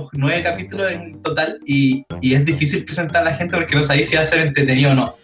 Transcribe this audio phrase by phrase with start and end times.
[0.00, 3.82] llevamos nueve capítulos en total y, y es difícil presentar a la gente porque no
[3.82, 5.16] sabéis si va a ser entretenido o no.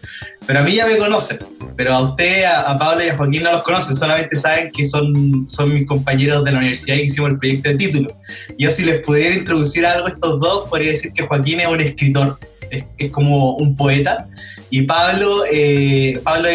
[0.45, 1.39] Pero a mí ya me conocen,
[1.75, 4.85] pero a usted, a, a Pablo y a Joaquín no los conocen, solamente saben que
[4.85, 8.17] son, son mis compañeros de la universidad y hicimos el proyecto de título.
[8.57, 11.81] Yo si les pudiera introducir algo a estos dos, podría decir que Joaquín es un
[11.81, 12.39] escritor,
[12.69, 14.27] es, es como un poeta.
[14.69, 16.49] Y Pablo, eh, Pablo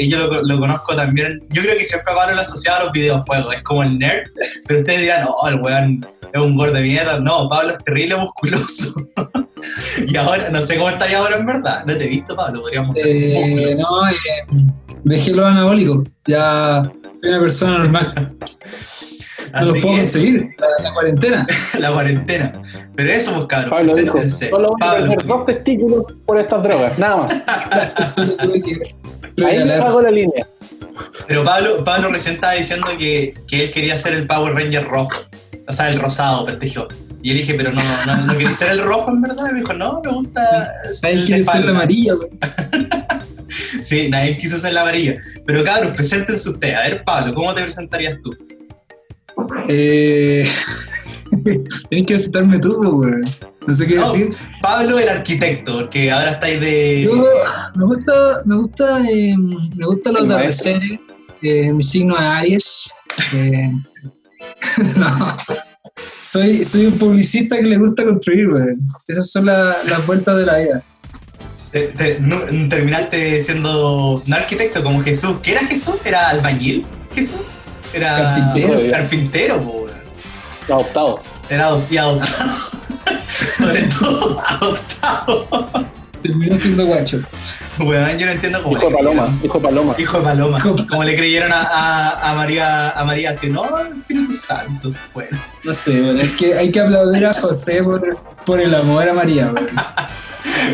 [0.00, 2.92] yo lo, lo conozco también, yo creo que siempre a Pablo lo asociado a los
[2.92, 4.30] videojuegos, es como el nerd,
[4.66, 7.20] pero ustedes dirán, no, el weón es un gordo de mierda.
[7.20, 8.94] No, Pablo es terrible musculoso.
[10.06, 12.62] y ahora, no sé cómo está ya ahora en verdad, no te he visto, Pablo,
[12.62, 14.72] podríamos ver Eh, no, eh,
[15.04, 16.06] dejé los anabólicos.
[16.26, 16.82] Ya
[17.20, 18.36] soy una persona normal.
[19.52, 20.50] No Así los puedo conseguir.
[20.58, 21.46] La, la cuarentena.
[21.78, 22.52] la cuarentena.
[22.94, 24.50] Pero eso, pues cabrón, Pablo dijo, preséntense.
[24.50, 27.32] solo voy a Pablo, perder dos testículos por estas drogas, nada más.
[29.46, 30.46] Ahí me hago la línea.
[31.26, 35.22] Pero Pablo, Pablo recién estaba diciendo que, que él quería ser el Power Ranger rojo.
[35.68, 36.86] O sea, el rosado, prestigio.
[37.22, 39.46] Y él dije, pero no, no, no quería ser el rojo en verdad.
[39.50, 40.70] Y me dijo, no, me gusta.
[41.02, 41.66] Nadie quiere ser espalda".
[41.66, 42.14] la amarilla.
[43.80, 45.14] Sí, nadie quiso ser la amarilla.
[45.46, 46.76] Pero cabrón, preséntense ustedes.
[46.76, 48.36] A ver, Pablo, ¿cómo te presentarías tú?
[49.68, 50.46] Eh,
[51.88, 53.22] Tienes que visitarme tú, güey.
[53.66, 54.02] No sé qué No.
[54.12, 54.34] decir.
[54.62, 57.02] Pablo el arquitecto, porque ahora estáis de.
[57.02, 57.16] Yo,
[57.74, 61.00] me gusta, me gusta, eh, me gusta los atardeceres.
[61.42, 62.90] Eh, mi signo es Aries.
[63.34, 63.72] Eh,
[64.96, 65.36] no.
[66.20, 68.64] Soy, soy un publicista que le gusta construir, güey.
[69.08, 70.82] Esas son la- las vueltas de la vida.
[71.72, 75.36] te- te- no- terminaste siendo no arquitecto como Jesús.
[75.42, 75.96] ¿Qué era Jesús?
[76.04, 76.86] ¿Era albañil?
[77.14, 77.40] ¿Jesús?
[77.92, 78.14] Era.
[78.14, 78.90] Carpintero.
[78.90, 79.90] Carpintero, po, weón.
[80.68, 81.20] Adoptado.
[81.50, 82.50] Era y adoptado.
[83.56, 85.68] Sobre todo adoptado.
[86.22, 87.20] Terminó siendo guacho.
[87.78, 88.76] Weón, yo no entiendo cómo.
[88.76, 89.94] Hijo de paloma, hijo de paloma.
[89.98, 90.58] Hijo de paloma.
[90.88, 94.92] Como le creyeron a, a, a María, a María así, no, Espíritu Santo.
[95.14, 95.40] Bueno.
[95.64, 96.20] No sé, güey.
[96.20, 99.64] Es que hay que aplaudir a José por, por el amor a María, güey.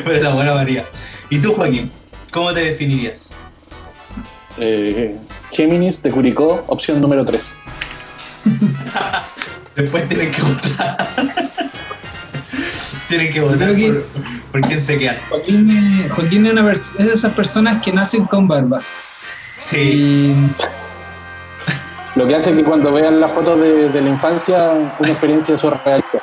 [0.04, 0.86] Pero la buena María.
[1.30, 1.90] ¿Y tú, Joaquín?
[2.32, 3.36] ¿Cómo te definirías?
[4.58, 5.16] Eh,
[5.50, 7.58] Géminis de Curicó, opción número 3.
[9.76, 11.71] Después tienen que votar.
[13.16, 14.04] Tienen que votar que- por,
[14.52, 15.20] por quién se queda.
[15.28, 18.80] Joaquín, Joaquín es, una es de esas personas que nacen con barba.
[19.56, 19.78] Sí.
[20.34, 20.34] Y
[22.18, 26.18] Lo que hace que cuando vean las fotos de, de la infancia, una experiencia surrealista.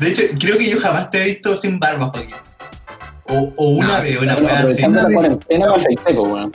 [0.00, 2.34] De hecho, creo que yo jamás te he visto sin barba, Joaquín.
[3.28, 4.56] O, o una No, vez, sí, una Bueno, así.
[4.56, 6.52] aprovechando la cuarentena, me afeité, weón.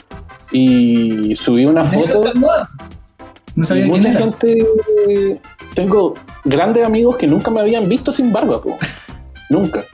[0.50, 2.32] Y subí una ¿Tenés que foto.
[3.54, 4.18] No sabía quién era.
[4.20, 4.66] gente.
[5.74, 8.78] Tengo grandes amigos que nunca me habían visto sin barba, po.
[9.52, 9.84] Nunca.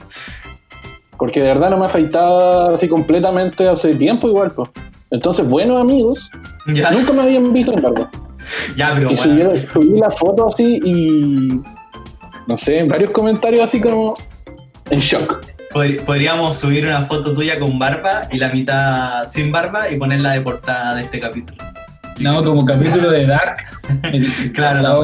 [1.17, 4.69] Porque de verdad no me afeitaba así completamente hace tiempo igual, po.
[5.11, 6.29] Entonces, buenos amigos
[6.73, 8.09] Ya, nunca me habían visto sin barba.
[8.77, 9.23] ya, pero Y bueno.
[9.33, 11.61] subieron- subí la foto así y.
[12.47, 14.15] No sé, varios comentarios así como.
[14.89, 15.41] En shock.
[15.71, 20.31] Pod- Podríamos subir una foto tuya con barba y la mitad sin barba y ponerla
[20.33, 21.63] de portada de este capítulo.
[22.19, 23.57] No, como capítulo de Dark.
[24.53, 25.03] Claro,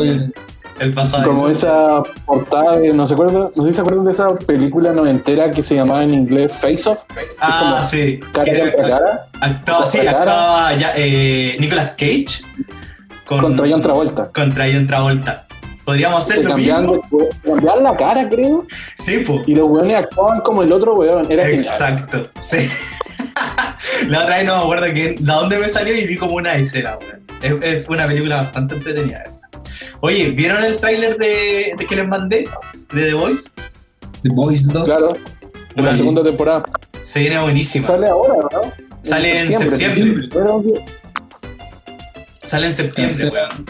[0.80, 1.24] el- pasado.
[1.24, 2.94] Como esa portada de.
[2.94, 6.04] No, se acuerdan, no sé si se acuerdan de esa película noventera que se llamaba
[6.04, 7.00] en inglés Face Off.
[7.40, 8.20] Ah, como sí.
[8.34, 9.26] Cara Que- contra cara.
[9.42, 12.42] Actuaba, sí, actuaba ya, eh, Nicolas Cage
[13.26, 14.32] con, Contra John Travolta.
[14.34, 15.42] contra John Travolta.
[15.86, 17.02] Podríamos hacer lo mismo.
[17.46, 18.66] cambiaban la cara, creo.
[18.96, 19.48] Sí, pues.
[19.48, 21.32] Y los weones actuaban como el otro weón.
[21.32, 21.62] Era genial.
[21.62, 22.68] Exacto, sí.
[24.10, 26.56] La otra vez no me acuerdo que, de dónde me salió y vi como una
[26.56, 27.24] escena, weón.
[27.42, 27.54] Es,
[27.84, 29.26] es una película bastante entretenida.
[30.02, 32.48] Oye, ¿vieron el tráiler de, de que les mandé?
[32.94, 33.50] De The Voice.
[34.24, 34.88] The Boys 2.
[34.90, 35.16] Claro.
[35.16, 35.24] En
[35.76, 35.98] la Bueno.
[35.98, 36.64] segunda temporada.
[37.04, 37.88] Se viene buenísima.
[37.88, 38.74] Sale ahora, ¿no?
[39.04, 40.30] Sale en septiembre.
[42.44, 43.66] Sale en septiembre, weón.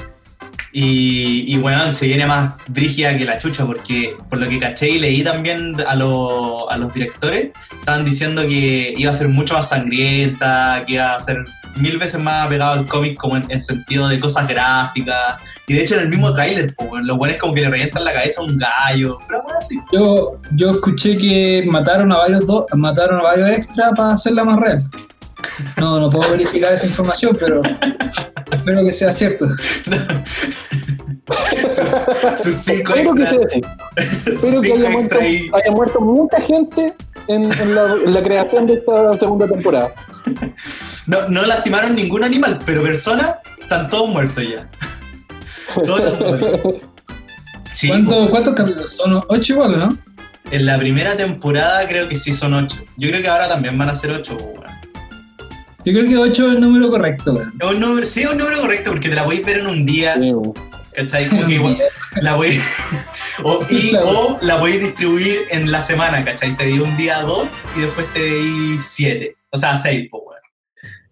[0.71, 4.89] Y, y weón, se viene más brígida que la chucha, porque por lo que caché
[4.89, 9.53] y leí también a, los- a los directores, estaban diciendo que iba a ser mucho
[9.53, 11.37] más sangrienta, que iba a ser
[11.77, 15.41] mil veces más pegado al cómic como en, en sentido de cosas gráficas.
[15.67, 16.73] Y de hecho en el mismo tráiler,
[17.03, 19.79] los buenos como que le revientan la cabeza a un gallo, pero bueno, así.
[19.91, 24.57] Yo, yo escuché que mataron a varios do- mataron a varios extras para hacerla más
[24.59, 24.89] real.
[25.77, 27.61] No, no puedo verificar esa información, pero
[28.51, 29.45] espero que sea cierto.
[32.37, 33.63] Sus cinco Espero que sea extras.
[33.97, 34.21] así.
[34.25, 36.93] sus Espero que cinco haya muerto, haya muerto mucha gente
[37.27, 39.93] en, en la, en la creación de esta segunda temporada.
[41.07, 44.69] No, no lastimaron ningún animal, pero personas están todos muertos ya.
[45.85, 46.75] Todos muertos.
[47.75, 48.91] Sí, ¿Cuánto- ¿Cuántos capítulos?
[48.95, 49.97] Son ocho igual, ¿no?
[50.51, 52.77] En la primera temporada creo que sí son ocho.
[52.97, 54.37] Yo creo que ahora también van a ser ocho.
[54.37, 54.75] pues, weón.
[55.83, 57.79] Yo creo que ocho es el número correcto, weón.
[57.79, 60.15] Número, sí, es un número correcto porque te la podéis ver en un día.
[60.15, 60.31] Sí,
[60.95, 61.25] ¿Cachai?
[61.29, 61.77] Como que igual,
[62.21, 62.59] la voy,
[63.43, 66.55] O, y, o la podéis distribuir en la semana, ¿cachai?
[66.57, 69.35] Te di un día dos y después te di siete.
[69.51, 70.35] O sea, seis, pues, weón.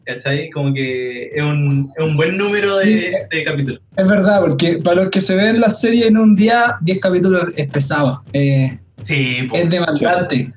[0.06, 0.50] ¿Cachai?
[0.50, 3.82] Como que es un, es un buen número de, de capítulos.
[3.96, 7.50] Es verdad, porque para los que se ven la serie en un día, 10 capítulos
[7.58, 8.24] es pesado.
[8.34, 9.58] eh, Sí, po.
[9.58, 10.54] es demandante.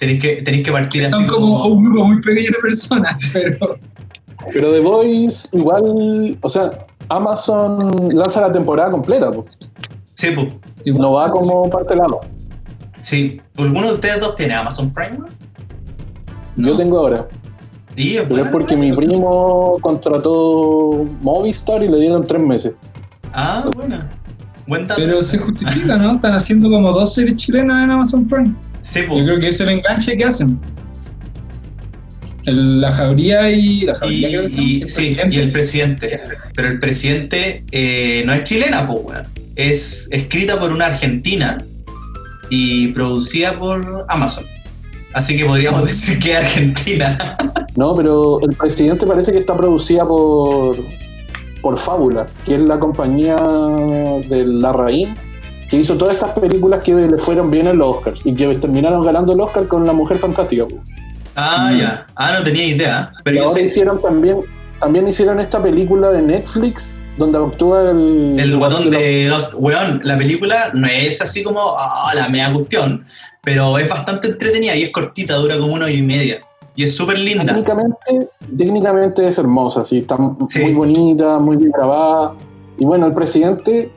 [0.00, 3.78] tenéis que, tenéis que partir así Son como un grupo muy pequeño de personas, pero
[4.52, 6.70] Pero The Voice, igual, o sea,
[7.08, 9.46] Amazon lanza la temporada completa, po.
[10.14, 10.46] Sí, po.
[10.84, 11.48] igual, no va eso sí.
[11.48, 12.20] como parcelado.
[13.02, 13.40] Sí.
[13.56, 15.16] ¿Alguno de ustedes dos tiene Amazon Prime?
[15.16, 15.30] weón?
[16.56, 17.28] Yo tengo ahora.
[17.96, 18.44] Sí, es Pero bueno.
[18.44, 22.74] es porque mi primo contrató Movistar y le dieron tres meses.
[23.32, 24.08] Ah, buena.
[24.66, 25.00] Buen dato.
[25.00, 26.16] Pero se justifica, ¿no?
[26.16, 28.54] Están haciendo como dos series chilenas en Amazon Prime.
[28.82, 29.16] Sí, po.
[29.16, 30.60] Yo creo que es el enganche que hacen.
[32.48, 33.82] El- la jauría y.
[33.82, 35.36] La jauría, Y, creo que se llama, y- el sí, presidente.
[35.36, 36.20] y el presidente.
[36.54, 39.18] Pero el presidente eh, no es chilena, pues.
[39.56, 41.58] Es escrita por una argentina
[42.50, 44.44] y producida por Amazon.
[45.12, 47.36] Así que podríamos decir que es argentina.
[47.76, 50.76] No, pero el presidente parece que está producida por,
[51.62, 55.14] por Fábula, que es la compañía de Larraín,
[55.70, 59.04] que hizo todas estas películas que le fueron bien en los Oscars y que terminaron
[59.04, 60.64] ganando el Oscar con La Mujer Fantástica.
[61.40, 61.78] Ah, Mm.
[61.78, 62.06] ya.
[62.16, 63.12] Ah, no tenía idea.
[63.24, 64.38] Pero y yo ahora sé, hicieron también,
[64.80, 68.36] también hicieron esta película de Netflix donde actúa el...
[68.38, 73.04] el guatón de Lost, weón, la película no es así como ah, la mea cuestión,
[73.42, 76.40] pero es bastante entretenida y es cortita, dura como una hora y media.
[76.76, 77.44] Y es súper linda.
[77.44, 80.16] Técnicamente, técnicamente es hermosa, sí, está
[80.48, 80.60] Sí.
[80.60, 82.34] muy bonita, muy bien grabada.
[82.78, 83.90] Y bueno, el presidente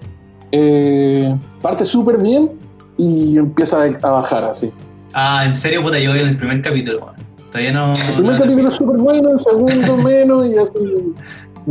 [0.51, 2.51] eh, parte súper bien
[2.97, 4.71] y empieza a, bajar así.
[5.13, 7.13] Ah, en serio, puta, yo vi en el primer capítulo.
[7.51, 7.93] Todavía no.
[7.93, 10.73] El primer no- capítulo es súper bueno, el segundo menos y así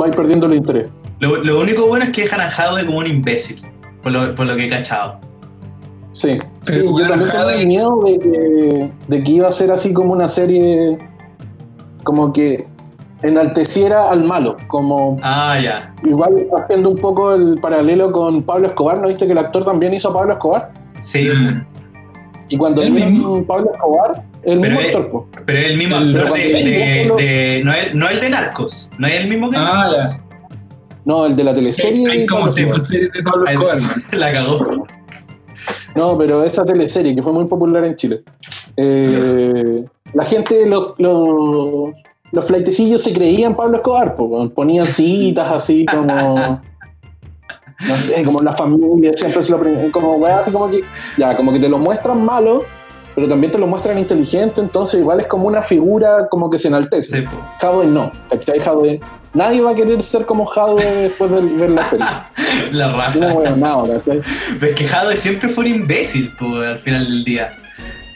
[0.01, 0.89] va a ir perdiendo el interés.
[1.21, 3.61] Lo, lo único bueno es que dejan a Jadwe como un imbécil,
[4.03, 5.19] por lo, por lo que he cachado.
[6.13, 6.33] Sí,
[6.65, 10.13] sí, yo también Jade- tenía miedo de que, de que iba a ser así como
[10.13, 10.99] una serie
[12.03, 12.67] como que
[13.23, 15.95] enalteciera al malo, como Ah, ya.
[16.05, 19.95] igual haciendo un poco el paralelo con Pablo Escobar, ¿no viste que el actor también
[19.95, 20.73] hizo a Pablo Escobar?
[21.01, 21.65] Sí, Mm.
[22.49, 23.45] Y cuando ¿El vieron?
[23.45, 25.29] Pablo Escobar, el Pero mismo es- actor, po.
[25.47, 26.47] pero es el mismo El- actor de.
[26.61, 29.57] el- de- el- de- no, es, no el de Narcos, no es el mismo que
[29.59, 30.25] Ah, Narcos.
[31.05, 32.11] No, el de la teleserie.
[32.11, 33.77] Hay como series de Pablo Escobar.
[34.13, 34.87] La cagó.
[35.95, 38.23] No, pero esa teleserie que fue muy popular en Chile.
[38.77, 39.85] Eh,
[40.15, 41.91] la gente, los, los,
[42.33, 46.61] los flaitecillos se creían Pablo Escobar, po, ponían citas así como.
[47.89, 50.83] No sé, como la familia, siempre se lo como weá, así como que.
[51.17, 52.65] Ya, como que te lo muestran malo,
[53.15, 56.69] pero también te lo muestran inteligente, entonces igual es como una figura como que se
[56.69, 57.19] enaltece.
[57.19, 57.39] Sí, po.
[57.67, 58.59] Hadwe no, ¿cachai?
[58.61, 59.01] Hadwe.
[59.33, 62.07] Nadie va a querer ser como Hadwe después de ver la serie.
[62.73, 63.33] La No, raja.
[63.33, 64.21] bueno, nada, ¿cachai?
[64.61, 67.51] Es que Jadwe siempre fue un imbécil, po, al final del día.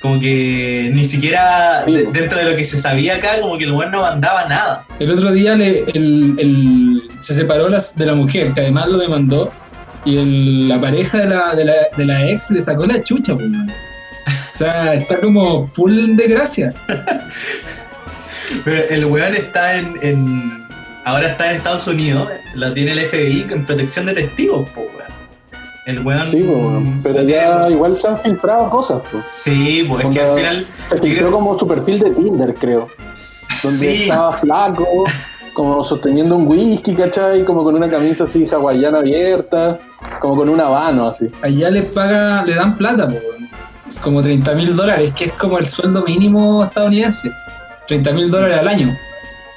[0.02, 2.10] Como que ni siquiera Sí, de- po.
[2.12, 4.84] dentro de lo que se sabía acá, como que el weón no mandaba nada.
[4.98, 8.98] El otro día le, el, el- se separó las, de la mujer, que además lo
[8.98, 9.50] demandó,
[10.04, 13.34] y el- la pareja de la, de, la, de la ex le sacó la chucha,
[13.34, 13.46] pues,
[14.56, 16.74] sea, está como full de gracia.
[18.64, 20.64] Pero el weón está en, en-
[21.06, 24.94] Ahora está en Estados Unidos, lo tiene el FBI en protección de testigos, po, weón.
[25.84, 26.24] El weón.
[26.24, 27.00] Sí, po, weón.
[27.02, 29.02] pero ya tiene- igual se han filtrado cosas.
[29.12, 29.22] po.
[29.30, 30.66] Sí, pues es que Onda- al final.
[30.88, 32.88] Se filtró como su perfil de Tinder, creo.
[33.62, 35.04] Donde Sí, estaba flaco,
[35.52, 37.44] como sosteniendo un whisky, ¿cachai?
[37.44, 39.78] Como con una camisa así hawaiana abierta,
[40.22, 41.30] como con un habano así.
[41.42, 43.43] Allá les paga, le dan plata, pues, weón.
[44.04, 47.32] Como 30 mil dólares, que es como el sueldo mínimo estadounidense.
[47.88, 48.96] 30 mil dólares al año.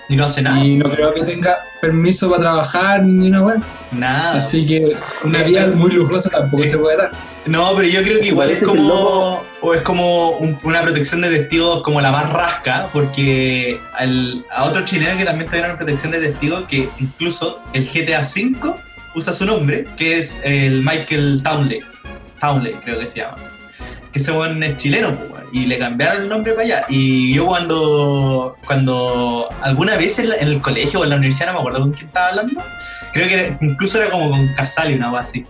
[0.09, 0.63] y no hace nada.
[0.63, 3.57] Y no creo que tenga permiso para trabajar ni una weá.
[3.91, 4.35] Nada.
[4.37, 7.11] Así que una vida muy lujosa tampoco se puede dar.
[7.45, 9.43] No, pero yo creo que igual es como.
[9.59, 14.63] O es como un- una protección de testigos como la más rasca, porque al- a
[14.63, 18.75] otro chileno que también tiene una protección de testigos, que incluso el GTA V
[19.13, 21.79] usa su nombre, que es el Michael Townley.
[22.39, 23.37] Townley, creo que se llama.
[24.17, 25.15] Que ese weón es chileno,
[25.51, 26.85] y le cambiaron el nombre para allá.
[26.89, 31.47] Y yo cuando, cuando alguna vez en, la- en el colegio o en la universidad,
[31.47, 32.63] no me acuerdo con quién estaba hablando,
[33.13, 35.45] creo que era- incluso era como con Casali, una cosa así.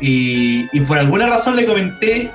[0.00, 2.30] Y, y por alguna razón le comenté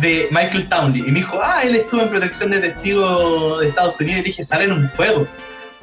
[0.00, 1.02] de Michael Townley.
[1.06, 4.20] Y me dijo, ah, él estuvo en protección de testigo de Estados Unidos.
[4.20, 5.26] Y dije, sale en un juego.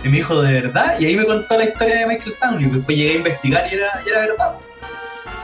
[0.04, 0.96] Y me dijo, ¿de verdad?
[1.00, 2.70] Y ahí me contó la historia de Michael Townley.
[2.72, 4.54] Después llegué a investigar y era, y era verdad.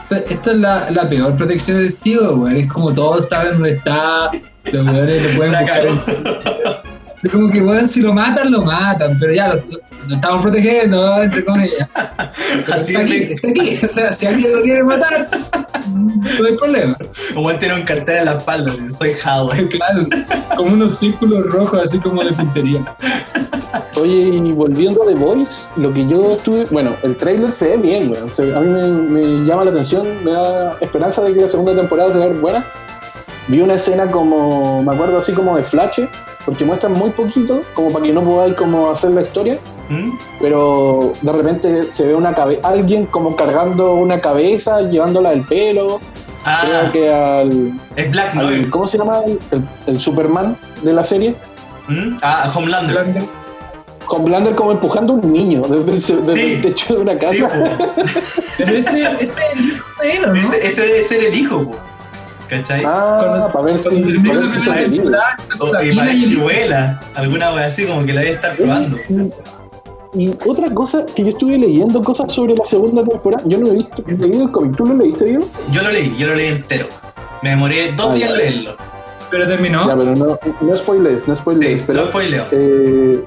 [0.09, 2.55] Esta, esta es la, la peor protección de testigos, weón.
[2.55, 4.29] Es como todos saben dónde está,
[4.71, 5.85] los weones lo pueden buscar.
[7.24, 9.63] Es como que, weón, si lo matan, lo matan, pero ya lo,
[10.07, 11.89] lo estamos protegiendo, entre comillas.
[12.74, 13.85] Así está aquí, está aquí.
[13.85, 15.27] O sea, si alguien lo quiere matar,
[15.89, 16.97] no hay problema.
[17.33, 19.69] Como él tiene un cartel en la espalda, dice, soy Hadwe.
[19.75, 20.03] Claro,
[20.55, 22.95] como unos círculos rojos así como de puntería.
[23.95, 26.65] Oye, y volviendo a The Voice, lo que yo estuve.
[26.71, 28.13] Bueno, el trailer se ve bien.
[28.31, 31.75] Se- A mí me, me llama la atención, me da esperanza de que la segunda
[31.75, 32.65] temporada se va a ver buena.
[33.47, 34.81] Vi una escena como.
[34.83, 35.99] Me acuerdo así como de Flash,
[36.45, 39.57] porque muestran muy poquito, como para que no podáis como hacer la historia.
[39.89, 40.11] ¿Mm?
[40.39, 45.99] Pero de repente se ve una cabe alguien como cargando una cabeza, llevándola del pelo.
[46.43, 48.69] Ah, Creo que al, es Black al- Noir.
[48.69, 49.19] ¿Cómo se llama?
[49.51, 51.35] El, el Superman de la serie.
[51.87, 52.17] ¿Mm?
[52.23, 53.05] Ah, Homelander.
[54.07, 56.53] Homelander como empujando a un niño desde el, se- desde Sí.
[56.53, 57.31] el techo de una casa.
[57.33, 58.43] Sí.
[58.57, 60.35] Pero ese, ese es el hijo de él, ¿o ¿no?
[60.35, 61.75] Ese, ese debe ser el hijo, po.
[62.49, 62.81] ¿Cachai?
[62.85, 65.83] Ah, Cuando- para ver si, Cuando para si la O- la
[66.13, 66.99] y vuela.
[67.15, 68.97] Alguna wea así como que la debe estar probando.
[70.13, 73.71] Y otra cosa que yo estuve leyendo cosas sobre la segunda temporada, yo no he
[73.73, 75.45] visto, he leído el cómic, ¿tú lo leíste, Diego?
[75.71, 76.87] Yo lo leí, yo lo leí entero.
[77.41, 78.75] Me demoré dos Ah, días en leerlo.
[79.29, 79.85] Pero terminó.
[79.87, 82.45] Ya, pero no, no spoilers, no spoilers, Sí, pero no spoileo.
[82.51, 83.23] eh,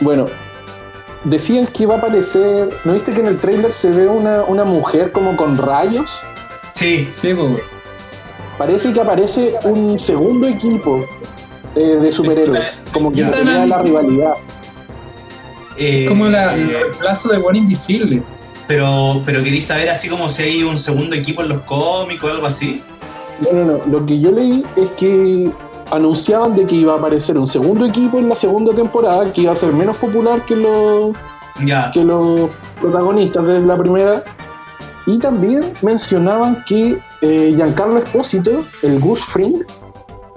[0.00, 0.26] bueno,
[1.24, 4.64] decían que iba a aparecer, ¿no viste que en el trailer se ve una, una
[4.64, 6.10] mujer como con rayos?
[6.82, 7.62] Sí, Sí, pues.
[8.58, 11.04] Parece que aparece un segundo equipo
[11.74, 14.34] eh, de superhéroes, como que pelea la rivalidad.
[15.78, 18.22] eh, Como la, el reemplazo de Buen Invisible.
[18.68, 22.28] pero, pero queréis saber así como si hay un segundo equipo en los cómics o
[22.28, 22.82] algo así.
[23.40, 23.80] No, no, no.
[23.90, 25.50] Lo que yo leí es que
[25.90, 29.52] anunciaban de que iba a aparecer un segundo equipo en la segunda temporada, que iba
[29.52, 31.10] a ser menos popular que los,
[31.64, 31.90] Ya.
[31.92, 34.22] que los protagonistas de la primera.
[35.06, 39.62] Y también mencionaban que eh, Giancarlo Espósito, el Gus Fring,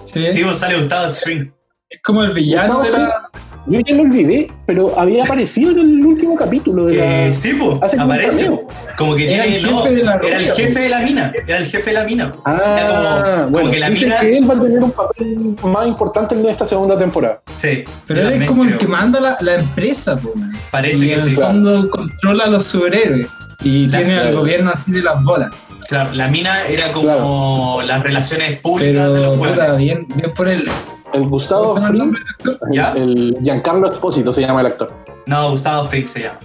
[0.04, 0.28] Sí.
[0.32, 1.50] Sí, pues sale Gustavo Spring.
[1.90, 3.28] Es como el villano de la.
[3.66, 7.28] yo ya lo olvidé, pero había aparecido en el último capítulo de la...
[7.28, 8.52] Eh, sí, pues, como un aparece.
[8.98, 9.58] Como que Era tiene.
[9.58, 11.34] el jefe no, de la era el rubia, jefe de la mina.
[11.48, 12.24] Era el jefe de la mina.
[12.24, 15.56] Era Ah, como- como bueno, que la mina- que él va a tener un papel
[15.64, 17.42] más importante en esta segunda temporada.
[17.56, 17.84] Sí.
[18.06, 18.80] Pero él es como el creo.
[18.80, 20.36] que manda la, la empresa, pues.
[20.70, 21.30] Parece Y que en sí.
[21.32, 23.28] el fondo controla a los superhéroes.
[23.64, 24.40] Y La- tiene al claro.
[24.40, 25.50] gobierno así de las bolas.
[25.88, 29.78] Claro, la mina era como las relaciones públicas de Pero, los puta, juegos.
[29.78, 30.48] bien, bien por.
[30.48, 30.64] El
[31.12, 32.70] ¿Cómo Gustavo se llama el Fring, nombre del actor?
[32.74, 32.92] ¿Ya?
[32.94, 34.92] el Giancarlo Espósito se llama el actor.
[35.28, 36.40] No, Gustavo Frick se llama.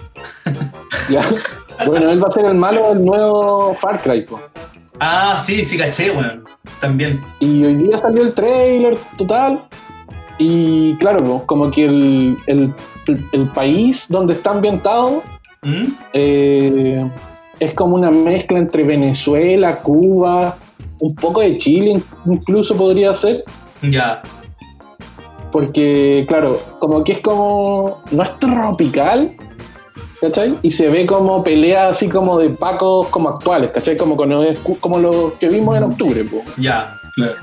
[1.09, 1.23] Ya.
[1.85, 4.21] Bueno, él va a ser el malo del nuevo Far Cry.
[4.21, 4.39] po.
[4.99, 6.43] Ah, sí, sí, caché, bueno.
[6.79, 7.19] También.
[7.39, 9.63] Y hoy día salió el trailer total.
[10.37, 12.73] Y claro, po, como que el, el-
[13.31, 15.23] el país donde está ambientado
[15.63, 15.93] ¿Mm?
[16.13, 17.09] eh,
[17.59, 20.57] es como una mezcla entre Venezuela, Cuba,
[20.99, 23.43] un poco de Chile in- incluso podría ser.
[23.83, 24.21] Ya.
[25.51, 28.01] Porque, claro, como que es como.
[28.11, 29.31] No es tropical,
[30.21, 30.55] ¿cachai?
[30.61, 33.97] Y se ve como pelea así como de pacos como actuales, ¿cachai?
[33.97, 34.15] Como,
[34.79, 36.41] como lo que vimos en octubre, po.
[36.57, 36.95] Ya.
[37.15, 37.33] Claro.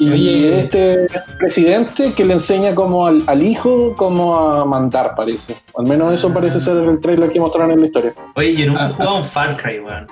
[0.00, 0.60] Y Oye.
[0.60, 5.56] este presidente que le enseña como al, al hijo cómo a mandar, parece.
[5.76, 8.12] Al menos eso parece ser el trailer que mostraron en la historia.
[8.36, 10.06] Oye, yo nunca Ah, he jugado un Far Cry, weón.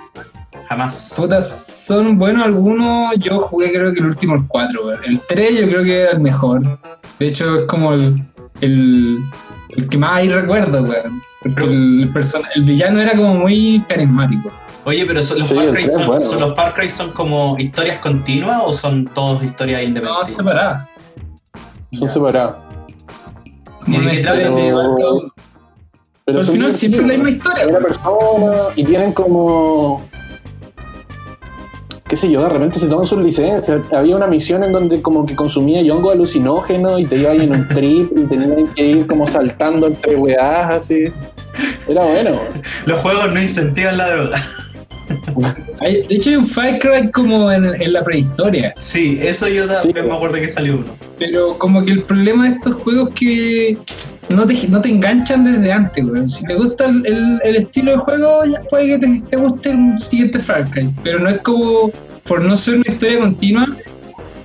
[0.69, 1.15] Jamás.
[1.17, 3.15] Puta, son buenos algunos.
[3.19, 4.99] Yo jugué creo que el último, el 4, weón.
[5.07, 6.63] El 3 yo creo que era el mejor.
[7.21, 8.21] De hecho, es como el,
[8.61, 9.19] el,
[9.77, 11.23] el que más hay recuerdo, weón.
[11.43, 14.51] Porque el, person- el villano era como muy carismático.
[14.87, 16.21] Oye, pero son- los Sí, Far Cry son, bueno.
[16.21, 20.37] son- los Far Cry son como historias continuas o son todos historias No, independientes?
[20.37, 20.89] separada.
[21.91, 22.13] Son Ya.
[22.15, 22.55] separados.
[23.85, 24.39] Como ¿Y de qué trata?
[24.39, 25.33] Pero
[26.25, 27.67] Pero al son final siempre es la misma historia.
[27.69, 30.05] Una persona y tienen como.
[32.09, 33.81] qué sé yo, de repente se toman sus licencias.
[33.93, 37.67] Había una misión en donde como que consumía hongo alucinógeno y te ibas en un
[37.69, 41.05] trip y tenías que ir como saltando entre weás así.
[41.89, 42.31] Era bueno.
[42.87, 44.45] Los juegos no incentivan la droga.
[45.81, 48.75] Hay- de hecho, hay un Far Cry como en, en la prehistoria.
[48.79, 50.09] Sí, eso yo también Sí.
[50.11, 50.87] me acuerdo que salió uno.
[51.19, 53.79] Pero como que el problema de estos juegos es que
[54.29, 56.27] no te, no te enganchan desde antes, weón.
[56.29, 59.71] Si te gusta el, el- el estilo de juego, ya puede que te, te guste
[59.71, 60.93] el siguiente Far Cry.
[61.03, 61.91] Pero no es como,
[62.25, 63.67] por no ser una historia continua,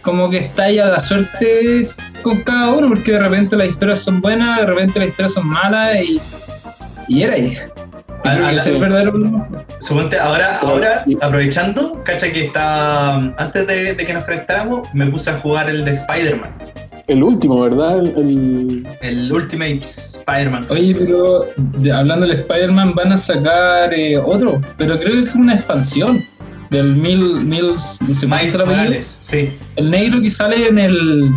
[0.02, 1.82] como que está ahí a la suerte
[2.24, 5.48] con cada uno, porque de repente las historias son buenas, de repente las historias son
[5.48, 6.20] malas y,
[7.08, 7.54] y era ahí.
[8.24, 9.48] Yo A- creo a que verdadero problema.
[9.80, 13.16] Suponte, ahora, ahora, aprovechando, cacha que está.
[13.16, 16.50] Antes de, de que nos conectáramos, me puse a jugar el de Spider-Man.
[17.08, 18.00] El último, ¿verdad?
[18.00, 20.68] El, el- El Ultimate Spider-Man.
[20.70, 25.36] Oye, pero de- hablando del Spider-Man, van a sacar eh, otro, pero creo que es
[25.36, 26.24] una expansión
[26.70, 27.42] del Mil,
[28.64, 28.84] el apellido.
[28.84, 29.52] Morales, sí.
[29.76, 31.32] el negro que sale en el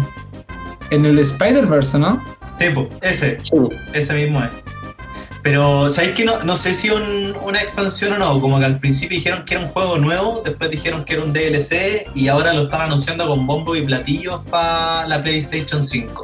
[0.90, 2.22] en el Spider-Verse, ¿no?
[2.58, 3.56] Tipo, ese, sí,
[3.94, 4.50] ese mismo es.
[5.44, 8.40] Pero, ¿sabéis que no, no sé si un- una expansión o no?
[8.40, 11.32] Como que al principio dijeron que era un juego nuevo, después dijeron que era un
[11.34, 16.22] DLC y ahora lo están anunciando con bombo y platillos para la PlayStation 5.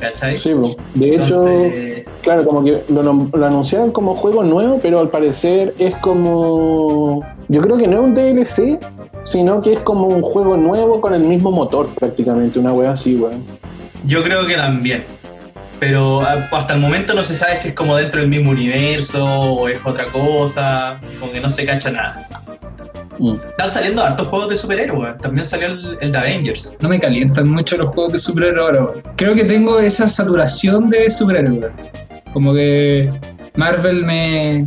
[0.00, 0.36] ¿Cachai?
[0.36, 0.70] Sí, bro.
[0.94, 5.94] De hecho, claro, como que lo, lo anunciaron como juego nuevo, pero al parecer es
[5.96, 7.20] como.
[7.48, 8.78] Yo creo que no es un DLC,
[9.24, 12.58] sino que es como un juego nuevo con el mismo motor, prácticamente.
[12.58, 13.44] Una wea así, weón.
[14.06, 15.04] yo creo que también.
[15.84, 19.22] Pero ah, hasta el momento no se sabe si es como dentro del mismo universo
[19.22, 22.26] o es otra cosa, como que no se cacha nada.
[23.18, 23.34] Mm.
[23.50, 26.74] Están saliendo hartos juegos de superhéroes, también salió el, el de Avengers.
[26.80, 29.02] No me calientan mucho los juegos de superhéroes ahora.
[29.16, 31.70] Creo que tengo esa saturación de superhéroes.
[32.32, 33.12] Como que
[33.54, 34.64] Marvel me,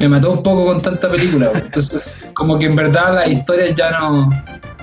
[0.00, 1.52] me mató un poco con tanta película.
[1.54, 4.30] Entonces, como que en verdad las historias ya no.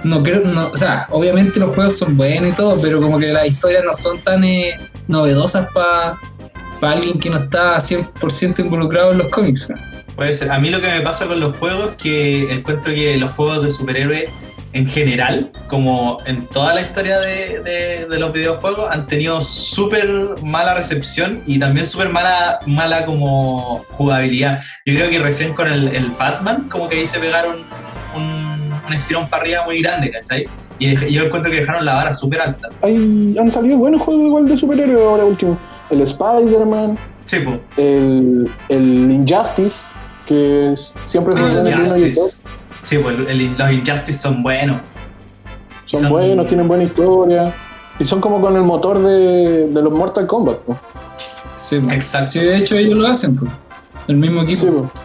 [0.05, 3.33] No creo, no, o sea, obviamente los juegos son buenos y todo, pero como que
[3.33, 6.17] las historias no son tan eh, novedosas para
[6.81, 9.73] alguien que no está 100% involucrado en los cómics.
[10.15, 10.51] Puede ser.
[10.51, 13.63] A mí lo que me pasa con los juegos es que encuentro que los juegos
[13.63, 14.25] de superhéroes
[14.73, 20.09] en general, como en toda la historia de, de- de los videojuegos, han tenido súper
[20.43, 24.61] mala recepción y también súper mala, mala como jugabilidad.
[24.85, 27.63] Yo creo que recién con el, el Batman, como que ahí se pegaron
[28.15, 30.45] un, un estirón para arriba muy grande, ¿cachai?
[30.79, 32.69] Y yo encuentro que dejaron la vara súper alta.
[32.81, 35.57] Hay, han salido buenos juegos igual de superhéroes ahora último.
[35.89, 37.59] El Spider-Man, Sí, pues.
[37.77, 39.85] el, el Injustice,
[40.25, 41.67] que es- siempre se el.
[41.69, 42.41] Injustice.
[42.81, 44.81] Sí, pues el- el- los Injustice son buenos.
[45.85, 47.53] Son, Son- buenos, tienen buena historia.
[47.99, 50.57] Y son como con el motor de, de los Mortal Kombat.
[50.67, 50.77] ¿no?
[51.55, 51.77] Sí.
[51.91, 52.31] Exacto.
[52.31, 53.49] Sí, de hecho ellos lo hacen, pues.
[54.07, 54.61] El mismo equipo.
[54.63, 55.04] Sí, pues.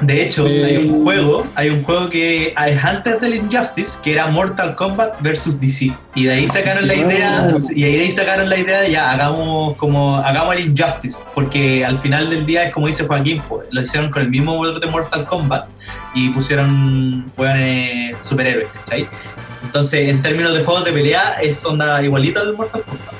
[0.00, 4.26] De hecho, hay un juego, hay un juego que es antes del Injustice, que era
[4.28, 5.92] Mortal Kombat versus DC.
[6.14, 9.76] Y de ahí sacaron la idea, y de ahí sacaron la idea de ya, hagamos
[9.76, 11.18] como, hagamos el Injustice.
[11.34, 14.56] Porque al final del día es como dice Joaquín, pues, lo hicieron con el mismo
[14.56, 15.68] motor de Mortal Kombat
[16.14, 19.08] y pusieron weones superhéroes, ¿cachai?
[19.62, 23.17] Entonces, en términos de juegos de pelea, es onda igualito al Mortal Kombat.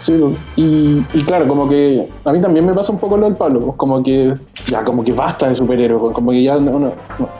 [0.00, 0.32] Sí, pues.
[0.56, 3.60] y, y claro, como que a mí también me pasa un poco lo del Pablo,
[3.60, 4.34] pues, como que
[4.66, 6.92] ya como que basta de superhéroes, pues, como que ya no,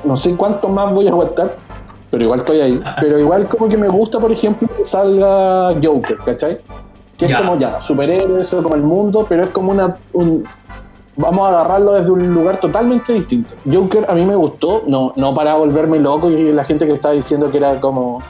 [0.04, 1.56] no, sé cuánto más voy a aguantar,
[2.10, 2.80] pero igual estoy ahí.
[3.00, 6.58] Pero igual como que me gusta, por ejemplo, que salga Joker, ¿cachai?
[7.16, 9.96] Que es como ya, superhéroes, eso como el mundo, pero es como una...
[10.12, 10.44] un-
[11.16, 13.54] vamos a agarrarlo desde un lugar totalmente distinto.
[13.70, 17.10] Joker a mí me gustó, no, no para volverme loco y la gente que está
[17.10, 18.22] diciendo que era como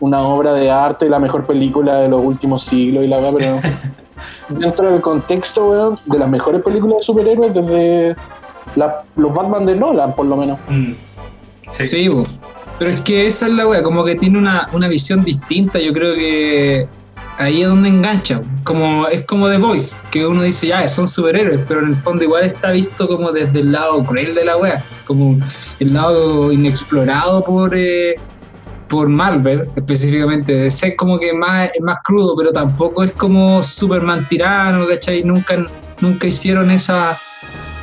[0.00, 3.56] una obra de arte, la mejor película de los últimos siglos y la verdad, pero
[4.60, 8.16] dentro del contexto, weón, de las mejores películas de superhéroes desde
[8.76, 10.58] la- los Batman de Nolan, por lo menos.
[10.68, 10.92] Mm.
[11.70, 11.82] Sí.
[11.84, 12.10] Sí,
[12.78, 15.92] pero es que esa es la wea, como que tiene una, una visión distinta, yo
[15.92, 16.86] creo que
[17.36, 21.60] ahí es donde engancha, como es como The Voice, que uno dice, ya, son superhéroes,
[21.68, 24.82] pero en el fondo igual está visto como desde el lado cruel de la wea,
[25.06, 25.38] como
[25.78, 28.14] el lado inexplorado por, eh,
[28.88, 34.26] por Marvel, específicamente, ser como que más, es más crudo, pero tampoco es como Superman
[34.26, 35.22] tirano, ¿cachai?
[35.22, 35.66] Nunca,
[36.00, 37.18] nunca hicieron esa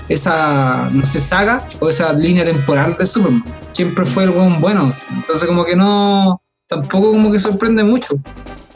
[0.10, 3.44] esa, no sé, saga o esa línea temporal de Superman.
[3.72, 4.94] Siempre fue el weón bueno.
[5.14, 8.16] Entonces como que no, tampoco como que sorprende mucho.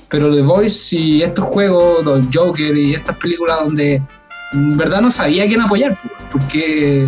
[0.10, 4.02] Pero The Voice y estos juegos, los Joker y estas películas donde
[4.54, 7.08] en verdad no sabía a quién apoyar, po, porque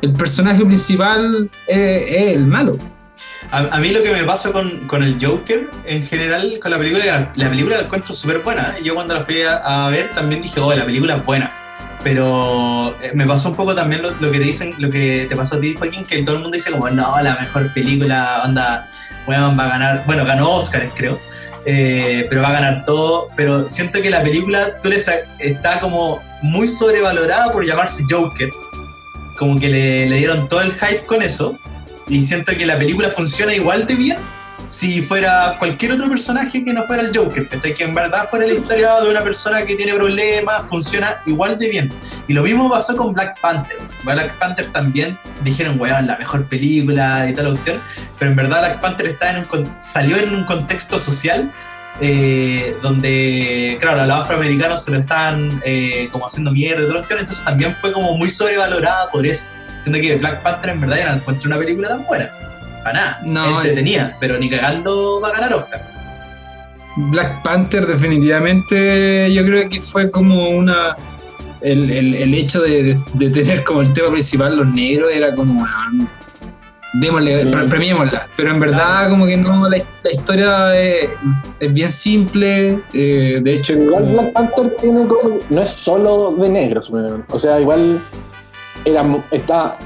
[0.00, 2.76] el personaje principal es, es el malo.
[3.52, 7.32] A, mí lo que me pasa con, con el Joker en general, con la película,
[7.34, 8.76] la película la encuentro súper buena.
[8.80, 11.52] Yo cuando la fui a, ver también dije, oh, la película es buena.
[12.04, 15.56] Pero eh, me pasó un poco también lo, que te dicen, lo que te pasó
[15.56, 18.88] a ti, Joaquín, que todo el mundo dice como, no, la mejor película, onda,
[19.26, 21.18] weón, va a ganar, bueno, ganó Oscar, creo,
[21.66, 23.26] eh, pero va a ganar todo.
[23.36, 28.48] Pero siento que la película tú le sa- está como muy sobrevalorada por llamarse Joker.
[29.36, 31.58] Como que le, le dieron todo el hype con eso.
[32.10, 34.18] Y siento que la película funciona igual de bien
[34.66, 37.48] si fuera cualquier otro personaje que no fuera el Joker.
[37.48, 41.70] Que en verdad fuera la historia de una persona que tiene problemas, funciona igual de
[41.70, 41.92] bien.
[42.26, 43.78] Y lo mismo pasó con Black Panther.
[44.04, 47.58] Black Panther también dijeron, weón, la mejor película y tal.
[47.64, 51.52] Pero en verdad Black Panther está en un salió en un contexto social
[52.00, 56.82] eh, donde, claro, a los afroamericanos se lo estaban eh, como haciendo mierda.
[56.82, 59.50] Entonces también fue como muy sobrevalorada por eso.
[59.82, 62.30] Siento que Black Panther en verdad ya no encuentro una película tan buena.
[62.82, 63.20] Para nada.
[63.24, 65.86] No, entretenida, pero ni cagando va a ganar Oscar.
[66.96, 70.96] Black Panther definitivamente yo creo que fue como una...
[71.60, 75.34] El, el- el hecho de, de- de tener como el tema principal los negros era
[75.34, 75.66] como...
[76.94, 77.50] démosle, Sí.
[77.68, 78.26] premiémosla.
[78.34, 81.10] Pero en verdad, como que no, la, la historia es,
[81.60, 82.80] es bien simple.
[82.94, 87.24] eh, de hecho, Igual como- Black Panther tiene como, no es solo de negros, weón.
[87.28, 88.02] o sea, igual
[88.84, 89.76] era está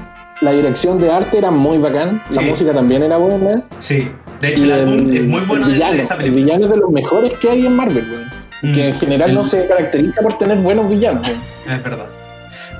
[0.41, 3.63] la dirección de arte era muy bacán, la música también era buena.
[3.77, 4.09] Sí,
[4.41, 6.77] de hecho el álbum el- es muy bueno el villano, esa el villano es de
[6.77, 8.27] los mejores que hay en Marvel,
[8.61, 11.25] que Mm, en general no se caracteriza por tener buenos villanos.
[11.27, 11.77] weón.
[11.77, 12.07] es verdad.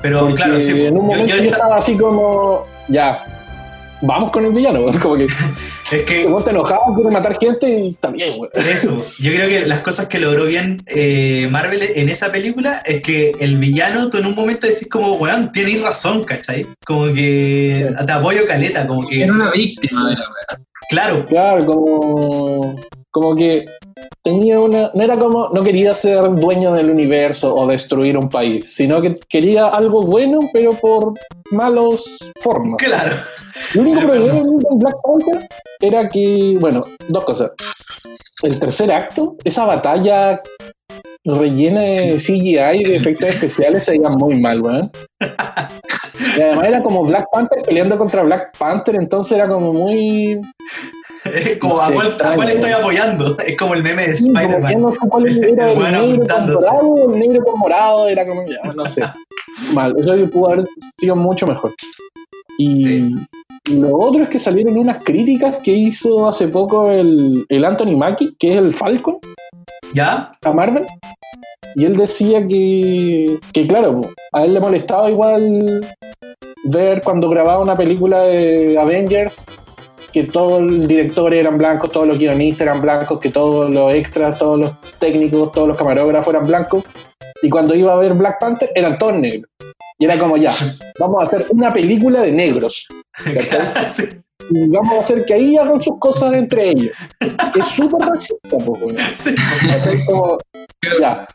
[0.02, 0.84] Pero Porque claro, sí.
[0.86, 3.24] en un momento yo yo, esta- estaba así como, ya,
[4.02, 5.26] vamos con el villano, como que
[5.92, 8.50] es que se vuelve enojado, quiere matar gente y bien, weón.
[8.54, 13.02] Eso, yo creo que las cosas que logró bien eh, Marvel en esa película es
[13.02, 16.66] que el villano, tú en un momento decís como, weón, tienes razón, ¿cachai?
[16.84, 20.26] Como que te apoyo caleta, como que, era una víctima de la.
[20.90, 22.76] Claro, Claro, como,
[23.10, 23.66] como que
[24.22, 24.90] tenía una.
[24.94, 25.48] No era como.
[25.50, 30.40] No quería ser dueño del universo o destruir un país, sino que quería algo bueno,
[30.52, 31.14] pero por
[31.50, 32.04] malos
[32.40, 32.76] formas.
[32.78, 33.14] claro.
[33.74, 35.48] El único problema en Black Panther
[35.80, 36.56] era que.
[36.60, 37.50] Bueno, dos cosas.
[38.42, 40.42] El tercer acto, esa batalla
[41.26, 44.90] rellena de CGI y de efectos especiales se veía muy mal, weón.
[46.36, 50.40] Y además era como Black Panther peleando contra Black Panther, entonces era como muy.
[51.24, 53.36] Es como, No ¿a cuál, a cuál extraño, estoy apoyando?
[53.44, 54.80] Es como el meme de Sí, Spider-Man.
[54.80, 58.42] no sé cuál era el Bueno, negro con dorado, el negro con morado, era como,
[58.46, 59.02] ya, no sé.
[59.74, 60.66] Mal, eso pudo haber
[60.98, 61.72] sido mucho mejor.
[62.58, 63.14] Y Sí.
[63.80, 68.34] lo otro es que salieron unas críticas que hizo hace poco el, el Anthony Mackie,
[68.38, 69.18] que es el Falcon,
[69.92, 70.32] ¿Ya?
[70.44, 70.86] a Marvel.
[71.74, 74.00] Y él decía que, que, claro,
[74.32, 75.84] a él le molestaba igual
[76.64, 79.46] ver cuando grababa una película de Avengers
[80.12, 84.38] que todo el director eran blancos, todos los guionistas eran blancos, que todos los extras,
[84.38, 86.84] todos los técnicos, todos los camarógrafos eran blancos.
[87.42, 89.50] Y cuando iba a ver Black Panther eran todos negros.
[89.98, 90.52] Y era como ya,
[90.98, 92.88] vamos a hacer una película de negros.
[94.48, 96.92] Y vamos a hacer que ahí hagan sus cosas entre ellos.
[97.20, 98.96] Es súper racista, pues, weón.
[99.14, 99.34] Sí.
[99.34, 100.04] ¿Cachai?
[100.06, 100.38] Como,
[101.00, 101.26] ya,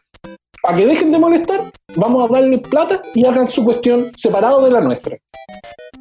[0.61, 4.71] para que dejen de molestar, vamos a darle plata y hagan su cuestión separado de
[4.71, 5.17] la nuestra.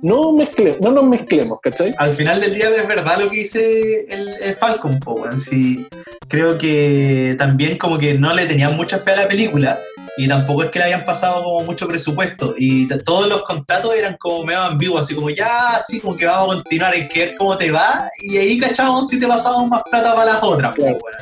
[0.02, 1.94] No, mezcle, no nos mezclemos, ¿cachai?
[1.98, 5.38] Al final del día es verdad lo que dice el, el Falcon, po, weón.
[5.38, 5.86] Sí,
[6.28, 9.80] creo que también como que no le tenían mucha fe a la película
[10.20, 14.18] y tampoco es que le hayan pasado como mucho presupuesto y todos los contratos eran
[14.18, 17.34] como medio ambiguos, así como ya, así como que vamos a continuar, hay que ver
[17.38, 20.74] cómo te va y ahí cachamos si te pasamos más plata para las otras.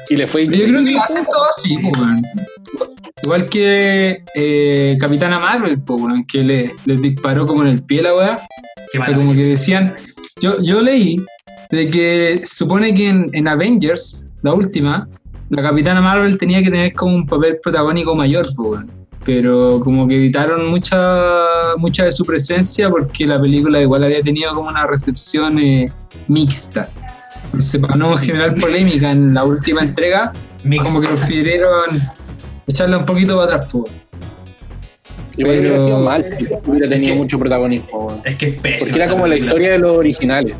[0.08, 1.78] Y le fue yo creo que lo hacen todo así.
[3.22, 8.02] Igual que eh, Capitana Marvel, po, weón, que le, les disparó como en el pie
[8.02, 8.48] la weá.
[8.98, 9.94] O sea, como que decían.
[10.40, 11.24] Yo, yo leí
[11.70, 15.06] de que supone que en, en Avengers, la última,
[15.50, 18.90] la Capitana Marvel tenía que tener como un papel protagónico mayor, weón.
[19.24, 20.96] pero como que editaron mucha,
[21.78, 25.90] mucha de su presencia porque la película igual había tenido como una recepción eh,
[26.28, 26.88] mixta.
[27.46, 30.32] Entonces, para no generar polémica en la última entrega,
[30.64, 30.84] Mixed.
[30.86, 32.00] como que prefirieron
[32.66, 33.72] echarla un poquito para atrás.
[33.74, 36.26] Igual Pero- hubiera sido mal,
[36.66, 38.20] hubiera tenido que- mucho protagonismo.
[38.24, 38.78] Es que es pésima.
[38.80, 40.56] Porque era como la historia de los originales.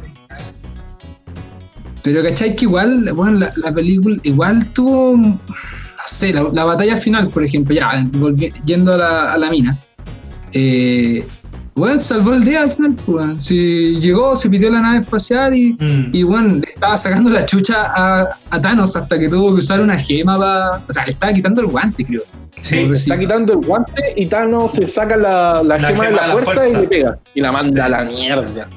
[2.11, 5.39] Pero cachai que igual, bueno, la, la película igual tuvo, no
[6.07, 9.77] sé, la, la batalla final, por ejemplo, ya, volvi- yendo a la, a la mina.
[10.53, 11.27] Eh,
[11.75, 13.39] bueno, salvó el día al final, pues, weón.
[13.39, 16.11] Si llegó, se pidió la nave espacial y, Mm.
[16.13, 19.81] y bueno, le estaba sacando la chucha a, a Thanos hasta que tuvo que usar
[19.81, 20.71] una gema para.
[20.89, 22.23] O sea, le estaba quitando el guante, creo.
[22.63, 26.11] Sí, Está quitando el guante y Thanos se saca la, la, La gema, de gema
[26.11, 26.79] la, de la fuerza, fuerza.
[26.79, 27.19] y le pega.
[27.35, 28.69] Y la manda a la mierda.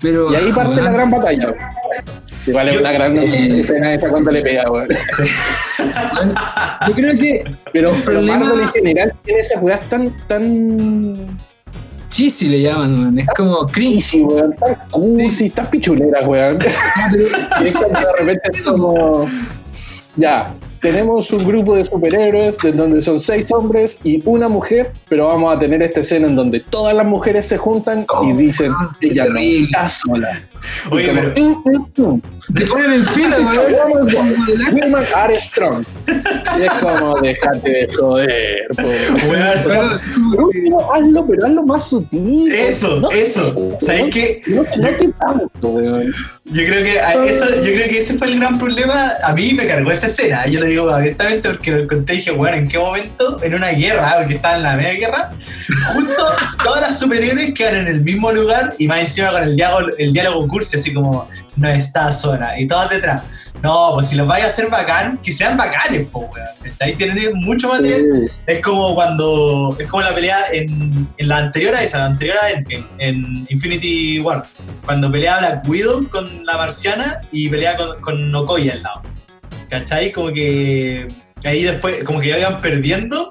[0.00, 1.54] Pero, Y ahí parte weón, la gran batalla.
[2.48, 4.88] Igual es Yo- una gran eh, escena esa cuando le pega, weón.
[6.88, 11.36] Yo creo que Pero, El problema- Marvel en general tiene esas weas tan, tan
[12.08, 13.18] cheesy le llaman, weón.
[13.18, 13.96] Es como cringe.
[13.96, 16.58] easy, weón, tan cursi, tan pichuleras, weón.
[17.62, 19.26] Y es cuando de repente es como,
[20.16, 25.26] ya, tenemos un grupo de superhéroes en donde son seis hombres y una mujer, pero
[25.26, 28.72] vamos a tener esta escena en donde todas las mujeres se juntan y Oh, dicen,
[29.00, 30.40] ella no está sola.
[30.90, 32.22] Y Oye, como, pero- "Mm, mm, mm".
[32.54, 34.06] Te ponen en fila, weón.
[34.72, 35.84] Women are strong.
[36.58, 38.66] Y es como, déjate de joder,
[40.38, 42.50] último, hazlo, pero hazlo más sutil.
[42.52, 43.52] Eso, No, eso.
[43.54, 44.40] no, ¿Sabes qué?
[44.46, 46.12] No, no te tanto, weón.
[46.44, 49.12] Yo creo que a eso, yo creo que ese fue el gran problema.
[49.22, 50.46] A mí me cargó esa escena.
[50.46, 53.36] Yo lo digo abiertamente porque lo conté y dije, bueno, ¿en qué momento?
[53.42, 55.30] En una guerra, porque estaba en la media guerra,
[55.92, 56.22] justo
[56.64, 60.12] todas las superiores quedan en el mismo lugar y más encima con el diálogo, el
[60.14, 61.28] diálogo cursi, así como,
[61.58, 63.22] no está sola, y todas detrás.
[63.62, 66.46] No, pues si los vais a hacer bacán, que sean bacanes, po, weón.
[66.80, 68.28] Ahí tienen mucho material.
[68.46, 69.76] Es como cuando.
[69.78, 73.46] Es como la pelea en, en la anterior a esa, la anterior a Endgame, en
[73.48, 74.44] Infinity War.
[74.84, 79.02] cuando pelea Black Widow con la marciana y pelea con, con Okoye al lado.
[79.68, 80.12] ¿Cachai?
[80.12, 81.08] Como que
[81.44, 83.30] ahí después, como que ya iban perdiendo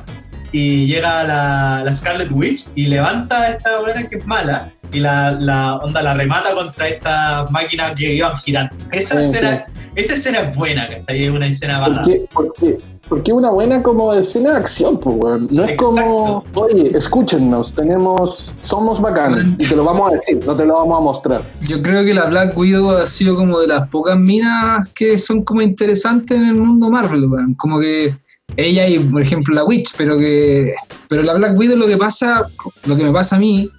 [0.51, 4.99] y llega la, la Scarlet Witch y levanta a esta buena que es mala y
[4.99, 8.75] la, la onda la remata contra esta máquina que iban girando.
[8.91, 11.25] Esa, Sí, escena, esa escena es buena, ¿cachai?
[11.25, 12.21] Es una escena ¿Por qué?
[12.33, 12.77] ¿Por qué?
[13.09, 15.47] Porque una buena como escena de acción, pues, weón.
[15.49, 20.55] No es como, oye, escúchennos, tenemos, somos bacanes y te lo vamos a decir, no
[20.55, 21.43] te lo vamos a mostrar.
[21.61, 25.43] Yo creo que la Black Widow ha sido como de las pocas minas que son
[25.43, 27.53] como interesantes en el mundo Marvel, weón.
[27.53, 28.13] Como que
[28.57, 30.73] ella y, por ejemplo, la Witch, pero que.
[31.07, 32.45] Pero la Black Widow lo que pasa,
[32.85, 33.69] lo que me pasa a mí,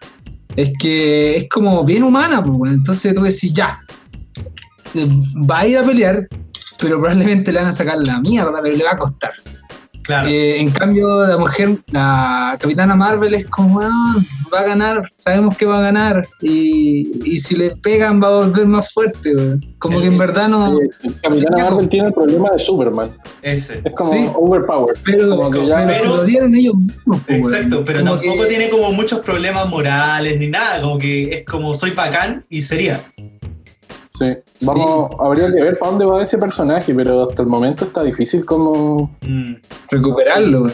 [0.58, 2.72] es que es como bien humana, pues.
[2.72, 3.80] Entonces tú decís, ya.
[5.48, 6.26] Va a ir a pelear,
[6.80, 9.30] pero probablemente le van a sacar la mierda, pero le va a costar.
[10.08, 10.26] Claro.
[10.28, 14.16] Eh, en cambio, la mujer, la Capitana Marvel es como, "Ah,
[14.52, 16.26] va a ganar, sabemos que va a ganar.
[16.40, 19.34] Y, y si le pegan, va a volver más fuerte.
[19.34, 19.60] güey.
[19.78, 20.78] Como que en verdad no.
[21.02, 23.10] Sí, Capitana Marvel tiene el problema de Superman.
[23.42, 23.82] Ese.
[23.84, 24.26] Es como Sí.
[24.34, 24.98] overpowered.
[25.04, 27.20] Pero, como que ya- pero se lo dieron ellos mismos.
[27.26, 27.54] pues, güey.
[27.54, 31.44] Exacto, pero Como tampoco que- tiene como muchos problemas morales ni nada, como que es
[31.44, 33.02] como soy bacán y sería.
[34.18, 34.26] Sí.
[34.66, 38.44] Vamos, habría que ver para dónde va ese personaje, pero hasta el momento está difícil
[38.44, 39.16] como.
[39.22, 39.54] Mm,
[39.90, 40.66] Recuperarlo.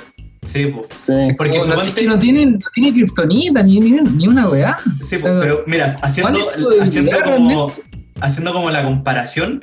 [0.45, 0.87] sí, po.
[0.99, 1.13] Sí.
[1.37, 4.79] porque No, es suponte- que no tiene, no tiene kriptonita ni, ni, ni una weá.
[5.03, 7.73] Sí, O sea, pero mira, haciendo, ¿cuál es su debilidad haciendo, como,
[8.21, 9.61] haciendo como la comparación,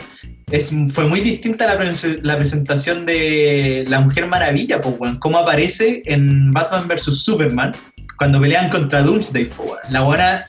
[0.52, 5.18] es, fue muy distinta la, pre- la presentación de la Mujer Maravilla, po, weón.
[5.20, 7.24] Cómo aparece en Batman vs.
[7.24, 7.72] Superman
[8.22, 9.66] cuando pelean contra Doomsday, po.
[9.90, 10.46] La buena.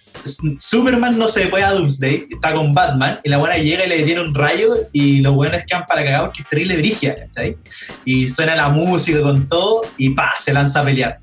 [0.58, 3.96] Superman no se puede a Doomsday, está con Batman, y la buena llega y le
[3.96, 7.56] detiene un rayo, y los buenos quedan para cagar porque es terrible brigia, ¿cachai?
[8.04, 11.20] Y suena la música con todo, y pa, se lanza a pelear.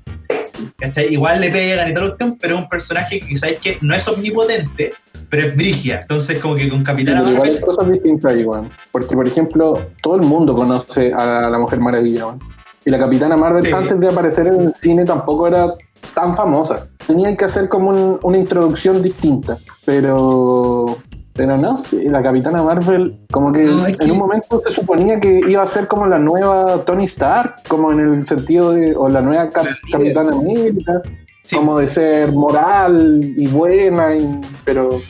[0.76, 1.12] ¿cachai?
[1.14, 3.94] Igual le pegan y todo lo cuestión, pero es un personaje que sabéis que no
[3.94, 4.94] es omnipotente,
[5.28, 6.00] pero es brigia.
[6.00, 7.66] Entonces, como que con Capitana Pero igual hay Marvel.
[7.66, 8.70] cosas distintas ahí, weón.
[8.90, 12.40] Porque, por ejemplo, todo el mundo conoce a la Mujer Maravilla, weón.
[12.84, 13.72] Y la Capitana Marvel, Sí.
[13.72, 15.74] antes de aparecer en el cine, tampoco era
[16.14, 16.88] tan famosa.
[17.06, 19.56] Tenían que hacer como un- una introducción distinta.
[19.84, 20.98] Pero.
[21.32, 25.20] Pero no sé, la Capitana Marvel, como que No, en que- un momento se suponía
[25.20, 28.94] que iba a ser como la nueva Tony Stark, como en el sentido de.
[28.96, 30.14] o la nueva Cap- La líder.
[30.14, 31.02] Capitana América,
[31.44, 31.56] Sí.
[31.56, 35.00] como de ser moral y buena, y- pero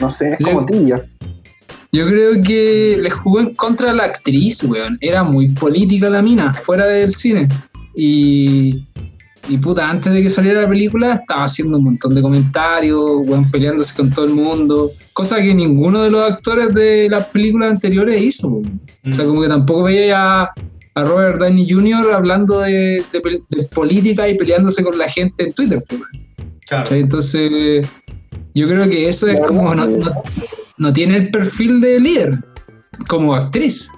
[0.00, 1.02] no sé, es como tibia.
[1.92, 4.96] Yo creo que le jugó en contra a la actriz, weón.
[5.00, 7.48] Era muy política la mina, fuera del cine.
[7.94, 8.86] Y,
[9.48, 13.50] y puta, antes de que saliera la película estaba haciendo un montón de comentarios, weón,
[13.50, 14.90] peleándose con todo el mundo.
[15.12, 18.80] Cosa que ninguno de los actores de las películas anteriores hizo, weón.
[19.08, 20.50] O sea, Mm, como que tampoco veía a,
[20.94, 22.12] a Robert Downey Jr.
[22.12, 26.26] hablando de, de política y peleándose con la gente en Twitter, pues, weón.
[26.66, 26.94] claro.
[26.96, 27.86] Entonces,
[28.54, 29.74] yo creo que eso es como.
[30.78, 32.44] no tiene el perfil de líder
[33.08, 33.90] como actriz.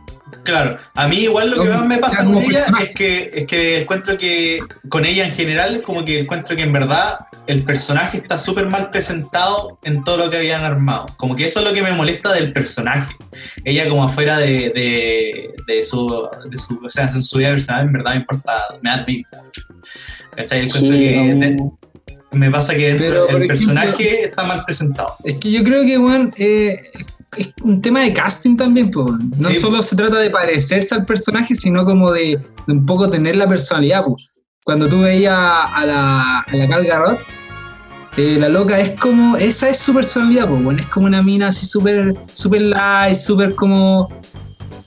[0.48, 3.80] Claro, a mí igual lo que más me pasa con ella es que, es que
[3.80, 8.38] encuentro que con ella en general, como que encuentro que en verdad el personaje está
[8.38, 11.04] súper mal presentado en todo lo que habían armado.
[11.18, 13.14] Como que eso es lo que me molesta del personaje.
[13.62, 17.84] Ella como afuera de, de, de su, de su, o sea, en su vida personal,
[17.86, 19.04] en verdad me importa, me da.
[20.34, 20.64] ¿Cachai?
[20.64, 21.56] Encuentro Sí, que de-
[22.32, 25.14] me pasa que dentro Pero, el ejemplo- personaje está mal presentado.
[25.24, 25.94] Es que yo creo que,
[26.38, 26.80] eh,
[27.36, 29.06] es un tema de casting también, pues.
[29.38, 29.54] No Sí.
[29.56, 33.48] solo se trata de parecerse al personaje, sino como de, de un poco tener la
[33.48, 34.32] personalidad, pues.
[34.64, 37.18] Cuando tú veías a la, a la Gal Gadot,
[38.16, 40.78] eh, la loca es como, esa es su personalidad, pues, weón.
[40.80, 44.08] Es como una mina así súper, súper light, súper como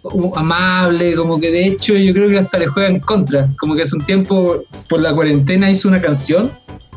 [0.03, 3.47] uh, amable, como que de hecho yo creo que hasta le juega en contra.
[3.59, 6.51] Como que hace un tiempo, por la cuarentena, hizo una canción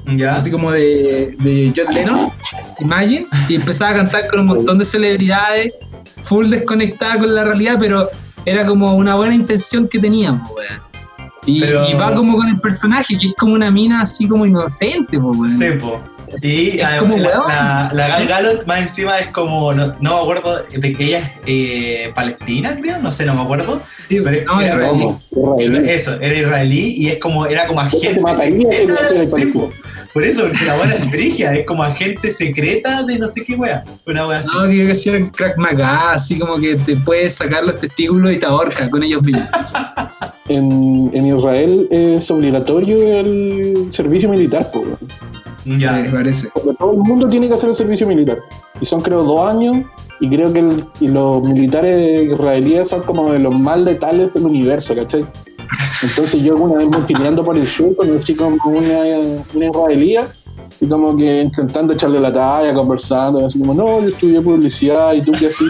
[0.07, 0.37] ¿Ya?
[0.37, 2.31] así como de, de John Lennon,
[2.81, 5.73] Imagine, y empezaba a cantar con un montón de celebridades,
[6.23, 8.09] full desconectada con la realidad, pero
[8.45, 10.83] era como una buena intención que teníamos, weón.
[11.47, 14.45] Y, Pero- y va como con el personaje, que es como una mina así como
[14.47, 15.49] inocente, weón.
[15.59, 16.01] Sí, po.
[16.43, 20.17] Y Es además, como la, la, la Gal Gadot más encima es como, no, no
[20.17, 23.83] me acuerdo de que ella es eh, palestina, creo, no sé, no me acuerdo.
[24.09, 24.75] Sí, pero es- no, era.
[24.91, 25.89] Israelí.
[25.91, 29.53] Eso, era israelí y es como, era como agente sí, palestino.
[29.53, 29.71] po.
[30.15, 33.55] Por eso, porque la buena es brigia, es como agente secreta de no sé qué
[33.57, 33.85] wea.
[34.07, 34.49] Una wea así.
[34.57, 38.47] No, que hacía crack maga, así como que te puedes sacar los testículos y te
[38.47, 39.45] ahorca con ellos mismos.
[40.49, 44.99] En, en Israel es obligatorio el servicio militar, weón.
[45.81, 45.97] ya.
[45.97, 46.49] Sí, me parece.
[46.53, 48.37] Porque todo el mundo tiene que hacer el servicio militar.
[48.79, 49.87] Y son creo dos años,
[50.21, 54.45] y creo que el- y los militares israelíes son como de los más letales del
[54.45, 55.25] universo, ¿cachai?
[56.03, 58.99] Entonces yo alguna vez multipliando por el sur conocí como una,
[59.55, 60.27] una israelía
[60.81, 65.23] Y como que intentando echarle la talla, conversando, así como, no, yo estudié publicidad y
[65.23, 65.65] tú qué así.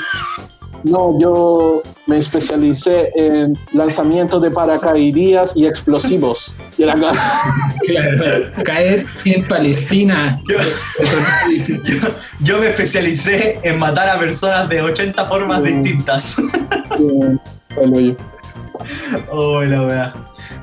[0.83, 6.55] No, yo me especialicé en lanzamientos de paracaidías y explosivos.
[6.77, 6.95] Y era
[7.87, 8.53] Claro.
[8.65, 10.41] Caer en Palestina.
[10.49, 10.57] Yo,
[11.85, 12.09] yo-
[12.41, 15.65] yo me especialicé en matar a personas de 80 formas Mm.
[15.65, 16.39] distintas.
[16.39, 17.37] eh,
[18.81, 19.27] el hoyo.
[19.31, 20.15] Oh, la weá.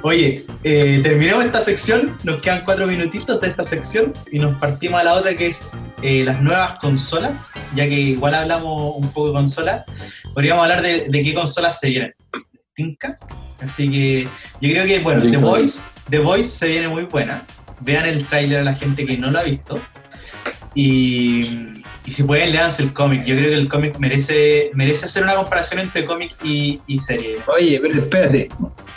[0.04, 5.00] Oye, eh, terminamos esta sección, nos quedan cuatro minutitos de esta sección y nos partimos
[5.00, 5.69] a la otra que es
[6.02, 9.86] eh, las nuevas consolas, ya que igual hablamos un poco de consolas,
[10.34, 12.15] podríamos hablar de, de qué consolas se vienen.
[12.74, 13.13] ¿Tinca?
[13.62, 14.24] Así que
[14.60, 15.38] yo creo que, bueno, The.
[15.38, 17.43] Voice, The Voice se viene muy buena.
[17.82, 19.80] Vean el tráiler a la gente que no lo ha visto.
[20.73, 21.41] Y,
[22.05, 23.25] y si pueden, leanse el cómic.
[23.25, 27.38] Yo creo que el cómic merece, merece hacer una comparación entre cómic y, y serie.
[27.47, 28.49] Oye, pero espérate,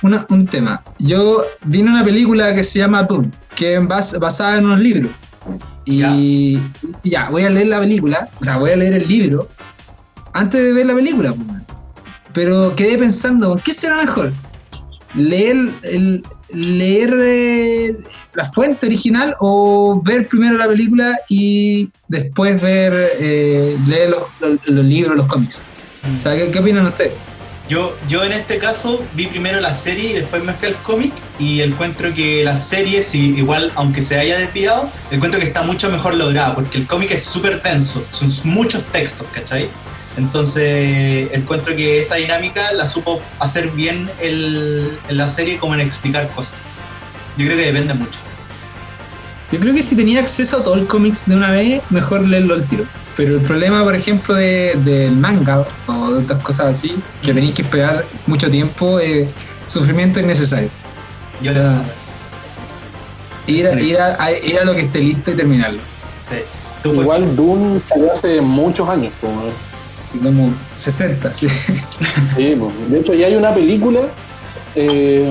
[0.02, 0.82] una- un tema.
[0.98, 5.10] Yo vi una película que se llama Dune, que es bas- basada en unos libros.
[5.86, 6.58] Y
[7.02, 7.28] ya.
[7.28, 9.48] voy a leer la película, o sea, voy a leer el libro
[10.32, 11.32] antes de ver la película.
[11.34, 11.46] pues.
[12.32, 14.32] Pero quedé pensando, ¿qué será mejor?
[15.14, 17.96] ¿Leer, el, leer eh,
[18.34, 25.16] la fuente original o ver primero la película y después ver eh, leer los, libros,
[25.16, 25.62] los cómics?
[26.22, 27.12] ¿qué, qué opinan ustedes?
[27.66, 31.12] Yo, yo en este caso vi primero la serie y después me fui al cómic
[31.38, 35.88] y encuentro que la serie, si igual aunque se haya desviado, encuentro que está mucho
[35.88, 39.68] mejor lograda porque el cómic es súper denso, son muchos textos, ¿cachai?
[40.16, 45.80] Entonces encuentro que esa dinámica la supo hacer bien el, en la serie como en
[45.80, 46.54] explicar cosas.
[47.36, 48.18] Yo creo que depende mucho.
[49.50, 52.54] Yo creo que si tenía acceso a todo el cómics de una vez, mejor leerlo
[52.54, 52.84] al tiro.
[53.16, 57.54] Pero el problema, por ejemplo, de- del manga o de otras cosas así, que tenéis
[57.54, 59.32] que esperar mucho tiempo, es
[59.66, 60.68] sufrimiento innecesario.
[61.42, 61.58] Yo Ya.
[61.60, 61.82] la-
[63.46, 65.80] Ir a, ir, a, a- ir a lo que esté listo y terminarlo.
[66.20, 66.36] sí.
[66.86, 69.10] Igual Dune salió hace muchos años.
[69.20, 69.42] Como,
[70.22, 71.48] Como 60, sí.
[72.36, 72.70] sí, po.
[72.88, 74.00] de hecho, ya hay una película
[74.74, 75.28] eh,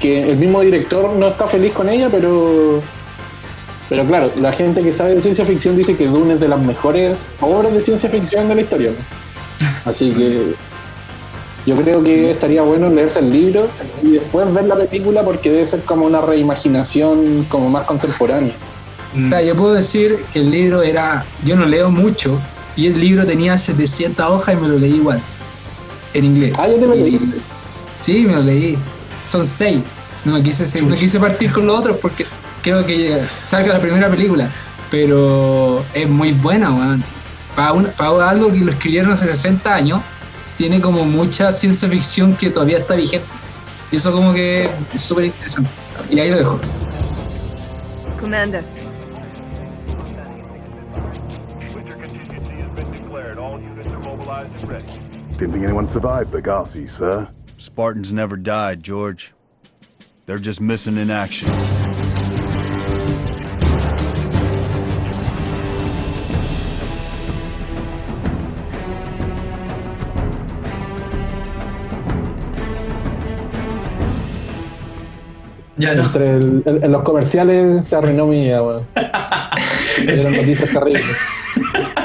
[0.00, 2.80] que el mismo director no está feliz con ella, pero.
[3.88, 6.60] Pero claro, la gente que sabe de ciencia ficción dice que Dune es de las
[6.60, 8.90] mejores obras de ciencia ficción de la historia.
[8.90, 9.90] ¿no?
[9.90, 10.54] Así que
[11.66, 13.68] yo creo que estaría bueno leerse el libro
[14.02, 18.54] y después ver la película porque debe ser como una reimaginación como más contemporánea.
[19.14, 21.24] mm, O sea, yo puedo decir que el libro era.
[21.44, 22.40] Yo no leo mucho
[22.76, 25.20] y el libro tenía 700 hojas y me lo leí igual.
[26.14, 26.52] En inglés.
[26.58, 27.20] Ah, ya te lo leí.
[28.00, 28.76] Sí, me lo leí.
[29.26, 29.80] Son seis.
[30.24, 32.26] No me quise, no quise partir con los otros porque
[32.62, 34.50] creo que salga la primera película.
[34.90, 37.02] Pero es muy buena, weón.
[37.56, 40.00] Para, una- para algo que lo escribieron hace 60 años,
[40.58, 43.26] tiene como mucha ciencia ficción que todavía está vigente.
[43.90, 45.70] Y eso como que es súper interesante.
[46.10, 46.60] Y ahí lo dejo.
[48.20, 48.64] Commander,
[55.42, 57.28] Didn't think anyone survived Benghazi, sir.
[57.58, 59.32] Spartans never died, George.
[60.24, 61.48] They're just missing in action.
[75.78, 76.02] ya no.
[76.04, 78.86] Entre el- en, en los comerciales se arruinó mi vida, weón.
[80.06, 81.04] Eran noticias terribles.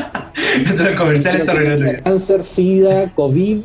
[0.69, 1.97] Entre los comerciales se arruinó tu vida.
[1.97, 3.59] Cáncer, SIDA, COVID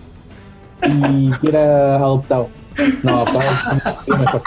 [0.88, 2.48] y que era adoptado.
[3.02, 3.40] No, adoptado
[4.06, 4.42] es mejor.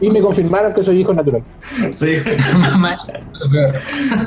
[0.00, 1.42] Y me confirmaron que soy hijo natural.
[1.92, 2.18] Sí.
[2.58, 2.96] Mamá,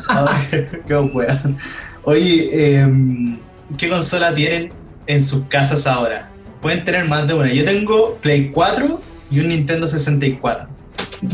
[0.10, 1.58] Ay, qué weón.
[2.04, 3.40] Oye, em,
[3.78, 4.72] ¿qué consola tienen
[5.08, 6.30] en sus casas ahora?
[6.62, 7.52] Pueden tener más de una.
[7.52, 9.00] Yo tengo Play 4
[9.32, 10.68] y un Nintendo 64.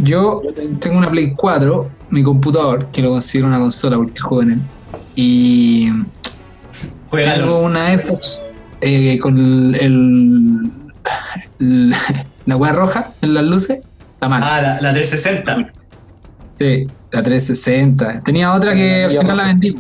[0.04, 0.36] Yo
[0.80, 4.62] tengo una Play 4, mi computador, que lo considero una consola porque juego en él.
[5.22, 6.06] Y tengo
[7.10, 7.60] Juegalo.
[7.64, 8.46] una Xbox
[8.82, 10.72] eh, con el,
[11.60, 11.94] el-
[12.46, 13.80] la hueá roja en las luces,
[14.22, 14.56] la mala.
[14.56, 15.72] Ah, la, la 360.
[16.58, 18.24] Sí, la 360.
[18.24, 19.78] Tenía otra que al final la vendí.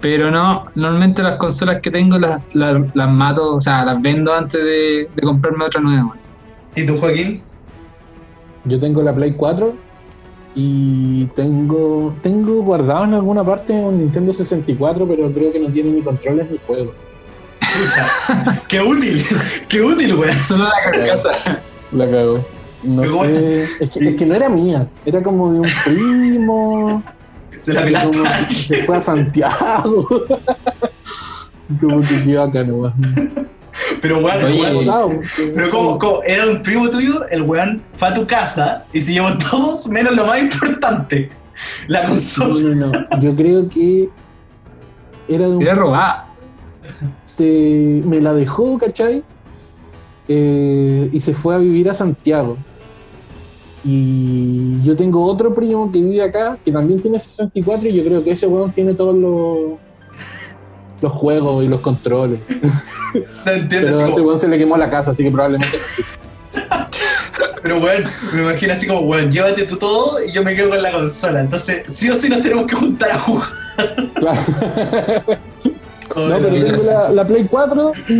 [0.00, 4.32] Pero no, normalmente las consolas que tengo las, las, las mato, o sea, las vendo
[4.32, 6.14] antes de, de comprarme otra nueva.
[6.76, 7.32] ¿Y tú, Joaquín?
[8.64, 9.76] Yo tengo la Play 4
[10.60, 15.90] y tengo tengo guardado en alguna parte un Nintendo 64, pero creo que no tiene
[15.90, 16.94] ni controles ni juegos.
[17.60, 18.60] Escucha.
[18.68, 19.24] ¡Qué útil!
[19.68, 20.36] ¡Qué útil, weón!
[20.36, 21.62] Solo la carcasa.
[21.92, 22.44] La cagó.
[22.82, 23.38] No bueno.
[23.38, 23.68] sé.
[23.78, 27.02] Es que, es que no era mía, era como de un primo.
[27.58, 30.06] Se la como se fue a Santiago.
[31.80, 33.47] como que qué bacán, weón.
[34.00, 35.22] Pero weón, el Oye, weón-
[35.54, 39.12] pero como, como era un primo tuyo, el weón fue a tu casa y se
[39.12, 41.30] llevó todos menos lo más importante,
[41.88, 42.74] la No, consola.
[42.74, 43.20] no, no.
[43.20, 44.08] Yo creo que
[45.28, 46.26] era de un Era robada.
[47.26, 49.22] se, me la dejó, ¿cachai?
[50.28, 52.56] Eh, y se fue a vivir a Santiago.
[53.84, 58.24] Y yo tengo otro primo que vive acá, que también tiene 64, y yo creo
[58.24, 59.78] que ese weón tiene todos los,
[61.00, 62.40] los juegos y los controles.
[63.46, 65.30] No entiendes, Pero a así ese como- weón se le quemó la casa, así que
[65.30, 65.78] probablemente.
[67.62, 70.82] pero weón, me imagino así como, weón, llévate tú todo y yo me quedo con
[70.82, 71.40] la consola.
[71.40, 73.48] Entonces, sí o sí nos tenemos que juntar a jugar.
[74.14, 74.40] Claro.
[76.14, 78.12] Joder, No, pero tengo la, la Play 4 y,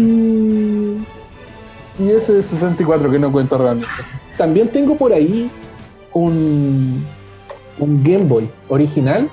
[1.98, 3.90] y ese 64 que no cuento realmente.
[4.38, 5.50] También tengo por ahí
[6.14, 7.04] un,
[7.78, 9.28] un Game Boy original,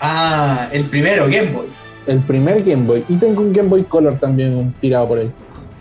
[0.00, 1.66] Ah, el primero, Game Boy.
[2.06, 3.04] El primer Game Boy.
[3.08, 5.30] Y tengo un Game Boy Color también tirado por ahí.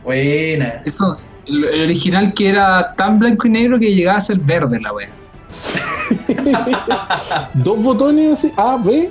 [0.04, 0.82] Buena.
[0.86, 1.18] Eso,
[1.48, 4.94] el, el original que era tan blanco y negro que llegaba a ser verde la
[4.94, 5.10] wea.
[7.54, 9.10] Dos botones así, A, B,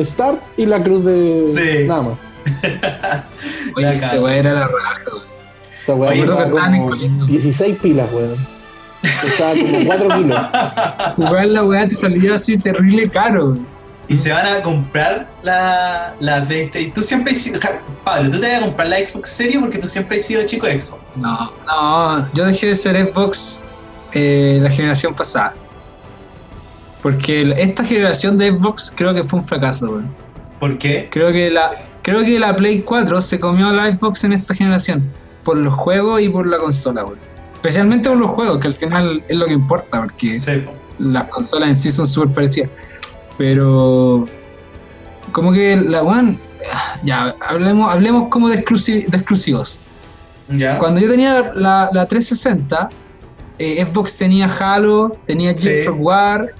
[0.00, 1.86] Start y la cruz de Sí.
[1.88, 2.18] nada más.
[3.76, 5.22] Oye, La esa wea era la raja, weón.
[5.80, 7.26] Esta weá Oye, en como colegio.
[7.26, 8.36] 16 pilas, weón.
[9.02, 10.40] Pesaba como 4 kilos.
[11.16, 13.66] Jugar la weá te salía así terrible caro, weón.
[14.08, 16.92] Y se van a comprar la, la PlayStation.
[16.92, 17.58] Tú siempre has sido.
[18.04, 20.66] Pablo, tú te vas a comprar la Xbox Series porque tú siempre has sido chico
[20.66, 21.16] de Xbox.
[21.16, 23.64] No, no, yo dejé de ser Xbox
[24.12, 25.54] eh, la generación pasada.
[27.02, 30.14] Porque esta generación de Xbox creo que fue un fracaso, weón.
[30.60, 31.08] ¿Por qué?
[31.10, 35.12] Creo que la, creo que la Play 4 se comió la Xbox en esta generación.
[35.44, 37.18] Por los juegos y por la consola, weón.
[37.54, 40.64] Especialmente por los juegos, que al final es lo que importa, porque Sí,
[40.98, 42.70] las consolas en sí son súper parecidas.
[43.38, 44.26] Pero
[45.32, 46.38] como que la One,
[47.02, 49.80] ya, hablemos, hablemos como de, exclusi- de exclusivos.
[50.48, 50.78] ¿Ya?
[50.78, 52.90] Cuando yo tenía la, la 360,
[53.58, 55.88] eh, Xbox tenía Halo, tenía Gears Sí.
[55.88, 56.50] of War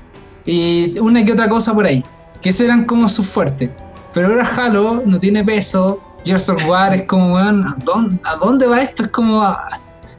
[0.47, 2.05] y una que otra cosa por ahí,
[2.41, 3.71] que esos eran como sus fuertes.
[4.13, 8.37] Pero ahora Halo no tiene peso, Gears of War es como, weón, ¿a dónde, a
[8.37, 9.05] dónde va esto?
[9.05, 9.45] Es como,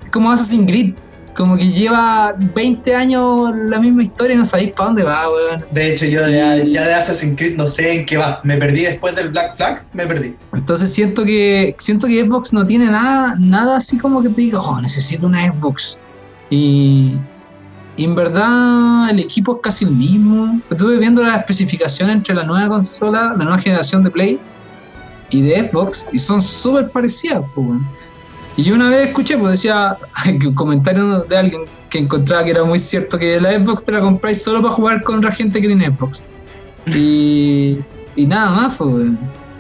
[0.03, 0.93] es como Assassin's Creed,
[1.35, 5.65] como que lleva 20 años la misma historia y no sabéis para dónde va, weón.
[5.69, 8.39] De hecho, yo ya, ya de Assassin's Creed no sé en qué va.
[8.43, 10.35] Me perdí después del Black Flag, me perdí.
[10.53, 14.61] Entonces siento que siento que Xbox no tiene nada, nada así como que te diga,
[14.61, 15.99] oh, necesito una Xbox.
[16.49, 17.17] Y,
[17.97, 20.61] y en verdad el equipo es casi el mismo.
[20.69, 24.39] Estuve viendo las especificaciones entre la nueva consola, la nueva generación de Play
[25.31, 27.43] y de Xbox, y son súper parecidas.
[27.53, 27.85] pues, weón.
[28.57, 29.97] Y yo una vez escuché, pues decía
[30.39, 33.91] que un comentario de alguien que encontraba que era muy cierto que la Xbox te
[33.91, 36.25] la compráis solo para jugar con otra gente que tiene Xbox.
[36.87, 37.79] Y,
[38.15, 39.07] y nada más, pues.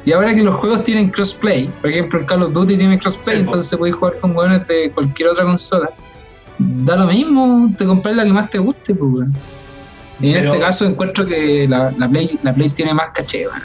[0.05, 3.37] Y ahora que los juegos tienen crossplay, por ejemplo el Call of Duty tiene crossplay,
[3.37, 3.49] Sí, po.
[3.53, 5.89] entonces podéis jugar con weones de cualquier otra consola.
[6.59, 9.33] Da lo mismo, te compras la que más te guste, pues, weón.
[10.19, 13.47] Y en Pero- este caso encuentro que la, la Play, la Play tiene más caché,
[13.47, 13.61] weón.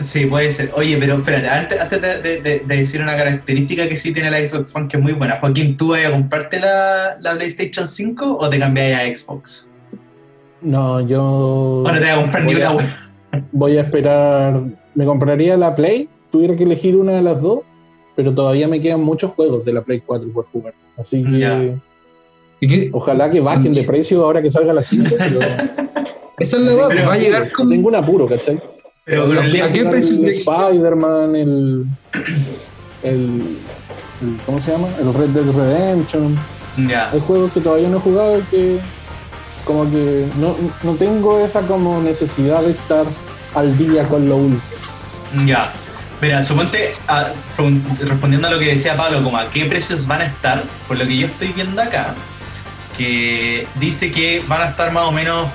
[0.00, 0.70] Sí, puede ser.
[0.74, 4.30] Oye, pero espérate, antes, antes de, de- de- de decir una característica que sí tiene
[4.30, 5.38] la Xbox One que es muy buena.
[5.40, 9.70] Joaquín, ¿tú vas a comprarte la, la PlayStation 5 o te cambias a Xbox?
[10.62, 11.22] No, yo.
[11.22, 13.12] ¿O no te vas a comprar ni voy a- una buena?
[13.52, 14.60] Voy a esperar.
[14.94, 17.60] Me compraría la Play, tuviera que elegir una de las dos,
[18.16, 20.74] pero todavía me quedan muchos juegos de la Play 4 por jugar.
[20.96, 21.60] Así que Ya.
[22.62, 22.90] ¿Y qué?
[22.92, 25.14] ojalá que bajen de precio ahora que salga la 5.
[25.18, 25.38] Pero
[26.38, 27.70] Esa es la weá, Pero- va a llegar como.
[27.70, 28.60] tengo un apuro, ¿cachai?
[29.10, 30.28] Pero con el ¿A día- qué El?
[30.28, 31.84] Spider-Man, el,
[33.02, 33.56] el,
[34.46, 34.86] ¿Cómo se llama?
[35.00, 36.38] El Red Dead Redemption.
[36.88, 37.10] Ya.
[37.10, 38.78] Hay juegos que todavía no he jugado y que.
[39.64, 43.04] Como que no, no tengo esa como necesidad de estar
[43.54, 44.62] al día con lo último.
[45.44, 45.72] Ya.
[46.22, 47.32] Mira, suponte, a-
[48.00, 51.06] respondiendo a lo que decía Pablo, como a qué precios van a estar, por lo
[51.06, 52.14] que yo estoy viendo acá,
[52.96, 55.48] que dice que van a estar más o menos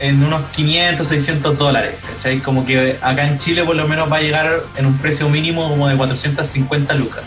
[0.00, 2.40] en unos 500, 600 dólares, ¿cachai?
[2.40, 5.68] Como que acá en Chile por lo menos va a llegar en un precio mínimo
[5.68, 7.22] como de 450 lucas.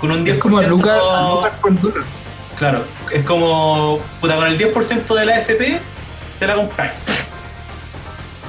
[0.00, 0.28] Con un 10%...
[0.28, 2.04] Es como a Lucas, a Lucas por dólar.
[2.58, 5.80] Claro, es como, puta, con el 10% de la FP
[6.38, 6.92] te la compras.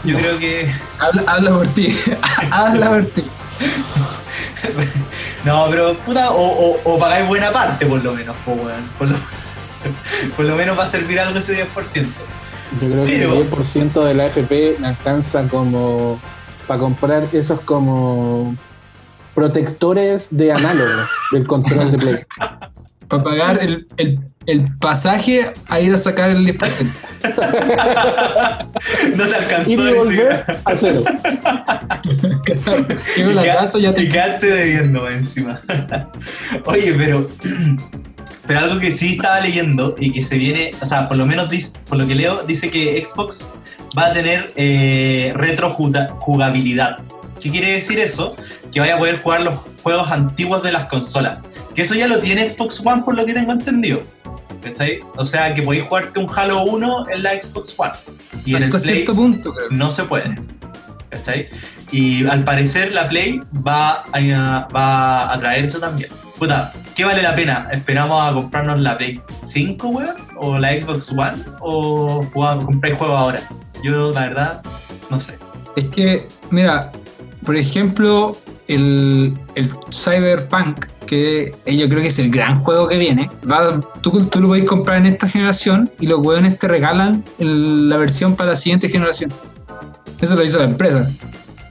[0.03, 0.71] Yo creo que...
[0.97, 1.95] Habla, habla por ti.
[2.51, 3.23] habla por ti.
[5.45, 8.89] No, pero puta, o, o, o pagáis buena parte por lo menos, po, weón.
[8.97, 9.15] Por lo,
[10.35, 12.07] por lo menos va a servir algo ese 10%.
[12.81, 16.19] Yo creo que el 10% de la FP me alcanza como
[16.67, 18.55] para comprar esos como
[19.33, 20.91] protectores de análogo
[21.31, 22.15] del control de Play.
[23.07, 26.85] Para pagar el, el, el pasaje a ir a sacar el 10%.
[29.15, 30.61] no te alcanzó Y volver siquiera.
[30.63, 31.01] a cero.
[33.15, 35.59] Llego a la Y casa y ya y te quedaste debiendo encima.
[36.65, 37.27] Oye, pero.
[38.49, 41.51] Pero algo que sí estaba leyendo y que se viene, o sea, por lo menos
[41.51, 43.47] dis- por lo que leo, dice que Xbox
[43.95, 46.97] va a tener eh, retrojugabilidad.
[47.39, 48.35] ¿Qué quiere decir eso?
[48.71, 51.37] Que vaya a poder jugar los juegos antiguos de las consolas.
[51.75, 54.01] Que eso ya lo tiene Xbox One por lo que tengo entendido.
[54.63, 54.97] ¿Cachai?
[55.15, 57.91] O sea, que podéis jugarte un Halo 1 en la Xbox One.
[58.45, 59.67] Y en el Play cierto punto, creo.
[59.69, 60.35] no se puede.
[61.09, 61.45] ¿Cachai?
[61.91, 66.09] Y al parecer la Play va a, va a traer eso también.
[66.39, 67.67] Puta, ¿qué vale la pena?
[67.71, 70.15] ¿Esperamos a comprarnos la Play 5, weón?
[70.37, 71.37] ¿O la Xbox One?
[71.59, 73.41] ¿O jugamos- comprar juego ahora?
[73.83, 74.61] Yo, la verdad,
[75.09, 75.37] no sé.
[75.75, 76.91] Es que, mira,
[77.45, 78.37] por ejemplo,
[78.69, 84.23] el, el Cyberpunk, que yo creo que es el gran juego que viene, va, tú,
[84.25, 88.51] tú lo podés comprar en esta generación y los hueones te regalan la versión para
[88.51, 89.33] la siguiente generación.
[90.21, 91.09] Eso lo hizo la empresa.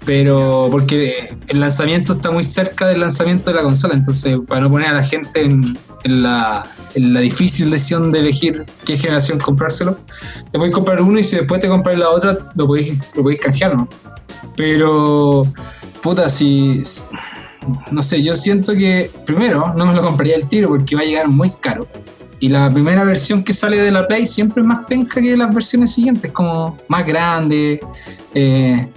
[0.08, 4.70] Pero porque el lanzamiento está muy cerca del lanzamiento de la consola, entonces para no
[4.70, 9.98] poner a la gente en, la, difícil decisión de elegir qué generación comprárselo,
[10.50, 13.38] te podéis comprar uno y si después te compras la otra, lo podéis, lo podéis
[13.38, 13.86] canjear, ¿no?
[14.56, 15.42] Pero,
[16.02, 16.82] puta, si.
[17.90, 21.04] No sé, yo siento que primero no me lo compraría al tiro porque va a
[21.04, 21.86] llegar muy caro.
[22.40, 25.54] Y la primera versión que sale de la Play siempre es más penca que las
[25.54, 27.78] versiones siguientes, como más grande,
[28.32, 28.88] eh,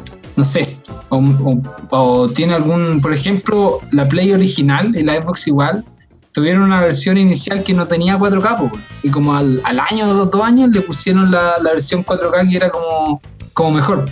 [0.42, 0.64] no sé,
[1.10, 1.62] o, o-
[1.92, 5.84] o tiene algún, por ejemplo, la Play original y la Xbox igual,
[6.32, 8.72] tuvieron una versión inicial que no tenía 4K, po,
[9.04, 12.50] y como al, al año o los dos años le pusieron la, la versión 4K
[12.50, 13.22] que era como,
[13.54, 14.06] como mejor.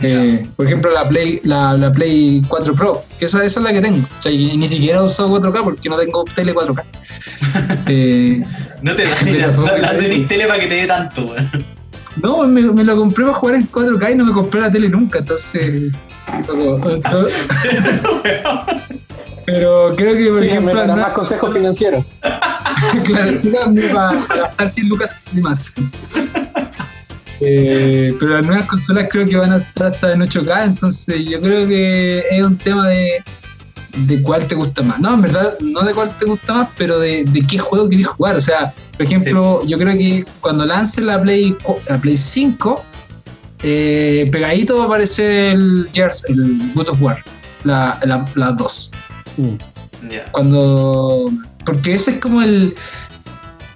[0.00, 3.72] Eh, por ejemplo, la Play, la, la Play 4 Pro, que esa, esa es la
[3.72, 3.98] que tengo.
[4.18, 6.82] O sea, y ni siquiera he usado 4K porque no tengo tele 4K.
[7.90, 8.42] Eh,
[8.82, 9.04] No te
[9.38, 9.88] la, la, la bueno.
[9.98, 11.50] tenés tele para que te dé tanto, weón.
[12.22, 14.88] No, me, me lo compré para jugar en 4K y no me compré la tele
[14.88, 15.92] nunca, entonces.
[19.46, 22.04] Pero creo que, por Síganme ejemplo, no- más consejos financieros.
[23.04, 23.32] claro,
[23.94, 25.74] para, para gastar 100 lucas y más.
[27.40, 31.40] Eh, pero las nuevas consolas creo que van a estar hasta en 8K, entonces yo
[31.40, 33.22] creo que es un tema de,
[34.06, 35.00] de cuál te gusta más.
[35.00, 38.06] No, en verdad, no de cuál te gusta más, pero de, de qué juego querés
[38.06, 38.36] jugar.
[38.36, 41.56] O sea, por ejemplo, yo creo que cuando lance la Play,
[41.88, 42.84] la Play 5,
[43.62, 47.24] eh, pegadito va a aparecer el, Gears, el God of War,
[47.64, 48.92] la, la, la 2
[50.08, 50.24] Ya.
[50.30, 51.24] cuando
[51.64, 52.74] porque ese es como el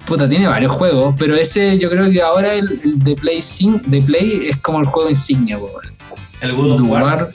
[0.06, 3.80] puta tiene varios juegos pero ese yo creo que ahora el, el de Play 5
[3.86, 5.58] de Play es como el juego insignia.
[6.40, 7.02] El God of God of War.
[7.02, 7.32] War,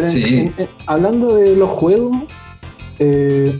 [0.00, 0.36] Pero en- Sí.
[0.38, 2.16] en- en- hablando de los juegos,
[2.98, 3.58] eh,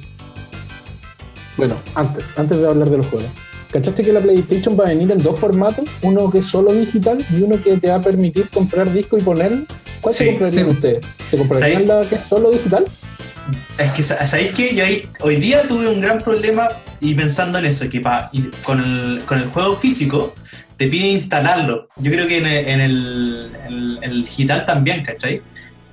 [1.56, 3.28] bueno, antes, antes de hablar de los juegos,
[3.72, 5.88] ¿cachaste que la PlayStation va a venir en dos formatos?
[6.02, 9.22] Uno que es solo digital y uno que te va a permitir comprar disco y
[9.22, 9.64] ponerlo.
[10.00, 10.70] ¿Cuál Sí, se comprarían sí.
[10.70, 11.06] ustedes?
[11.30, 12.84] ¿Se comprarían la que es solo digital?
[13.78, 14.74] Es que, sa- ¿sabéis qué?
[14.74, 16.68] Yo ahí, hoy día tuve un gran problema
[17.00, 20.34] y pensando en eso, que pa- y con, el, con el juego físico
[20.76, 21.88] te pide instalarlo.
[21.96, 25.42] Yo creo que en el, en el, en el digital también, ¿cachai?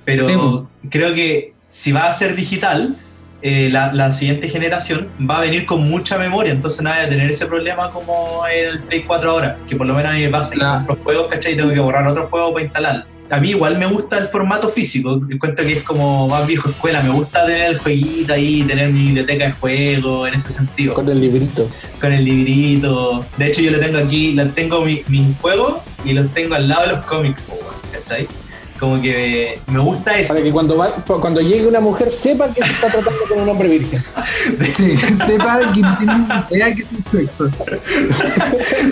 [0.06, 0.66] Pero Sí, po.
[0.88, 2.96] creo que si va a ser digital,
[3.42, 7.08] eh, la, la siguiente generación va a venir con mucha memoria, entonces no va a
[7.08, 10.30] tener ese problema como el Play 4 ahora, que por lo menos a mí me
[10.30, 11.52] pasa, que La- compro juegos, ¿cachai?
[11.52, 13.04] Y tengo que borrar otro juego para instalarlo.
[13.28, 17.02] A mí igual me gusta el formato físico, encuentro que es como más viejo escuela,
[17.02, 21.08] me gusta tener el jueguito ahí, tener mi biblioteca de juego en ese sentido, Con
[21.08, 21.68] el librito.
[22.00, 23.26] con el librito.
[23.36, 26.68] De hecho yo lo tengo aquí, lo tengo mi, mis juegos y los tengo al
[26.68, 27.42] lado de los cómics,
[27.92, 28.28] ¿cachai?
[28.78, 30.34] Como que me gusta eso.
[30.34, 33.48] Para que cuando, va, cuando llegue una mujer sepa que se está tratando con un
[33.48, 34.02] hombre virgen.
[34.68, 37.48] sí, sepa que tiene idea que es el sexo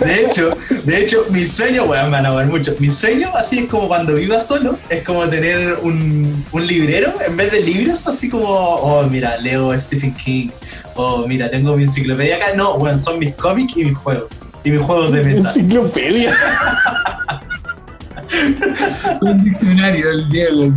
[0.03, 2.75] De hecho, de hecho, mi sueño, weón, me van a ver mucho.
[2.79, 7.37] Mi sueño, así es como cuando viva solo, es como tener un, un librero en
[7.37, 10.49] vez de libros, así como, oh, mira, leo Stephen King,
[10.95, 12.45] oh, mira, tengo mi enciclopedia acá.
[12.55, 14.25] No, weón, son mis cómics y mis juegos.
[14.63, 15.49] Y mis juegos de mesa.
[15.49, 16.35] Enciclopedia.
[19.21, 20.67] un diccionario del Diego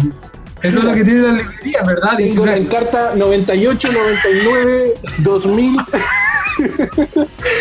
[0.62, 2.16] eso es lo que tiene la librería ¿verdad?
[2.16, 5.76] Tengo la carta 98, 99, 2000.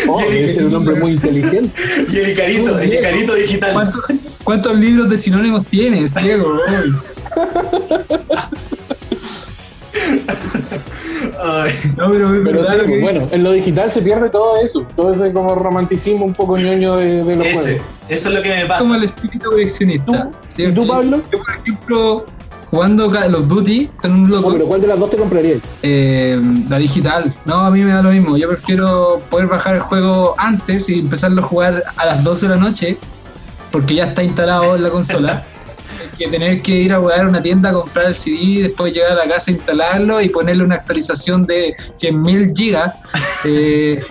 [0.08, 1.70] Oh, debe ser un hombre muy inteligente.
[2.10, 3.72] Y el Icarito, el Icarito digital.
[3.72, 4.04] ¿Cuántos,
[4.42, 6.58] cuántos libros de sinónimos tienes, Diego?
[11.22, 11.30] Uy.
[11.42, 13.18] Ay, No, pero es Pero verdad sí, lo que pues, dice.
[13.20, 16.96] bueno, en lo digital se pierde todo eso, todo ese como romanticismo un poco ñoño
[16.96, 17.82] de, de los ese, juegos.
[18.08, 18.80] eso es lo que me pasa.
[18.80, 20.30] como el espíritu coleccionista.
[20.56, 20.62] ¿Tú?
[20.62, 21.20] ¿Y tú, Pablo?
[21.32, 22.26] Yo, por ejemplo,
[22.70, 24.52] jugando Call of Duty con un No, loco.
[24.52, 25.58] pero ¿cuál de las dos te comprarías?
[25.82, 27.34] Eh, la digital.
[27.44, 28.36] No, a mí me da lo mismo.
[28.36, 32.54] Yo prefiero poder bajar el juego antes y empezarlo a jugar a las 12 de
[32.54, 32.98] la noche,
[33.72, 35.44] porque ya está instalado en la consola,
[36.18, 38.92] que tener que ir a jugar a una tienda a comprar el CD y después
[38.92, 42.94] llegar a la casa a instalarlo y ponerle una actualización de 100.000 gigas
[43.44, 44.02] eh,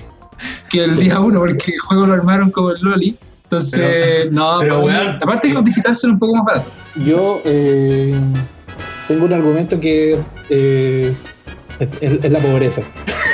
[0.70, 3.18] que el día 1, porque el juego lo armaron como el Loli.
[3.44, 6.72] Entonces, no, pero, weón, aparte que los digitales son un poco más baratos.
[6.96, 8.14] Yo eh,
[9.08, 10.18] tengo un argumento que
[10.50, 11.14] eh,
[11.80, 12.82] es, es- es la pobreza.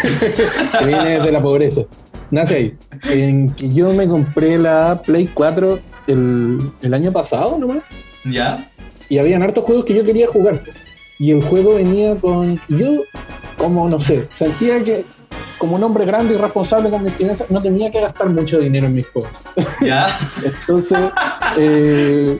[0.79, 1.81] que viene de la pobreza.
[2.29, 2.77] Nace ahí.
[3.09, 7.79] En yo me compré la Play 4 el, el año pasado nomás.
[8.25, 8.69] ¿Ya?
[9.09, 10.61] Y habían hartos juegos que yo quería jugar.
[11.19, 12.59] Y el juego venía con.
[12.67, 13.03] Yo,
[13.57, 15.05] como no sé, sentía que
[15.57, 18.87] como un hombre grande y responsable con mis finanzas, no tenía que gastar mucho dinero
[18.87, 19.31] en mis juegos.
[19.81, 20.19] ¿Ya?
[20.43, 20.99] Entonces,
[21.57, 22.37] eh,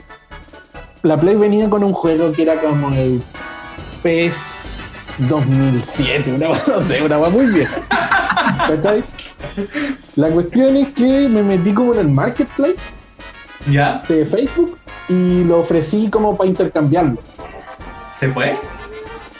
[1.02, 3.22] la Play venía con un juego que era como el
[4.02, 4.72] PES
[5.20, 7.80] 2007, una cosa, no sé, una muy vieja.
[10.16, 12.94] La cuestión es que me metí como en el marketplace
[13.70, 14.02] ¿Ya?
[14.08, 17.18] de Facebook y lo ofrecí como para intercambiarlo.
[18.16, 18.56] ¿Se puede?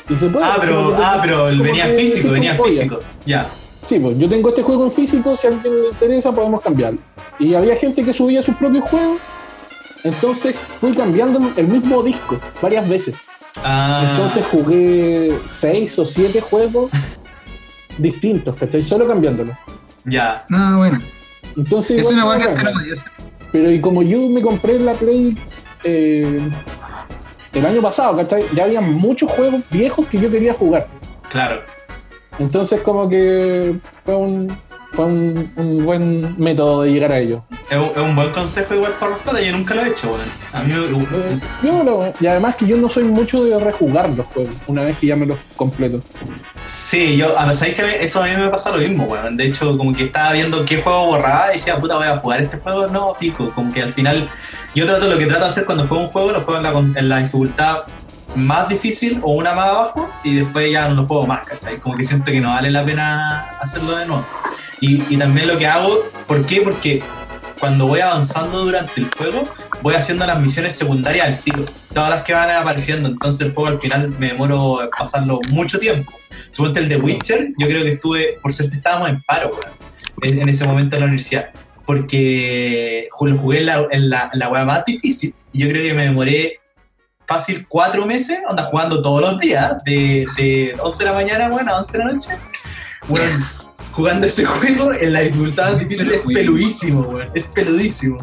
[0.08, 0.44] Y se puede.
[0.44, 3.00] Ah, pero, ah, pero venía en físico, sí, venía en físico.
[3.26, 3.48] Ya.
[3.86, 6.98] Sí, pues yo tengo este juego en físico, si a alguien le interesa podemos cambiarlo.
[7.38, 9.18] Y había gente que subía sus propios juegos,
[10.04, 13.14] entonces fui cambiando el mismo disco varias veces.
[13.62, 16.90] Ah, Entonces jugué seis o siete juegos
[17.98, 19.56] distintos, que estoy solo cambiándolo.
[20.04, 20.44] ya.
[20.48, 21.00] No, bueno.
[21.56, 22.72] Entonces, Es igual una buena.
[23.54, 25.36] Pero y como yo me compré la Play
[25.84, 26.40] eh,
[27.52, 28.42] el año pasado, ¿cachai?
[28.52, 30.88] Ya había muchos juegos viejos que yo quería jugar.
[31.30, 31.60] Claro.
[32.40, 34.58] Entonces como que fue un,
[34.94, 37.42] fue un, un buen método de llegar a ello.
[37.70, 40.08] Es un, es un buen consejo igual para los patas, yo nunca lo he hecho,
[40.08, 40.20] weón.
[40.52, 44.08] A mí me Eh, yo lo- y además que yo no soy mucho de rejugar
[44.10, 46.00] los juegos, una vez que ya me los completo.
[46.66, 49.36] Sí, yo, a sabéis que eso a mí me pasa lo mismo, weón.
[49.36, 52.40] De hecho, como que estaba viendo qué juego borraba y decía, puta, voy a jugar
[52.40, 52.86] este juego.
[52.88, 53.50] No, pico.
[53.54, 54.28] Como que al final,
[54.74, 56.98] yo trato, lo que trato de hacer cuando juego un juego, lo juego en la,
[57.00, 57.82] en la dificultad
[58.36, 61.80] más difícil o una más abajo y después ya no lo juego más, ¿cachai?
[61.80, 64.26] Como que siento que no vale la pena hacerlo de nuevo.
[64.80, 66.60] Y, y también lo que hago, ¿por qué?
[66.60, 67.02] Porque
[67.58, 69.48] cuando voy avanzando durante el juego,
[69.82, 73.68] voy haciendo las misiones secundarias al tiro, todas las que van apareciendo, entonces el juego
[73.70, 76.12] al final me demoro pasarlo mucho tiempo.
[76.50, 79.50] Suponte el de Witcher, yo creo que estuve, por suerte estábamos en paro,
[80.22, 81.50] en, en ese momento en la universidad,
[81.86, 85.84] porque lo jugué en la, en la, en la weá más difícil, y yo creo
[85.84, 86.58] que me demoré
[87.26, 91.72] fácil cuatro meses, onda jugando todos los días, de, de 11 de la mañana, bueno,
[91.74, 92.38] a 11 de la noche,
[93.08, 93.44] bueno,
[93.92, 98.18] jugando ese juego en la dificultad difícil es peludísimo, weón, es peludísimo.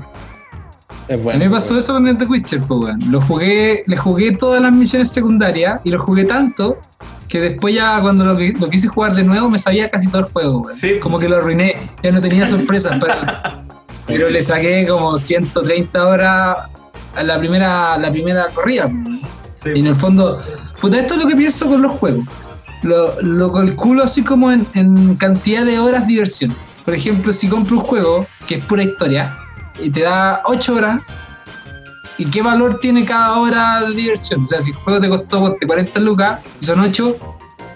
[1.07, 1.39] Es A bueno.
[1.39, 3.11] mí me pasó eso con el The Witcher, pues, weón.
[3.11, 6.77] Lo jugué, le jugué todas las misiones secundarias y lo jugué tanto
[7.27, 10.25] que después ya cuando lo, qui- lo quise jugar de nuevo me sabía casi todo
[10.27, 10.73] el juego, weón.
[10.77, 10.99] Sí.
[10.99, 13.13] Como que lo arruiné, ya no tenía sorpresas, pero,
[14.05, 16.57] pero le saqué como 130 horas
[17.15, 18.89] a la primera, la primera corrida.
[19.55, 19.71] Sí.
[19.75, 20.39] Y en el fondo,
[20.79, 22.25] puta, esto es lo que pienso con los juegos.
[22.83, 26.55] Lo, lo calculo así como en, en cantidad de horas de diversión.
[26.83, 29.37] Por ejemplo, si compro un juego que es pura historia
[29.79, 31.01] y te da 8 horas,
[32.17, 34.43] ¿y qué valor tiene cada hora de diversión?
[34.43, 37.17] O sea, si el juego te costó ponte, 40 lucas y son 8,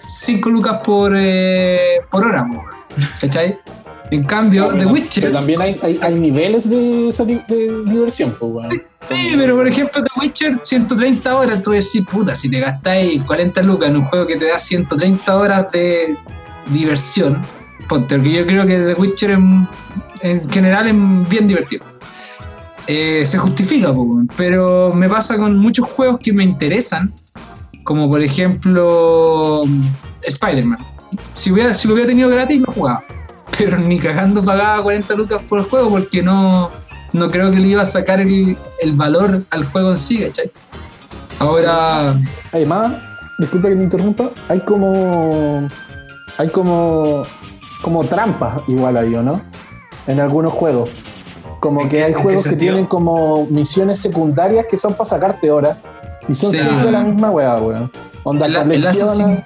[0.08, 2.46] 5 lucas por, eh, por hora,
[3.20, 3.56] ¿cachai?
[4.10, 5.32] En cambio, The Pero Witcher.
[5.32, 7.12] también hay, hay, hay niveles de,
[7.48, 8.68] de diversión, pues.
[9.08, 13.62] Sí, pero por ejemplo, The Witcher 130 horas, tú decís, puta, si te gastáis 40
[13.62, 16.14] lucas en un juego que te da 130 horas de
[16.68, 17.42] diversión,
[17.88, 19.66] ponte, porque yo creo que The Witcher en,
[20.20, 21.84] en general es bien divertido.
[22.86, 27.12] Eh, se justifica, weón, pero me pasa con muchos juegos que me interesan,
[27.82, 29.64] como por ejemplo
[30.22, 30.78] Spider-Man.
[31.34, 33.04] Si, hubiera, si lo hubiera tenido gratis, lo jugaba.
[33.58, 36.70] Pero ni cagando pagaba 40 lucas por el juego porque no,
[37.12, 40.50] no creo que le iba a sacar el, el valor al juego en sí, ¿cachai?
[41.38, 42.18] Ahora,
[42.52, 42.92] Además,
[43.38, 45.68] disculpa que me interrumpa, hay como.
[46.38, 47.22] Hay como.
[47.82, 49.40] como trampas igual ahí, ¿o no?
[50.06, 50.90] En algunos juegos.
[51.60, 55.78] Como ¿En que hay juegos que tienen como misiones secundarias que son para sacarte horas.
[56.28, 56.58] Y son Sí.
[56.58, 57.90] siempre la misma weá, weón.
[58.24, 59.44] Onda, el, Assassin-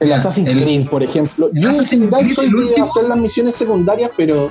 [0.00, 1.50] el Ya, Assassin's el- Creed, por ejemplo.
[1.52, 4.50] Yo en Assassin's general Creed, soy el de último- hacer las misiones secundarias, pero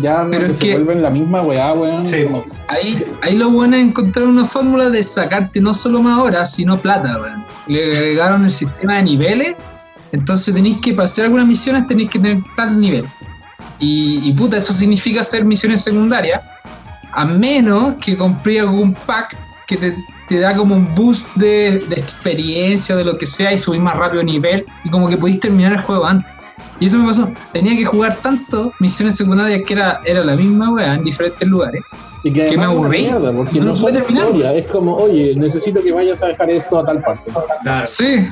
[0.00, 2.06] ya Pero que es se que- vuelven la misma weá, weón.
[2.06, 2.24] Sí.
[2.24, 6.54] como- ahí, ahí lo bueno es encontrar una fórmula de sacarte no solo más horas,
[6.54, 7.44] sino plata, weón.
[7.66, 9.56] Le agregaron el sistema de niveles,
[10.12, 13.04] entonces tenéis que pasar algunas misiones, tenéis que tener tal nivel.
[13.78, 16.40] Y, y puta, eso significa hacer misiones secundarias,
[17.12, 19.36] a menos que compré algún pack
[19.78, 19.96] que te,
[20.28, 23.96] te da como un boost de, de experiencia, de lo que sea, y subís más
[23.96, 26.32] rápido nivel, y como que podís terminar el juego antes.
[26.80, 27.30] Y eso me pasó.
[27.52, 31.80] Tenía que jugar tanto misiones secundarias que era, era la misma weá en diferentes lugares.
[32.24, 33.02] Y que, que me aburrí.
[33.02, 34.26] mierda, porque No no, pude terminar.
[34.26, 37.30] historia, es como, oye, necesito que vayas a dejar esto a tal parte.
[37.64, 37.84] Claro.
[37.86, 38.26] Sí.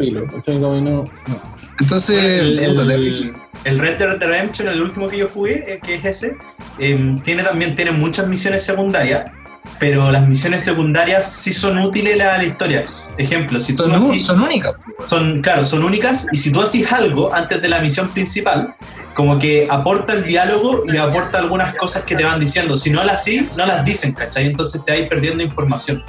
[1.81, 3.35] Entonces, El, el-
[3.65, 6.37] el Red Dead Redemption, el último que yo jugué, eh, que es ese,
[6.79, 9.31] eh, tiene también tiene muchas misiones secundarias,
[9.79, 12.85] pero las misiones secundarias sí son útiles a la historia.
[13.17, 14.75] Ejemplo, si tú son, así- son únicas.
[15.07, 18.75] son, claro, son únicas y si tú haces algo antes de la misión principal,
[19.15, 22.77] como que aporta el diálogo y aporta algunas cosas que te van diciendo.
[22.77, 24.47] Si no las haces, no las dicen, ¿cachai?
[24.47, 26.03] Entonces te vas perdiendo información.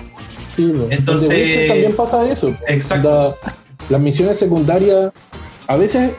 [0.56, 0.72] Sí.
[0.90, 2.54] Entonces- también pasa eso.
[2.68, 3.36] Exacto.
[3.44, 3.54] La-
[3.90, 5.12] las misiones secundarias
[5.68, 6.12] a veces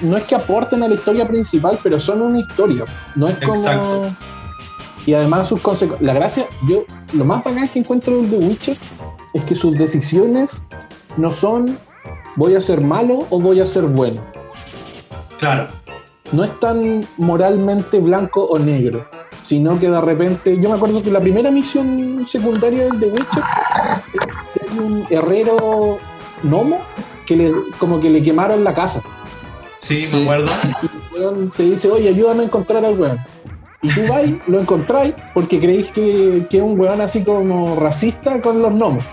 [0.00, 2.84] no es que aporten a la historia principal, pero son una historia.
[3.14, 3.54] No es como.
[3.54, 4.16] Exacto.
[5.06, 6.04] Y además sus consecuencias.
[6.06, 8.76] La gracia, yo, lo más bacán que encuentro del The Witcher
[9.34, 10.62] es que sus decisiones
[11.16, 11.78] no son
[12.36, 14.20] voy a ser malo o voy a ser bueno.
[15.38, 15.68] Claro.
[16.32, 19.06] no es tan moralmente blanco o negro,
[19.42, 23.42] sino que de repente, yo me acuerdo que la primera misión secundaria del The Witcher
[24.66, 25.98] es un herrero
[26.42, 26.78] gnomo
[27.26, 29.02] que le, como que le quemaron la casa.
[29.78, 30.16] Sí, Sí.
[30.16, 30.46] me acuerdo.
[30.82, 33.18] Y el weón te dice, oye, ayúdame a encontrar al weón.
[33.82, 38.62] Y tú vais, lo encontráis porque creéis que, es un weón así como racista con
[38.62, 39.04] los gnomos.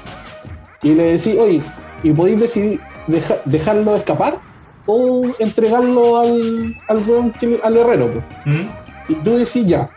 [0.82, 1.62] Y le decís, oye,
[2.04, 4.38] ¿y podéis decidir deja- dejarlo escapar
[4.86, 8.12] o entregarlo al, al weón, que al herrero?
[8.12, 8.24] pues?
[8.46, 8.68] ¿Mm?
[9.10, 9.90] Y tú decís ya.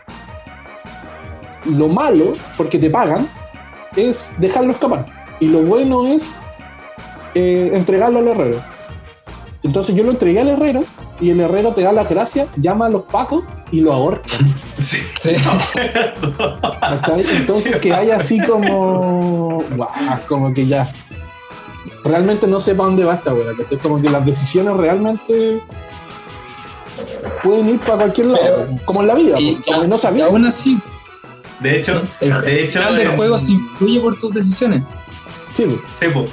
[1.65, 3.27] Lo malo, porque te pagan,
[3.95, 5.05] es dejarlo escapar.
[5.39, 6.37] Y lo bueno es
[7.35, 8.57] eh, entregarlo al herrero.
[9.63, 10.83] Entonces yo lo entregué al herrero
[11.19, 14.29] y el herrero te da las gracias, llama a los pacos y lo ahorca.
[14.79, 14.99] Sí.
[17.37, 19.63] Entonces que haya así como.
[20.27, 20.91] como que ya.
[22.03, 23.51] Realmente no sé para dónde va esta weá.
[23.57, 23.77] ¿cachai?
[23.79, 25.59] Como que las decisiones realmente
[27.43, 28.67] pueden ir para cualquier lado.
[28.85, 30.29] como en la vida, Y, pues, como que no sabías.
[30.29, 30.79] aún así,
[31.59, 34.83] De hecho, el, de hecho, final del en- juego se influye por tus decisiones.
[35.55, 35.79] Sí, pues.
[35.99, 36.25] Sí, po.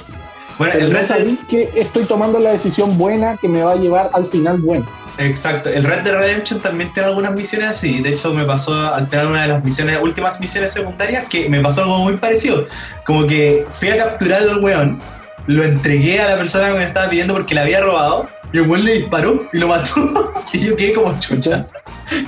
[0.57, 4.09] Bueno, el Red Dead, que estoy tomando la decisión buena que me va a llevar
[4.13, 4.85] al final bueno.
[5.17, 8.01] exacto, el Red Dead Redemption también tiene algunas misiones así.
[8.01, 11.61] De hecho, me pasó al final una de las misiones, últimas misiones secundarias, que me
[11.61, 12.65] pasó algo muy parecido.
[13.05, 14.99] Como que fui a capturar al weón,
[15.47, 18.69] lo entregué a la persona que me estaba pidiendo porque la había robado, y el
[18.69, 20.33] weón le disparó y lo mató.
[20.53, 21.67] y yo quedé como chucha.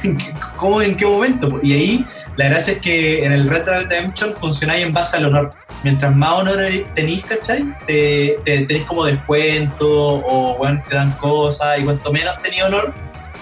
[0.03, 1.59] ¿En qué, ¿Cómo, ¿En qué momento?
[1.61, 2.05] Y ahí
[2.35, 5.51] la gracia es que en el Red Dead Redemption funcionáis en base al honor.
[5.87, 6.57] Mientras más honor
[6.95, 7.63] tenéis, ¿cachai?
[7.85, 12.93] Te, te tenéis como descuento o bueno, te dan cosas y cuanto menos tenéis honor,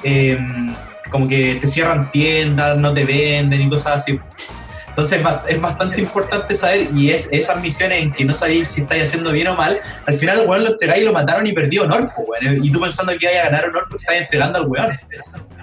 [0.04, 0.38] eh,
[1.10, 4.20] como que te cierran tiendas, no te venden y cosas así.
[4.90, 8.68] Entonces es ba- es bastante importante saber y es esas misiones en que no sabéis
[8.68, 11.48] si estáis haciendo bien o mal, al final el weón lo entregáis y lo mataron
[11.48, 12.64] y perdió honor, po, weón.
[12.64, 14.92] y tú pensando que iba a ganar honor porque estáis entregando al weón.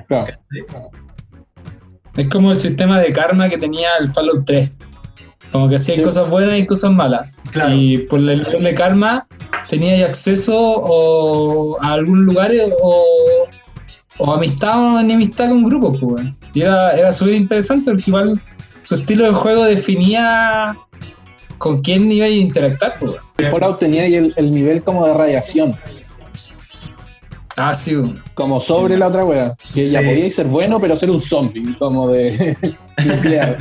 [0.09, 0.37] Claro.
[2.17, 4.69] Es como el sistema de karma que tenía el Fallout 3.
[5.53, 6.03] Como que hacía Sí.
[6.03, 7.29] cosas buenas y cosas malas.
[7.51, 7.75] Claro.
[7.75, 9.27] Y por el nivel de karma
[9.69, 12.51] tenía acceso o a algún lugar
[12.83, 13.05] o,
[14.19, 15.99] o amistad o enemistad con grupos.
[16.01, 18.41] Pues, y era, era súper interesante porque igual
[18.85, 20.75] su estilo de juego definía
[21.59, 22.95] con quién iba a interactuar.
[22.99, 23.13] Pues.
[23.39, 25.75] El Fallout tenía ahí el, el nivel como de radiación,
[27.57, 27.97] Ah, sí.
[28.35, 29.55] como sobre la otra wea.
[29.75, 32.57] Que ya podíais ser bueno, pero ser un zombie, como de
[33.05, 33.57] nuclear.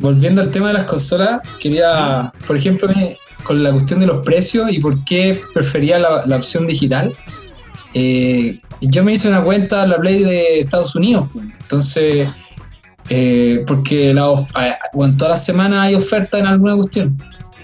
[0.00, 4.24] Volviendo al tema de las consolas, quería, por ejemplo, me- con la cuestión de los
[4.24, 7.12] precios y por qué prefería la, la opción digital.
[7.94, 11.28] eh, yo me hice una cuenta en la Play de Estados Unidos.
[11.62, 12.28] Entonces,
[13.08, 14.50] eh, porque la of-
[14.94, 17.16] bueno, todas las semanas hay ofertas en alguna cuestión.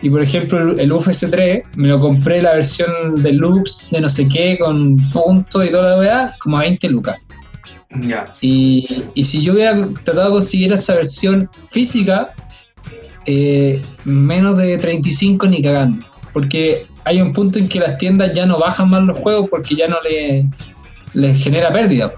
[0.02, 4.28] Y por ejemplo, el, UFC 3 me lo compré la versión deluxe de no sé
[4.28, 7.16] qué, con puntos y toda la weá, como a 20 lucas.
[8.00, 8.32] Ya.
[8.40, 12.32] Y, y si yo hubiera tratado de conseguir esa versión física,
[13.26, 16.06] eh, menos de 35 ni cagando.
[16.32, 19.74] Porque hay un punto en que las tiendas ya no bajan más los juegos porque
[19.74, 20.48] ya no le,
[21.14, 22.10] les genera pérdida.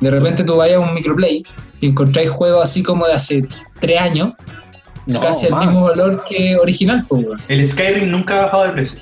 [0.00, 1.42] De repente tú vayas a un microplay
[1.80, 3.48] y encontráis juegos así como de hace
[3.80, 4.32] 3 años,
[5.10, 5.66] No, casi al más.
[5.66, 7.04] mismo valor que original.
[7.10, 7.40] weón.
[7.48, 9.00] El Skyrim nunca ha bajado de precio.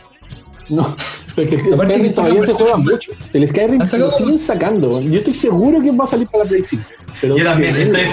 [0.69, 0.95] No,
[1.35, 3.13] pero es que el Aparte Skyrim que todavía se juega mucho.
[3.33, 5.01] El Skyrim lo siguen sacando.
[5.01, 6.85] Yo estoy seguro que va a salir para la Play 5.
[7.21, 8.03] Pero Yo también estoy.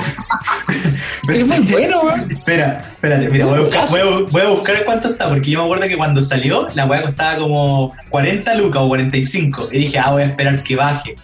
[1.29, 2.19] Es muy bueno, weón.
[2.19, 5.59] Espera, espérate, mira, voy a, buscar, voy, a, voy a buscar cuánto está, porque yo
[5.59, 9.69] me acuerdo que cuando salió la weá costaba como 40 lucas o 45.
[9.71, 11.15] Y dije, ah, voy a esperar que baje.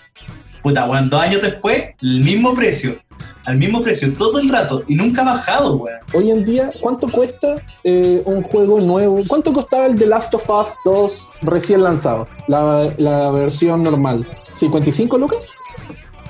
[0.61, 2.97] Puta, weón, dos años después, el mismo precio.
[3.45, 5.99] Al mismo precio todo el rato y nunca ha bajado, weón.
[6.13, 9.21] Hoy en día, ¿cuánto cuesta eh, un juego nuevo?
[9.27, 12.27] ¿Cuánto costaba el The Last of Us 2 recién lanzado?
[12.47, 14.25] La, la versión normal.
[14.59, 15.39] ¿55 lucas?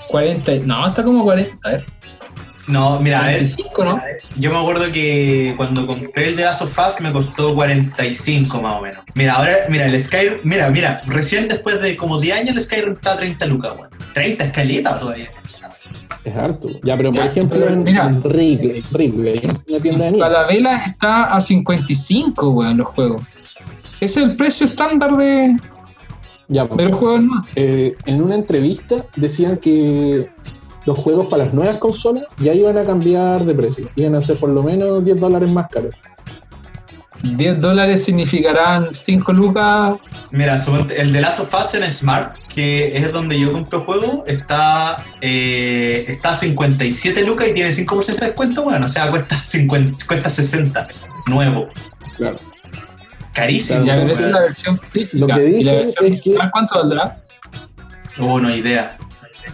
[0.09, 0.51] 40.
[0.65, 1.55] No, está como 40.
[1.67, 1.85] A ver.
[2.67, 4.01] No, mira, a ver, 45, ¿no?
[4.37, 8.75] yo me acuerdo que cuando compré el de Last of Us me costó 45 más
[8.77, 9.03] o menos.
[9.15, 12.93] Mira, ahora, mira, el Skyrim, mira, mira, recién después de como 10 años el Skyrim
[12.93, 13.89] está a 30 lucas, weón.
[14.13, 15.31] 30 escaleta todavía.
[16.23, 16.67] Es harto.
[16.83, 18.05] Ya, pero por Ya, ejemplo, pero en, mira.
[18.05, 20.17] en Ripley, Ripley, una tienda de.
[20.19, 23.23] Falabella está a 55, weón, los juegos.
[23.99, 25.55] Ese es el precio estándar de,
[26.47, 27.47] Ya, de los juegos más.
[27.55, 30.29] eh, en una entrevista decían que
[30.85, 33.89] los juegos para las nuevas consolas ya iban a cambiar de precio.
[33.95, 35.95] Iban a ser por lo menos 10 dólares más caros.
[37.23, 39.95] 10 dólares significarán 5 lucas.
[40.31, 40.57] Mira,
[40.97, 46.05] el de Last of Us en Smart, que es donde yo compro juegos, está, eh,
[46.07, 50.29] está a 57 lucas y tiene 5% de descuento, bueno, o sea, cuesta, 50, cuesta
[50.29, 50.87] 60,
[51.27, 51.67] nuevo.
[52.17, 52.37] Claro.
[53.33, 53.85] Carísimo.
[53.85, 55.25] Ya, pero esa es la versión física.
[55.25, 57.21] Lo que ¿Y la dicen versión es que- digital cuánto valdrá?
[58.19, 58.97] Oh, no idea.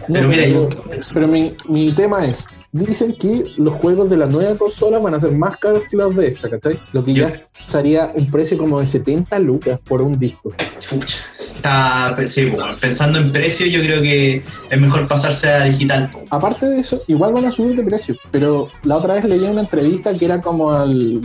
[0.08, 0.68] No, Pero mira, pero,
[1.14, 5.20] pero mi, mi tema es, dicen que los juegos de la nueva consola van a
[5.20, 6.78] ser más caros que los de esta, ¿cachai?
[6.92, 10.52] Lo que Yo- ya estaría un precio como de 70 lucas por un disco.
[10.78, 11.18] Chucha,
[11.58, 16.10] está, sí, bueno, pensando en precio, yo creo que es mejor pasarse a digital.
[16.30, 19.60] Aparte de eso, igual van a subir de precio, pero la otra vez leí una
[19.60, 21.20] entrevista que era como al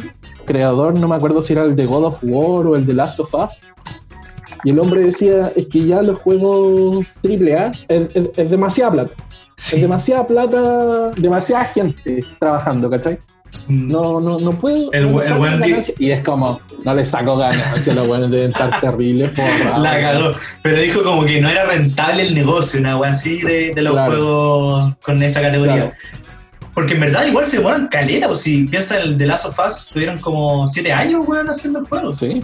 [0.46, 3.20] creador, no me acuerdo si era el de God of War o el de Last
[3.20, 3.60] of Us,
[4.66, 9.14] y el hombre decía, es que ya los juegos AAA es, es, es demasiada plata,
[9.56, 9.76] Sí.
[9.76, 13.20] es demasiada plata, demasiada gente trabajando, ¿cachai?
[13.68, 14.92] No, no, no puedo.
[14.92, 15.62] El no el buen.
[16.00, 19.32] Y es como, no le saco ganancia, los buenos deben estar terribles.
[19.80, 20.32] La cagó.
[20.62, 23.94] Pero dijo como que no era rentable el negocio, una wea así de, de los
[23.94, 24.12] Claro.
[24.12, 25.76] juegos con esa categoría.
[25.76, 25.92] Claro.
[26.74, 29.60] Porque en verdad igual se demoran caleta, o si piensan en el de Last of
[29.66, 32.16] Us, tuvieron como 7 años, weón, haciendo el juego.
[32.18, 32.44] Sí,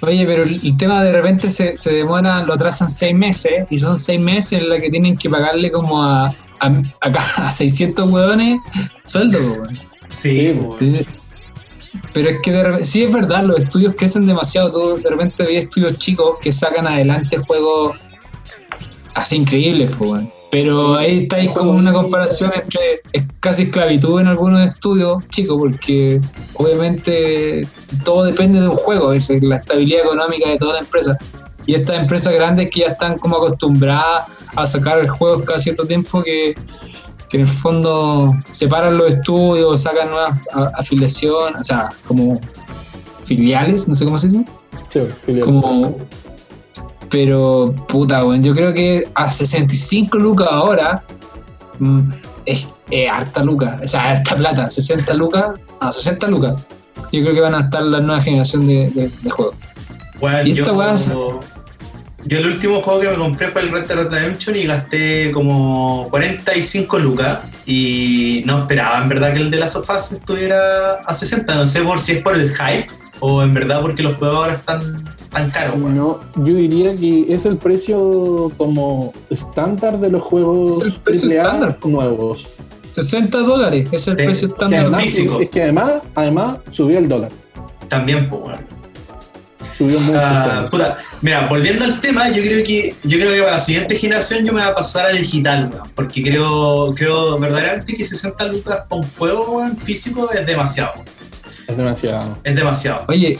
[0.00, 3.98] Oye, pero el tema de repente se, se demora, lo atrasan 6 meses y son
[3.98, 6.28] 6 meses en la que tienen que pagarle como a,
[6.60, 6.72] a,
[7.36, 8.60] a 600 hueones
[9.04, 9.78] sueldo, po, weón.
[10.10, 11.06] Sí, Sí,
[12.12, 14.70] Pero es que de repente, sí es verdad, los estudios crecen demasiado.
[14.70, 17.96] Tú de repente ves estudios chicos que sacan adelante juegos
[19.14, 20.24] así increíbles, pues.
[20.50, 25.58] Pero ahí está ahí como una comparación entre es casi esclavitud en algunos estudios chicos,
[25.58, 26.20] porque
[26.54, 27.68] obviamente
[28.02, 31.18] todo depende de un juego, es la estabilidad económica de toda la empresa.
[31.66, 36.22] Y estas empresas grandes que ya están como acostumbradas a sacar juegos cada cierto tiempo
[36.22, 36.54] que,
[37.28, 42.40] que en el fondo separan los estudios, sacan nuevas a- afiliaciones, o sea, como
[43.24, 44.44] filiales, no sé cómo se dice.
[44.88, 45.44] sí, filial.
[45.46, 45.96] Como,
[47.10, 51.02] pero, puta, weón, yo creo que a 65 lucas ahora
[51.78, 52.00] mm,
[52.46, 56.62] es, es harta lucas, o sea, harta plata, 60 lucas, a 60 lucas.
[57.12, 59.54] Yo creo que van a estar la nueva generación de, de, de juegos.
[60.20, 61.10] Weón, Y yo, esta weá es-
[62.28, 66.08] yo el último juego que me compré fue el Red Dead Redemption y gasté como
[66.10, 71.14] 45 lucas y no esperaba en verdad que el de Last of Us estuviera a
[71.14, 72.86] 60, no sé por si es por el hype
[73.20, 75.76] o en verdad porque los juegos ahora están tan caros.
[75.76, 75.96] weón.
[75.96, 81.30] No, yo diría que es el precio como estándar de los juegos Es el precio
[81.30, 81.78] estándar.
[81.84, 82.48] nuevos.
[82.94, 84.80] 60 dólares es el Sí, precio que Que estándar.
[84.82, 85.40] además, físico.
[85.40, 87.30] es que además, además subió el dólar.
[87.88, 88.77] También, pues, weón.
[89.78, 90.18] Subió mucho.
[90.20, 93.96] Ah, puta, mira, volviendo al tema, yo creo que yo creo que para la siguiente
[93.96, 98.44] generación yo me voy a pasar a digital, weón, porque creo creo verdaderamente que 60
[98.46, 100.92] lucas para un juego weón, físico es demasiado,
[101.68, 102.38] es demasiado.
[102.42, 103.04] es demasiado.
[103.08, 103.38] Oye,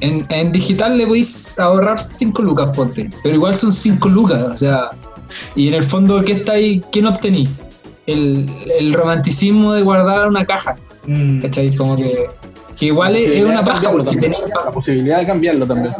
[0.00, 3.10] en, en digital le podéis ahorrar 5 lucas, ponte.
[3.22, 4.90] Pero igual son 5 lucas, o sea.
[5.54, 6.82] Y en el fondo, ¿qué está ahí?
[6.92, 7.48] ¿Quién obtení?
[8.06, 10.76] El, el romanticismo de guardar una caja,
[11.06, 11.74] Mm, ¿cachai?
[11.74, 12.28] Como que,
[12.78, 15.94] que igual es, una paja porque tenéis La posibilidad de cambiarlo también.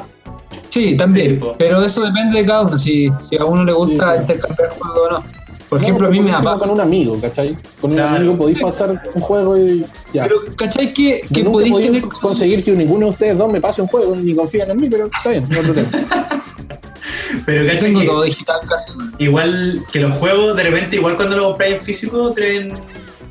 [0.69, 1.39] Sí, también.
[1.41, 4.21] Sí, pero eso depende de cada uno, si, si a uno le gusta Sí, sí.
[4.23, 5.23] intercambiar juego o no.
[5.69, 6.59] Por No, ejemplo, a mí me da.
[6.59, 7.57] Con un amigo, ¿cachai?
[7.81, 8.17] Con un Claro.
[8.17, 10.25] amigo podéis pasar un juego y ya.
[10.25, 10.93] Pero, ¿cachai?
[10.93, 12.03] Que, que nunca podéis tener.
[12.03, 15.07] conseguir que ninguno de ustedes dos me pase un juego ni confían en mí, pero
[15.07, 15.89] está bien, no problema.
[17.47, 18.93] pero Yo ¿cachai tengo que todo digital casi.
[19.19, 22.79] igual que los juegos de repente igual cuando los compráis en físico traen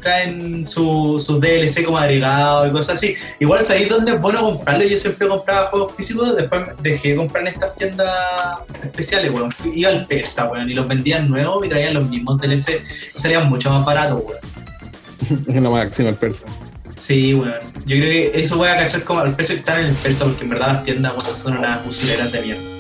[0.04, 3.16] traen su, su DLC como agregado y cosas así.
[3.40, 4.86] Igual sabéis dónde es bueno comprarlo.
[4.86, 8.10] Yo siempre compraba juegos físicos, después dejé de comprar en estas tiendas
[8.84, 9.50] especiales, weón.
[9.74, 12.82] Iba al Persa, weón, y los vendían nuevos y traían los mismos DLC
[13.16, 15.46] y salían mucho más baratos, weón.
[15.48, 16.44] es lo máximo el persa.
[16.98, 17.56] Sí, weón.
[17.86, 20.26] Yo creo que eso voy a cachar como al precio que están en el Persa,
[20.26, 22.73] porque en verdad las tiendas weón, son unas fusileras de mierda.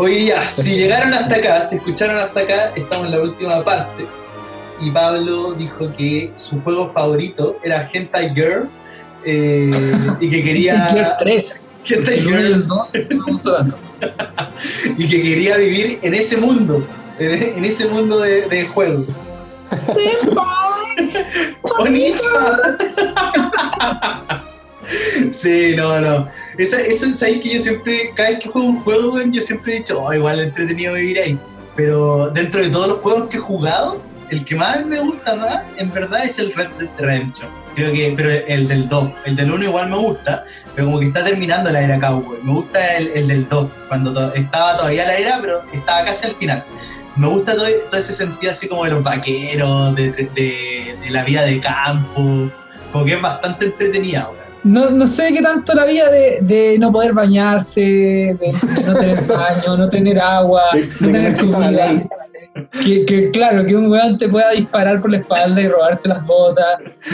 [0.00, 4.06] Oye, ya, si llegaron hasta acá, si escucharon hasta acá, estamos en la última parte.
[4.80, 8.66] Y Pablo dijo que su juego favorito era Hentai Girl
[9.26, 9.70] eh,
[10.18, 10.86] y que quería.
[10.90, 11.62] Gear 3.
[11.84, 13.76] Hentai El 1 y Girl el 2 no me gustó tanto.
[14.96, 16.82] y que quería vivir en ese mundo,
[17.18, 19.04] en, ese mundo de, de juego.
[21.78, 22.78] ¡Bonita!
[25.30, 26.28] Sí, no, no.
[26.62, 29.72] Esa, eso es ahí que yo siempre, cada vez que juego un juego, yo siempre
[29.72, 31.38] he dicho, oh, igual entretenido vivir ahí.
[31.76, 35.62] Pero dentro de todos los juegos que he jugado, el que más me gusta más,
[35.78, 37.48] en verdad, es el Red Dead Redemption.
[37.74, 40.44] Creo que, pero el del 2, el del 1 igual me gusta,
[40.74, 42.38] pero como que está terminando la era Cowboy.
[42.42, 46.34] Me gusta el, el del 2, cuando estaba todavía la era, pero estaba casi al
[46.34, 46.64] final.
[47.16, 51.42] Me gusta todo, ese sentido así como de los vaqueros, de, de- de la vida
[51.42, 52.50] de campo,
[52.92, 54.39] como que es bastante entretenida, weón.
[54.62, 58.52] No, no sé qué tanto la vida de, de no poder bañarse, de,
[58.86, 62.06] no tener baño, no tener agua, De- no de tener comida.
[62.84, 66.26] Que, que claro, que un weón te pueda disparar por la espalda y robarte las
[66.26, 66.66] botas,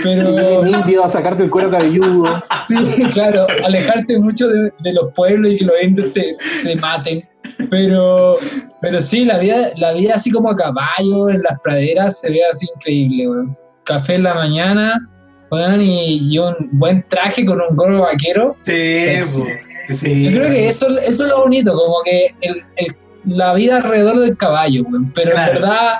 [0.02, 2.42] pero Un indio a sacarte el cuero cabelludo.
[2.88, 7.28] sí, claro, alejarte mucho de, de los pueblos y que los indios te, te maten.
[7.70, 8.36] Pero,
[8.80, 12.40] pero sí, la vida, la vida así como a caballo en las praderas se ve
[12.50, 13.56] así increíble, weón.
[13.84, 15.08] Café en la mañana,
[15.50, 18.56] weón, y, y un buen traje con un gorro vaquero.
[18.64, 19.06] Sí,
[19.38, 19.46] po.
[19.94, 20.24] sí.
[20.30, 24.18] Yo creo que eso, eso es lo bonito, como que el- el- la vida alrededor
[24.20, 25.12] del caballo, weón.
[25.12, 25.52] pero Claro.
[25.52, 25.92] en verdad,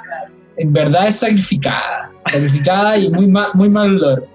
[0.59, 4.27] en verdad es sacrificada, sacrificada y muy mal, muy mal olor.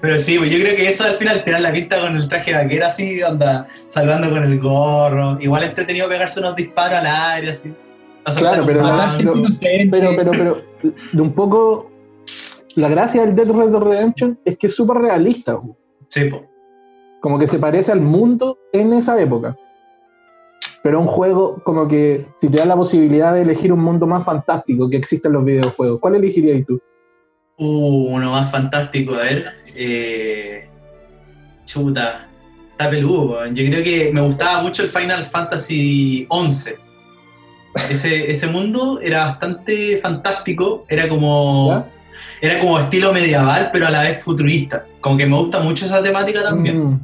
[0.00, 2.52] Pero sí, pues yo creo que eso al final tirar la pinta con el traje
[2.52, 5.38] vaquero así, onda, salvando con el gorro.
[5.40, 7.72] Igual entretenido pegarse unos disparos al aire así.
[8.36, 9.90] Claro, pero gente pero-.
[9.90, 10.62] Pero, pero, pero,
[11.12, 11.90] de un poco.
[12.76, 15.54] La gracia del Dead Red Redemption es que es súper realista.
[15.54, 15.74] güey.
[16.08, 16.44] Sí, po.
[17.20, 19.56] Como que se parece al mundo en esa época.
[20.82, 24.24] Pero un juego, como que si te da la posibilidad de elegir un mundo más
[24.24, 26.78] fantástico que existe en los videojuegos, ¿cuál elegirías tú?
[27.58, 29.52] Uh, uno más fantástico, a ver.
[29.74, 30.68] Eh,
[31.64, 32.28] chuta.
[32.72, 33.46] Está peludo.
[33.46, 36.74] Yo creo que me gustaba mucho el Final Fantasy XI.
[37.90, 40.84] Ese, ese mundo era bastante fantástico.
[40.90, 41.68] Era como.
[41.70, 41.95] ¿Ya?
[42.40, 44.84] Era como estilo medieval, pero a la vez futurista.
[45.00, 46.84] Como que me gusta mucho esa temática también.
[46.84, 47.00] Mm,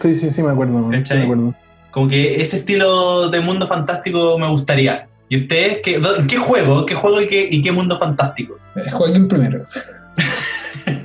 [0.00, 0.78] Sí, sí, sí, me acuerdo.
[0.78, 1.54] me acuerdo.
[1.90, 5.06] Como que ese estilo de mundo fantástico me gustaría.
[5.28, 6.84] ¿Y ustedes qué juego?
[6.84, 8.56] ¿Qué juego y qué, y qué mundo fantástico?
[8.76, 9.62] Eh, Joaquín primero.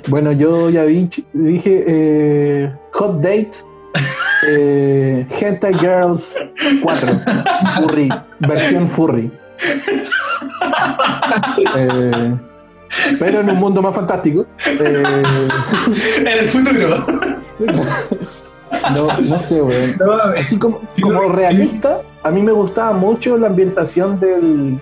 [0.07, 3.51] Bueno, yo ya vi- dije eh, Hot Date,
[4.47, 6.36] eh, Hentai Girls
[6.82, 7.20] 4,
[7.76, 9.32] Furry, versión Furry.
[11.76, 12.36] Eh,
[13.20, 14.46] pero en un mundo más fantástico.
[14.66, 15.04] Eh,
[16.20, 17.06] en el futuro.
[18.96, 19.96] no, no sé, weón.
[20.38, 24.80] Así como, como realista, a mí me gustaba mucho la ambientación del,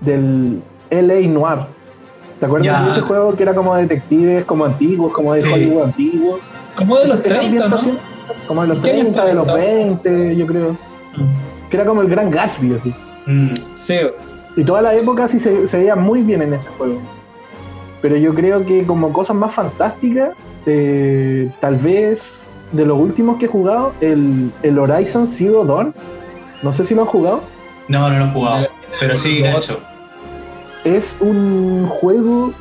[0.00, 1.58] del LA Noir.
[2.40, 2.82] ¿Te acuerdas Ya.
[2.84, 5.52] de ese juego que era como detectives, como antiguos, como de Sí.
[5.52, 6.38] Hollywood antiguo?
[6.76, 7.78] Como de los Esa 30, ¿no?
[8.48, 9.58] Como de los ¿Qué año 30, de los está?
[9.58, 10.76] 20, yo creo.
[11.70, 12.94] Que era como el gran Gatsby, así.
[13.26, 13.94] Mm, Sí,
[14.56, 16.98] Y toda la época sí se, se veía muy bien en ese juego.
[18.00, 20.30] Pero yo creo que como cosas más fantásticas,
[20.66, 25.94] eh, tal vez de los últimos que he jugado, el, el Horizon Zero Dawn,
[26.62, 27.40] no sé si lo han jugado,
[27.88, 28.62] No, no lo he jugado.
[28.64, 28.68] Eh,
[29.00, 29.42] Pero sí.
[29.42, 29.78] Nacho.
[30.84, 32.52] es un juego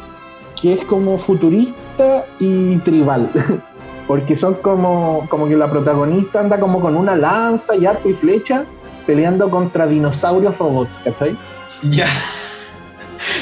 [0.62, 3.30] que es como futurista y tribal.
[4.08, 8.14] Porque son como, como que la protagonista anda como con una lanza y arco y
[8.14, 8.66] flecha
[9.06, 11.36] peleando contra dinosaurios robots, ¿cachai?
[11.90, 12.08] Ya.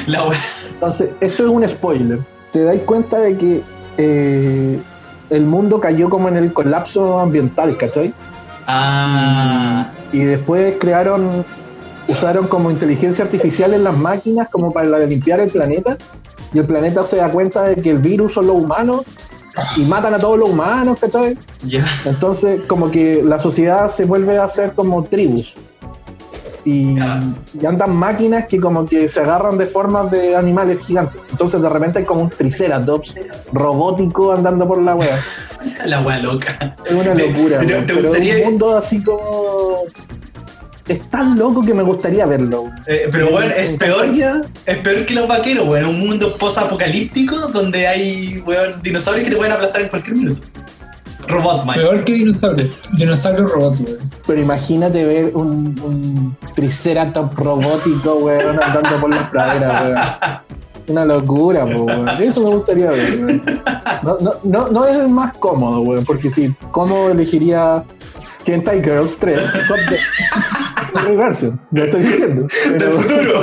[0.08, 0.40] La wea.
[0.74, 2.20] Entonces, esto es un spoiler.
[2.52, 3.62] Te dais cuenta de que
[3.98, 4.80] eh,
[5.30, 8.14] el mundo cayó como en el colapso ambiental, ¿cachai?
[8.66, 9.90] Ah.
[10.12, 11.46] Y después crearon,
[12.08, 15.98] usaron como inteligencia artificial en las máquinas como para limpiar el planeta.
[16.54, 19.06] Y el planeta se da cuenta de que el virus son los humanos
[19.78, 21.38] y matan a todos los humanos, ¿cachai?
[21.64, 21.86] Ya.
[22.06, 25.56] Entonces, como que la sociedad se vuelve a hacer como tribus.
[26.66, 31.22] Y, andan máquinas que como que se agarran de formas de animales gigantes.
[31.32, 33.16] Entonces de repente hay como un triceratops
[33.54, 35.18] robótico andando por la wea.
[35.86, 36.76] La wea loca.
[36.86, 37.60] Es una locura.
[37.60, 37.84] ¿Te-.
[37.86, 39.84] Pero un mundo así como...
[40.88, 42.72] Es tan loco que me gustaría verlo.
[42.88, 44.10] Eh, pero bueno, es peor,
[44.66, 45.86] es peor que los vaqueros, weón.
[45.86, 50.42] Un mundo post-apocalíptico donde hay, weón, dinosaurios que te pueden aplastar en cualquier minuto.
[51.30, 51.76] Robot man.
[51.76, 52.70] peor que dinosaurio.
[52.94, 53.96] Dinosaurio robot, güey.
[54.28, 60.60] Pero imagínate ver un, un triceratops robótico, weón, andando por las praderas, weón.
[60.88, 62.10] Una locura, po, weón.
[62.20, 63.44] Eso me gustaría ver, weón.
[64.04, 67.84] No, no, no, no es el más cómodo, weón, porque si cómodo elegiría
[68.46, 70.00] Hentai Girls 3, Hot Date,
[71.08, 72.48] Reversion, lo estoy diciendo.
[72.66, 73.42] ¡Del Pero, futuro!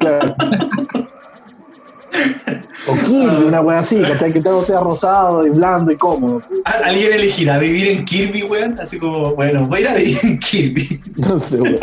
[0.00, 0.34] claro.
[2.88, 4.32] O Kirby, una wea así, ¿cachai?
[4.32, 6.42] Que todo sea rosado y blando y cómodo.
[6.64, 8.78] ¿Al- ¿Alguien elegirá vivir en Kirby, weón?
[8.78, 11.00] Así como, bueno, voy a ir a vivir en Kirby.
[11.16, 11.78] No sé, weón.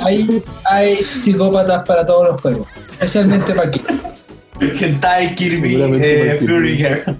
[0.00, 3.80] Hay, hay psicópatas para todos los juegos, especialmente para aquí.
[4.60, 6.76] Hentai Kirby, eh, Kirby.
[6.76, 7.16] Girl.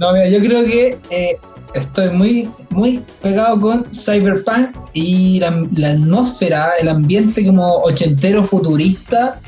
[0.00, 1.38] No, mira, yo creo que eh,
[1.74, 9.40] estoy muy, muy pegado con Cyberpunk y la, la atmósfera, el ambiente como ochentero futurista,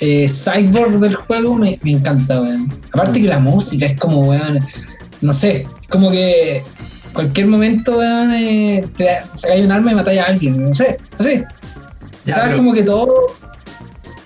[0.00, 2.74] eh, cyborg del juego me, me encanta, weón.
[2.92, 4.58] Aparte que la música es como, weón,
[5.20, 6.62] no sé, es como que
[7.12, 11.24] cualquier momento, weón, eh, te sacáis un arma y matáis a alguien, no sé, no
[11.24, 11.44] sé.
[12.24, 12.48] Ya, ¿Sabes?
[12.50, 13.14] pero- Como que todo...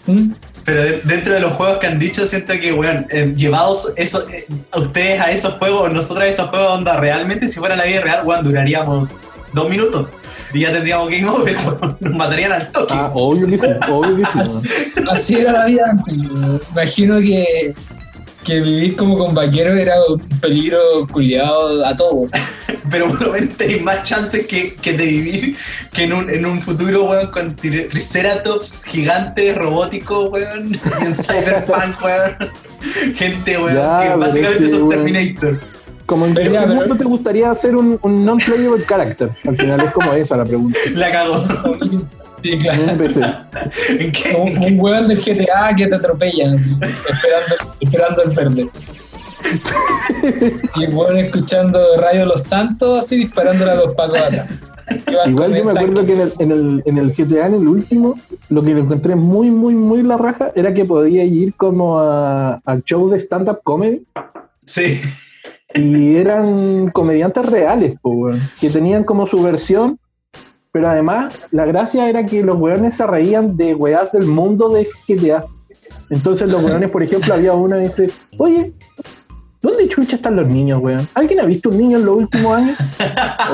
[0.07, 0.33] ¿Mm?
[0.64, 4.29] Pero de- dentro de los juegos que han dicho, siento que, weón, eh, llevados eso,
[4.29, 4.47] eh,
[4.77, 8.20] ustedes a esos juegos, nosotros a esos juegos, onda, realmente, si fuera la vida real,
[8.25, 9.09] weón, duraríamos
[9.53, 10.09] dos minutos.
[10.55, 12.94] Y ya tendríamos game over, weón, nos matarían al toque.
[12.96, 14.59] Ah, obvio que sí, obvio que sí.
[15.11, 16.14] Así, era la vida antes.
[16.72, 17.74] Imagino que,
[18.44, 20.78] que vivir como con vaqueros era un peligro
[21.11, 22.28] culiado a todo.
[22.90, 25.57] Pero por lo menos tenéis más chances que, que de vivir
[25.92, 32.03] que en un, en un futuro, weón, con tri- triceratops gigantes, robóticos, weón, en Cyberpunk,
[32.03, 32.36] weón.
[33.14, 35.05] Gente, weón, Ya, que básicamente son weón.
[35.05, 35.61] Terminator.
[36.13, 39.31] Como en qué Pero ya, pero- mundo te gustaría hacer un, un non-playable character.
[39.49, 40.79] Al final es como esa la pregunta.
[40.95, 41.43] La cagó.
[42.43, 42.83] Sí, claro.
[42.91, 43.21] un PC.
[44.37, 46.71] Un, un weón del GTA que te atropellan así,
[47.11, 48.71] esperando, esperando el verde.
[50.77, 54.49] Y el weón escuchando Radio Los Santos así disparándole a los pacos atrás.
[55.27, 56.13] Igual yo me acuerdo tanque.
[56.13, 58.17] que en el, en, el, en el GTA, en el último,
[58.51, 62.83] lo que encontré muy, muy, muy la raja era que podía ir como a, al
[62.85, 64.03] show de stand-up comedy
[64.67, 65.01] Sí.
[65.75, 69.99] Y eran comediantes reales, po, que tenían como su versión,
[70.70, 74.89] pero además la gracia era que los weones se reían de weas del mundo de
[75.07, 75.45] GTA.
[76.11, 78.73] Entonces los weones, por ejemplo, había uno que dice, oye,
[79.63, 81.09] ¿dónde chucha están los niños, weón?
[81.15, 82.77] ¿Alguien ha visto un niño en los últimos años?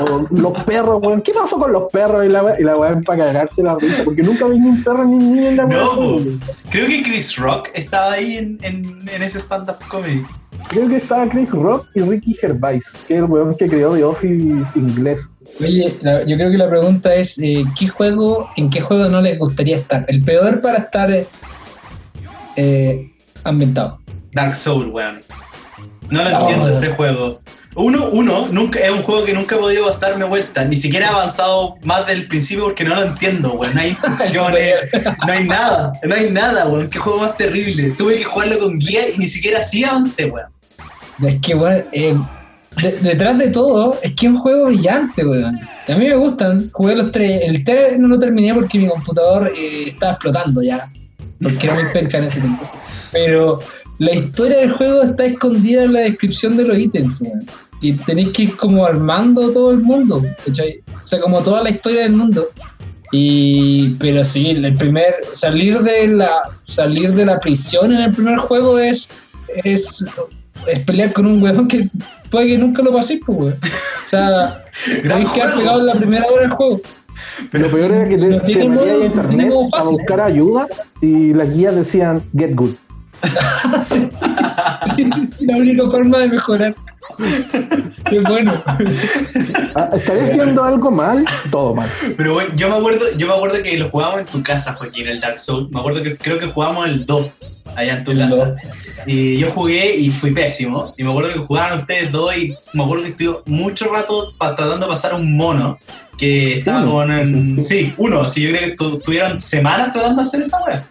[0.01, 1.21] O los perros, weón.
[1.21, 2.25] ¿Qué pasó con los perros?
[2.25, 5.03] Y la, y la weón para cagarse la risa, porque nunca vi ni un perro
[5.05, 6.39] ni un niño en la No, weón.
[6.69, 10.23] Creo que Chris Rock estaba ahí en, en, en ese stand-up comedy.
[10.69, 14.03] Creo que estaba Chris Rock y Ricky Gervais, que es el weón que creó The
[14.03, 15.29] Office inglés.
[15.59, 19.21] Oye, la- yo creo que la pregunta es, eh, ¿qué juego, ¿en qué juego no
[19.21, 20.05] les gustaría estar?
[20.07, 21.27] El peor para estar eh,
[22.55, 23.11] eh,
[23.43, 23.99] ambientado.
[24.33, 25.19] Dark Soul, weón.
[26.09, 27.41] No lo entiendo ese juego.
[27.75, 30.65] Uno, uno, nunca, es un juego que nunca he podido darme vuelta.
[30.65, 33.73] Ni siquiera he avanzado más del principio porque no lo entiendo, weón.
[33.75, 34.75] No hay instrucciones,
[35.27, 36.89] no hay nada, no hay nada, weón.
[36.89, 37.91] Qué juego más terrible.
[37.91, 40.47] Tuve que jugarlo con guía y ni siquiera así avancé, weón.
[41.25, 42.15] Es que, bueno, eh,
[42.81, 45.59] de- detrás de todo, es que es un juego brillante, weón.
[45.87, 47.41] A mí me gustan, jugué los tres.
[47.43, 50.91] El 3 no lo terminé porque mi computador eh, estaba explotando ya.
[51.41, 52.69] Porque era muy penca en ese tiempo.
[53.11, 53.59] Pero
[53.99, 57.45] la historia del juego está escondida en la descripción de los ítems, weón.
[57.81, 60.81] Y tenéis que ir como armando todo el mundo, ¿cachai?
[60.87, 62.49] O sea, como toda la historia del mundo.
[63.11, 66.31] Y, pero sí, el primer, salir de la,
[66.61, 69.27] salir de la prisión en el primer juego es,
[69.63, 70.05] es,
[70.67, 71.89] es pelear con un weón que
[72.29, 73.53] puede que nunca lo paséis, pues, weón.
[73.55, 74.63] O sea,
[75.09, 76.81] podéis quedar pegado en la primera hora del juego.
[77.51, 80.67] Lo peor era que te, te metías no internet a buscar ayuda
[81.01, 82.75] y las guías decían get good.
[83.81, 84.09] Sí.
[84.97, 85.09] Sí,
[85.45, 86.75] la única forma de mejorar.
[88.09, 88.53] Qué bueno.
[89.75, 91.25] Ah, ¿Estaré haciendo algo mal?
[91.51, 91.89] Todo mal.
[92.17, 95.07] Pero bueno, yo me acuerdo, yo me acuerdo que lo jugábamos en tu casa, Joaquín,
[95.07, 95.69] el Dark Souls.
[95.71, 97.29] Me acuerdo que creo que jugábamos el 2
[97.75, 98.35] allá en tu El casa.
[98.35, 98.47] 2.
[99.07, 100.93] Y yo jugué y fui pésimo.
[100.97, 104.85] Y me acuerdo que jugaban ustedes dos y me acuerdo que estuve mucho rato tratando
[104.85, 105.77] de pasar un mono
[106.17, 106.91] que estaba Uno.
[106.91, 110.85] con sí, uno, sí, yo creo que tu- tuvieron semanas tratando de hacer esa wea.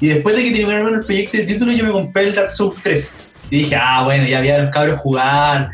[0.00, 2.76] Y después de que terminaron el proyecto de título, yo me compré el Dark Souls
[2.82, 3.16] 3.
[3.50, 5.70] Y dije, ah, bueno, ya había los cabros jugar.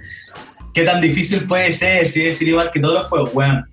[0.73, 2.09] ¿Qué tan difícil puede ser?
[2.09, 3.69] Si es igual que todos los juegos, weón.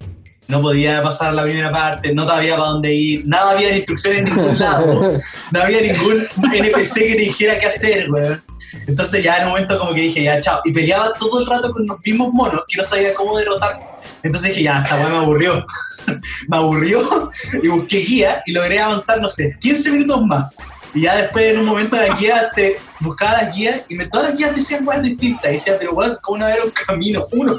[0.48, 4.20] No podía pasar la primera parte, no sabía para dónde ir, nada había de instrucciones
[4.20, 5.18] en ningún lado,
[5.52, 6.22] no había ningún
[6.54, 8.44] NPC que te dijera qué hacer, weón.
[8.88, 10.62] Entonces ya en un momento como que dije, ya, chao.
[10.66, 13.80] Y peleaba todo el rato con los mismos monos que no sabía cómo derrotar.
[14.24, 15.66] Entonces dije, ya, esta weá me aburrió.
[16.48, 20.54] me aburrió y busqué guía y logré avanzar, no sé, 15 minutos más.
[20.94, 24.30] Y ya después en un momento la guía te buscaba las guías y me, todas
[24.30, 25.50] las guías decían weas distintas.
[25.50, 27.26] Y decía, pero weón, ¿cómo no va a haber un camino?
[27.32, 27.58] Uno.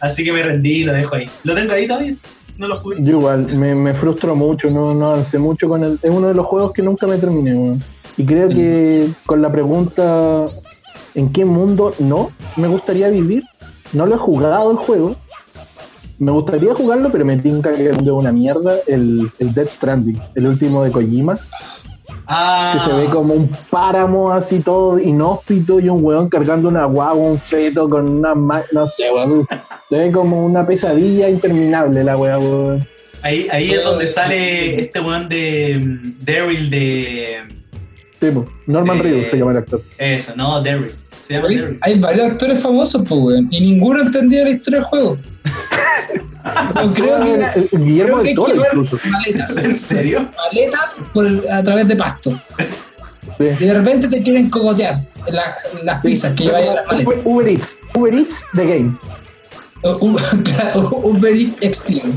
[0.00, 1.28] Así que me rendí y lo dejo ahí.
[1.42, 2.16] ¿Lo tengo ahí todavía?
[2.56, 2.96] No lo jugué.
[3.00, 5.98] Yo igual, me, me frustro mucho, no, no avancé mucho con el.
[6.02, 7.78] Es uno de los juegos que nunca me terminé.
[8.16, 10.46] Y creo que con la pregunta
[11.14, 13.44] ¿en qué mundo no me gustaría vivir?
[13.92, 15.16] No lo he jugado el juego,
[16.18, 18.76] me gustaría jugarlo, pero me tinca que es de una mierda.
[18.86, 21.38] El, el Dead Stranding, el último de Kojima,
[22.26, 26.86] Ah, que se ve como un páramo así todo inhóspito y un weón cargando una
[26.86, 29.30] guagua, un feto con una ma- no sé, weón.
[29.90, 32.86] Se ve como una pesadilla interminable la weá, weón.
[33.22, 37.38] Ahí, ahí es donde sale este weón de Daryl de.
[38.20, 38.28] Sí.
[38.66, 39.82] Norman Eh, Reedus se llama el actor.
[39.98, 40.92] Eso, no, Daryl.
[41.22, 41.78] Se llama Daryl.
[41.82, 43.48] Hay varios actores famosos, pues, weón.
[43.50, 45.18] Y ninguno entendía la historia del juego.
[46.74, 48.98] No, creo que era el Guillermo del Toro incluso.
[49.10, 49.56] maletas.
[49.64, 50.28] ¿En serio?
[50.36, 52.38] Maletas por el- a través de pasto.
[53.38, 53.44] Sí.
[53.60, 57.06] Y de repente te quieren cogotear la- las pizzas que llevan en las maletas.
[57.06, 58.98] Uber, Uber Eats, Uber Eats The Game.
[59.82, 62.12] U- U- claro, Uber Eats Extreme.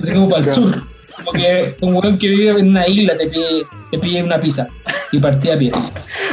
[0.00, 0.62] Así como para el Claro.
[0.62, 0.86] sur.
[1.24, 4.66] Como que un weón que vive en una isla te pide, te pide una pizza.
[5.12, 5.70] Y partía a pie.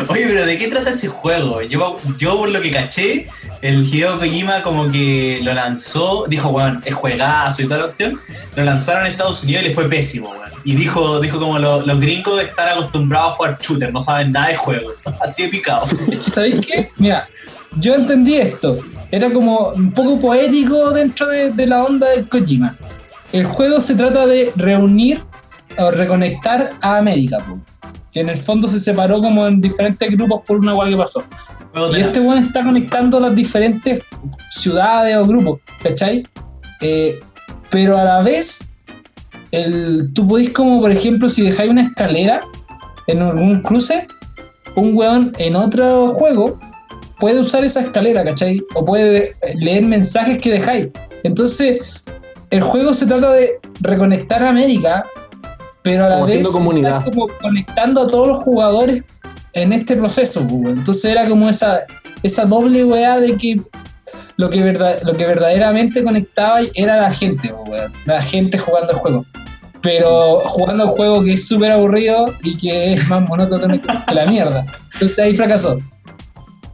[0.08, 1.62] Oye, pero ¿de qué trata ese juego?
[1.62, 3.28] Yo, yo por lo que caché,
[3.62, 8.22] el Hideo Kojima como que lo lanzó, dijo, weón, es juegazo y toda la opción.
[8.56, 10.50] Lo lanzaron en Estados Unidos y les fue pésimo, weón.
[10.64, 14.48] Y dijo, dijo como lo- los gringos están acostumbrados a jugar shooter, no saben nada
[14.50, 14.94] de juego.
[15.22, 15.86] Así de picado.
[15.86, 16.90] Es que, ¿sabéis qué?
[16.98, 17.28] Mira,
[17.80, 18.80] yo entendí esto.
[19.12, 22.78] Era como un poco poético dentro de, de la onda del Kojima.
[23.32, 25.24] El juego se trata de reunir
[25.78, 27.60] o reconectar a América, po.
[28.12, 31.24] que en el fondo se separó como en diferentes grupos por una hueá que pasó.
[31.72, 34.02] Juego Y este weón está conectando las diferentes
[34.52, 36.24] ciudades o grupos, ¿cachai?
[36.82, 37.20] Eh,
[37.70, 38.74] pero a la vez,
[39.52, 42.42] el, tú podés como, por ejemplo, si dejáis una escalera
[43.08, 44.08] en algún cruce,
[44.76, 46.60] un weón en otro juego
[47.20, 48.62] puede usar esa escalera, ¿cachai?
[48.74, 50.88] O puede leer mensajes que dejáis.
[51.24, 51.80] Entonces,
[52.50, 55.06] el juego se trata de reconectar a América,
[55.84, 56.98] pero a la Como vez comunidad.
[57.00, 59.04] está como conectando a todos los jugadores
[59.54, 60.78] en este proceso, pues.
[60.78, 61.82] Entonces era como esa,
[62.24, 63.62] esa doble weá de que
[64.38, 67.84] lo que, verdad, lo que verdaderamente conectaba era la gente, pues.
[68.06, 69.26] La gente jugando el juego.
[69.82, 74.26] Pero jugando el juego que es súper aburrido y que es más monótono que la
[74.26, 74.66] mierda.
[74.94, 75.80] Entonces ahí fracasó.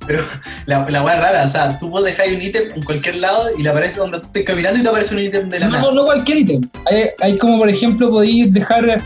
[0.65, 3.61] La, la weá rara, o sea, tú puedes dejar un ítem en cualquier lado y
[3.63, 5.91] le aparece donde tú estés caminando y te aparece un ítem de la No, nada.
[5.93, 6.61] no cualquier ítem.
[6.89, 9.01] Hay, hay como, por ejemplo, podéis dejar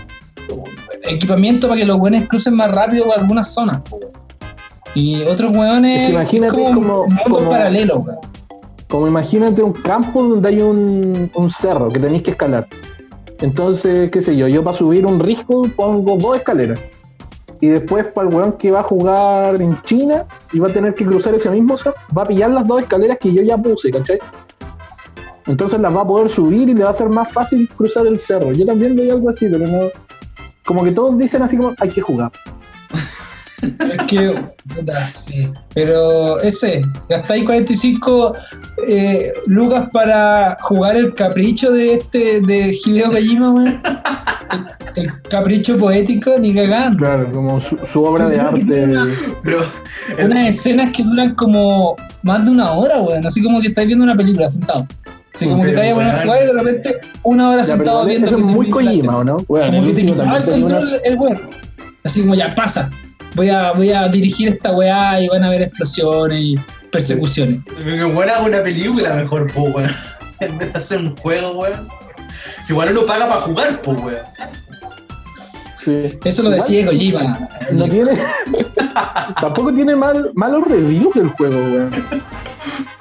[1.07, 3.81] equipamiento para que los buenos crucen más rápido por algunas zonas.
[4.95, 7.97] Y otros Es hueones que imagínate como, como- un mundo como- paralelo.
[7.99, 8.17] weón.
[8.87, 12.67] Como imagínate un campo donde hay un, un cerro que tenéis que escalar.
[13.39, 16.79] Entonces, qué sé yo, yo para subir un risco pongo dos escaleras.
[17.61, 20.95] Y después para el weón que va a jugar en China y va a tener
[20.95, 23.91] que cruzar ese mismo cerro, va a pillar las dos escaleras que yo ya puse,
[23.91, 24.19] ¿cachai?
[25.45, 28.19] Entonces las va a poder subir y le va a ser más fácil cruzar el
[28.19, 28.51] cerro.
[28.51, 29.89] Yo también doy algo así, pero no.
[30.63, 32.31] Como que todos dicen así como hay que jugar.
[33.61, 34.41] Es que,
[34.73, 35.51] puta, sí.
[35.73, 38.33] Pero ese, gastáis 45
[38.87, 43.81] eh, lucas para jugar el capricho de este, de Hideo Kojima, weón.
[44.95, 46.97] El, capricho poético, ni cagando.
[46.97, 48.87] Claro, como su, su obra de arte.
[49.43, 49.59] Pero
[50.23, 53.25] Unas escenas que duran como más de una hora, weón.
[53.25, 54.87] Así como que estáis viendo una película sentado.
[55.33, 57.63] Así como que te vayas a poner a jugar y de repente una hora Ya,
[57.65, 58.27] sentado viendo.
[58.27, 59.37] eso es que muy Kojima, ¿o no?
[59.47, 61.41] Bueno, como que te quitaba el control unas- el weón.
[62.03, 62.89] Así como ya pasa.
[63.35, 66.55] Voy a, voy a dirigir esta weá y van a haber explosiones y
[66.91, 67.59] persecuciones.
[67.83, 69.91] que bueno haga una película mejor, po, weón.
[70.39, 71.87] En vez de hacer un juego, weón.
[72.63, 74.17] Si igual uno paga para jugar, po, weón.
[75.89, 76.19] Sí.
[76.23, 77.49] Eso lo decía Kojima.
[77.73, 78.11] No tiene.
[79.41, 81.91] tampoco tiene mal, malos reviews del juego, weón.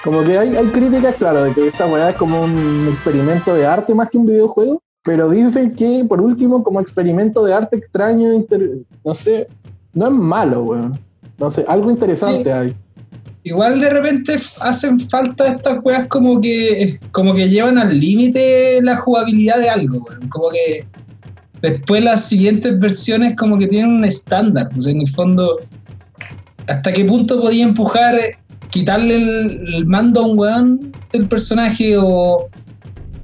[0.04, 3.66] Como que hay, hay críticas, claro, de que esta weá es como un experimento de
[3.66, 4.80] arte más que un videojuego.
[5.02, 9.46] Pero dicen que, por último, como experimento de arte extraño, inter- no sé,
[9.92, 10.98] no es malo, weón.
[11.38, 12.50] No sé, algo interesante Sí.
[12.50, 12.76] hay.
[13.44, 18.96] Igual de repente hacen falta estas weas como que como que llevan al límite la
[18.96, 20.28] jugabilidad de algo, weón.
[20.28, 20.84] Como que
[21.62, 24.68] después las siguientes versiones como que tienen un estándar.
[24.76, 25.58] O sea, en el fondo,
[26.66, 28.34] ¿hasta qué punto podía empujar, eh,
[28.70, 32.48] quitarle el, el mando a un weón del personaje o,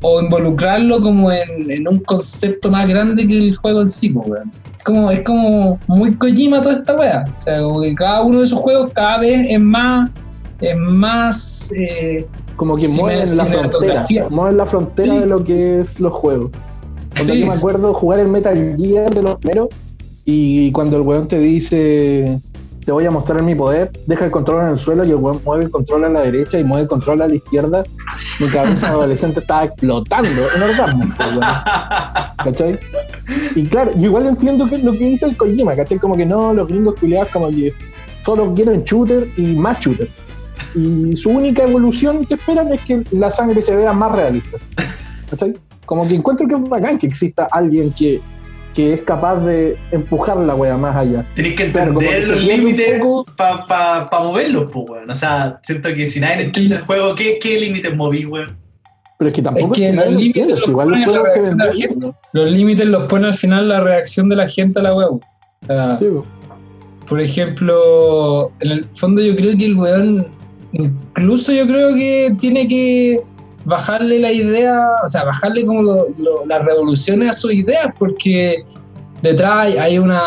[0.03, 4.21] o involucrarlo como en, en un concepto más grande que el juego en sí, po,
[4.21, 4.51] weón?
[4.79, 7.25] Es como, es como muy Kojima toda esta wea.
[7.37, 10.11] O sea, como que cada uno de esos juegos cada vez es más,
[10.61, 14.07] es más eh, Como que mueven la frontera.
[14.31, 15.21] Mueven la frontera Sí.
[15.21, 16.51] de lo que es los juegos.
[17.21, 17.41] O sea, Sí.
[17.41, 19.69] yo me acuerdo jugar el Metal Gear de los primeros
[20.25, 22.41] y cuando el weón te dice
[22.85, 25.41] te voy a mostrar mi poder, deja el control en el suelo y el weón
[25.43, 27.83] mueve el control a la derecha y mueve el control a la izquierda,
[28.39, 31.41] mi cabeza de adolescente estaba explotando en orgasmo, pues, weón.
[32.45, 32.79] ¿cachai?
[33.55, 35.99] Y claro, yo igual entiendo que lo que dice el Kojima, ¿cachai?
[35.99, 37.73] Como que no, los gringos culiados como que
[38.23, 40.09] solo quieren shooter y más shooter.
[40.75, 44.59] y su única evolución que esperan es que la sangre se vea más realista.
[45.31, 45.55] ¿Cachai?
[45.87, 48.21] Como que encuentro que es bacán que exista alguien que,
[48.75, 51.25] que es capaz de empujar la wea más allá.
[51.35, 55.11] Tenés que entender los límites poco- para pa, pa moverlos, pues, weón.
[55.11, 58.57] O sea, siento que si nadie entiende el juego, ¿qué, qué límites moví, weón?
[59.19, 61.65] Pero es que tampoco Es que los lo límites los igual ponen la reacción de
[61.67, 62.13] la gente.
[62.33, 65.09] Los límites los pone al final la reacción de la gente a la web.
[65.13, 65.21] O
[65.67, 66.25] sea, Sí, po.
[67.07, 70.27] por ejemplo, en el fondo yo creo que el weón,
[70.73, 73.21] incluso yo creo que tiene que
[73.65, 78.63] bajarle la idea, o sea, bajarle como lo- lo- las revoluciones a sus ideas, porque
[79.23, 80.21] detrás hay- una,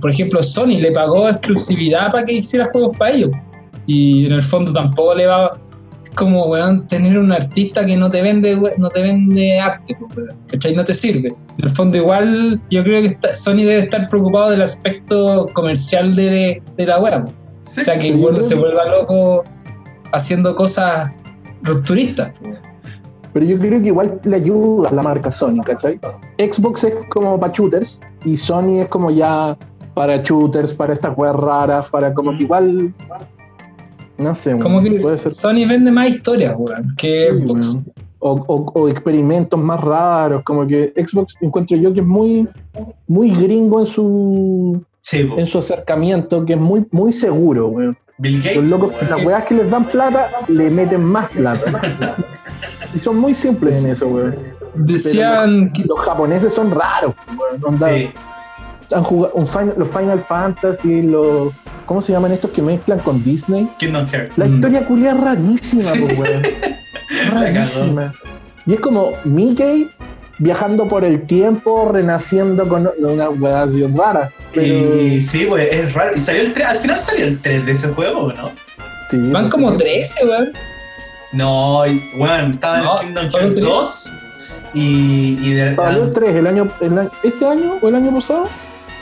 [0.00, 3.30] por ejemplo, Sony le pagó exclusividad para que hiciera juegos para ellos.
[3.86, 5.58] Y en el fondo tampoco le va,
[6.14, 10.36] como, weón, tener un artista que no te vende, we- no te vende arte, weón,
[10.48, 10.74] ¿cachai?
[10.74, 11.28] No te sirve.
[11.58, 16.14] En el fondo igual yo creo que está- Sony debe estar preocupado del aspecto comercial
[16.16, 17.28] de, de la web.
[17.60, 17.80] Sí.
[17.80, 19.42] O sea, que igual creo se vuelva loco
[20.12, 21.10] haciendo cosas
[21.64, 22.30] rupturistas.
[22.40, 22.58] pues.
[23.32, 25.98] Pero yo creo que igual le ayuda a la marca Sony, ¿cachai?
[26.38, 29.56] Xbox es como para shooters y Sony es como ya
[29.94, 32.94] para shooters, para estas weas raras, para como que igual.
[34.16, 35.32] No sé, Como que puede ser.
[35.32, 37.78] Sony vende más historias, weón, que Sí, Xbox.
[38.20, 42.48] o, o- o experimentos más raros, como que Xbox encuentro yo que es muy,
[43.08, 47.98] muy gringo en su, Sí, en su acercamiento, que es muy, muy seguro, weón.
[48.18, 48.56] Bill Gates.
[48.56, 52.16] Los locos, las weas que les dan plata, le meten más plata.
[52.94, 54.36] y son muy simples en eso, weón.
[54.74, 57.14] Decían que Los japoneses son raros,
[57.62, 57.78] weón.
[57.80, 58.12] Sí.
[58.94, 61.52] han jugado un Final- los Final Fantasy, los.
[61.86, 63.68] ¿Cómo se llaman estos que mezclan con Disney?
[63.78, 64.38] Kingdom Hearts.
[64.38, 64.54] La Mm.
[64.54, 66.00] historia culia es rarísima, Sí.
[66.16, 66.42] pues, weón.
[67.32, 68.12] Rarísima.
[68.66, 69.88] Y es como Mickey
[70.38, 74.30] viajando por el tiempo, renaciendo con una weá así rara.
[74.52, 76.16] Pero, Y sí, pues es raro.
[76.16, 78.50] Y salió el 3, al final salió el 3 de ese juego, ¿no?
[79.10, 79.76] sí, van pues, como sí.
[79.78, 80.52] 13, weón.
[81.32, 81.82] No,
[82.16, 83.64] bueno, estaba en No, el Kingdom Hearts tres.
[83.64, 84.12] 2
[84.74, 88.48] y, y de Salió el 3 el año, el este año o el año pasado,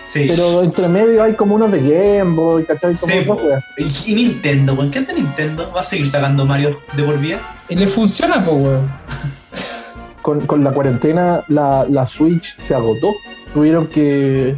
[0.05, 0.27] Sí.
[0.29, 2.95] pero entre medio hay como unos de Game Boy, ¿cachai?
[2.97, 3.65] Como Sí, weas.
[3.79, 4.75] ¿Y, y Nintendo?
[4.77, 5.71] ¿Por qué anda Nintendo?
[5.75, 7.41] ¿Va a seguir sacando Mario de por vida?
[7.69, 8.93] Y le funciona, pues, weón.
[10.23, 13.13] con, con la cuarentena la, la Switch se agotó.
[13.53, 14.57] Tuvieron que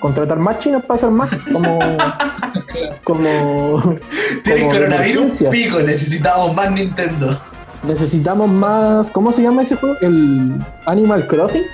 [0.00, 1.30] contratar más chinos para hacer más.
[1.52, 1.78] Como.
[3.04, 3.98] como
[4.44, 7.40] Tienen coronavirus, pico, necesitamos más Nintendo.
[7.84, 9.10] necesitamos más.
[9.10, 9.96] ¿Cómo se llama ese juego?
[10.02, 10.54] El
[10.86, 11.64] Animal Crossing.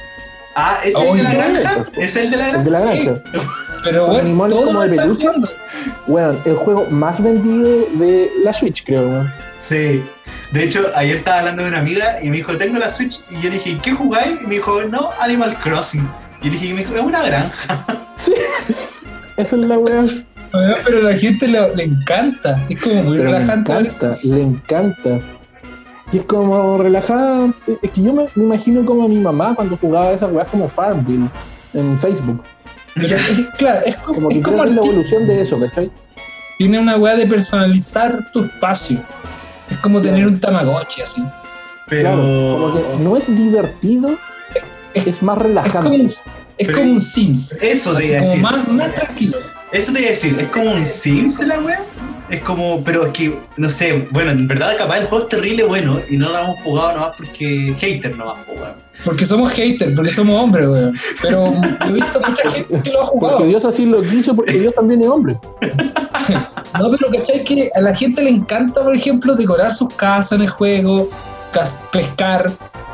[0.54, 1.84] Ah, ¿es el Oh, de la granja?
[1.96, 2.86] ¿Es el de la El de granja?
[2.86, 3.04] la Sí.
[3.06, 3.22] granja.
[3.84, 5.28] Pero, weón, animales todo como lo de peluche.
[6.06, 9.08] Bueno, el juego más vendido de la Switch, creo.
[9.08, 9.32] weón.
[9.58, 10.04] Sí.
[10.52, 13.20] De hecho, ayer estaba hablando de una amiga y me dijo, tengo la Switch.
[13.30, 14.36] Y yo le dije, ¿qué jugáis?
[14.42, 16.06] Y me dijo, no, Animal Crossing.
[16.42, 17.86] Y le dije, me dijo, es una granja.
[19.36, 20.02] Esa es la weá.
[20.02, 20.24] Weón,
[20.84, 22.62] Pero a la gente le, le encanta.
[22.68, 23.72] Es como muy Pero le relajante.
[23.72, 23.80] eso.
[24.06, 25.20] encanta, le encanta.
[26.12, 27.78] Y es como relajante.
[27.82, 30.68] Es que yo me, me imagino como a mi mamá cuando jugaba esas weas como
[30.68, 31.30] Farmville
[31.72, 32.42] en Facebook.
[32.94, 35.58] Pero es- claro, es como, Como es que como es la arti- evolución de eso,
[35.58, 35.90] ¿cachai?
[36.58, 39.02] tiene una weá de personalizar tu espacio.
[39.70, 41.22] Es como tener un Tamagotchi así.
[41.88, 42.10] Pero.
[42.10, 44.16] Claro, como que no es divertido,
[44.94, 45.88] es más Es relajante.
[45.90, 46.22] como, es
[46.58, 47.62] Pero- como un Sims.
[47.62, 48.42] Eso te Así iba a como decir.
[48.42, 49.38] más, más tranquilo.
[49.72, 51.82] Eso te iba a decir, es como un Sims la wea.
[52.32, 55.64] Es como, pero es que, no sé, bueno, en verdad capaz el juego es terrible
[55.64, 58.72] bueno y no lo hemos jugado nomás porque hater nomás, pues, weón.
[59.04, 60.94] Porque somos haters, porque somos hombres, weón.
[61.20, 61.52] Pero
[61.86, 63.36] he visto mucha gente que lo ha jugado.
[63.36, 65.36] Porque Dios así lo quiso, porque Dios también es hombre.
[66.78, 67.44] No, pero ¿cachai?
[67.44, 71.10] Que a la gente le encanta, por ejemplo, decorar sus casas en el juego,
[71.90, 72.50] pescar,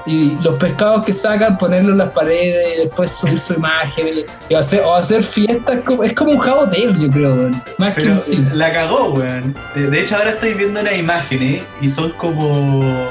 [0.09, 4.25] y los pescados que sacan, ponerlos en las paredes, y después subir su imagen, y,
[4.53, 5.81] y hacer, o hacer fiestas.
[5.85, 7.63] como- es como un Hotel, yo creo, weón.
[7.79, 8.53] Más que un Sims.
[8.55, 9.55] la cagó, weón.
[9.75, 13.11] De de hecho, ahora estoy viendo unas imágenes y son como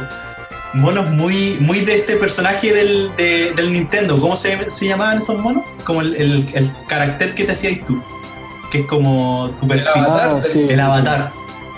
[0.73, 4.19] monos muy, muy de este personaje del, de- del Nintendo.
[4.19, 5.63] ¿Cómo se, se llamaban esos monos?
[5.83, 8.01] Como el, el, el carácter que te hacías tú,
[8.71, 10.29] que es como tu perfil, avatar.
[10.37, 10.65] Ah, sí.
[10.69, 11.31] el avatar.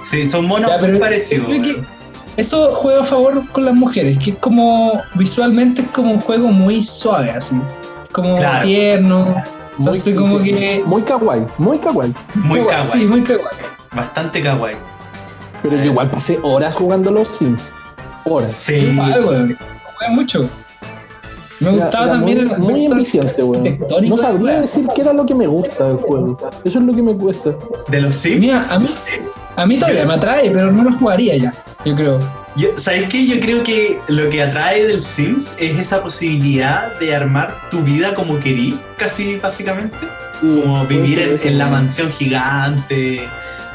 [0.03, 1.47] Sí, son monos Ya, pero muy parecidos.
[1.47, 1.98] creo que weón.
[2.39, 6.47] Eso juega a favor con las mujeres, que es como, visualmente es como un juego
[6.49, 7.59] muy suave, así.
[8.03, 8.65] Es como Claro.
[8.65, 9.43] tierno.
[9.77, 10.83] Entonces, como que.
[10.85, 12.13] Muy kawaii, muy kawaii.
[12.35, 13.43] Muy kawaii, kawaii, Sí, muy kawaii.
[13.93, 14.77] bastante kawaii.
[15.61, 17.61] Pero yo igual pasé horas jugando los Sims.
[18.25, 18.53] Horas.
[18.53, 18.75] Sí.
[18.75, 19.57] Igual.
[19.97, 20.49] Juega mucho.
[21.59, 23.63] Me Era- gustaba era también muy, el muy ambiciante, weón.
[24.07, 26.37] No sabría decir qué era lo que me gusta del juego.
[26.63, 27.55] Eso es lo que me cuesta.
[27.89, 28.39] De los Sims.
[28.39, 28.89] Mira, a mí,
[29.55, 31.53] a mí todavía me atrae, pero no lo jugaría ya,
[31.85, 32.19] yo creo.
[32.55, 33.25] Yo- ¿Sabes qué?
[33.27, 38.13] Yo creo que lo que atrae del Sims es esa posibilidad de armar tu vida
[38.15, 39.97] como querís, casi básicamente.
[40.39, 43.21] Sí, Como vivir en, la mansión gigante,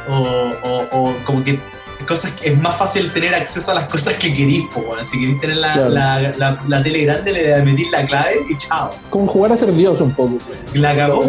[0.09, 1.59] o, o- o como que
[2.05, 5.05] cosas que es más fácil tener acceso a las cosas que querís, po, weón.
[5.05, 5.89] Si querís tener la, Claro.
[5.91, 8.91] la, la, la tele grande, le metís la clave y chao.
[9.11, 10.39] Como jugar a ser Dios un poco.
[10.73, 11.25] Y la cagó.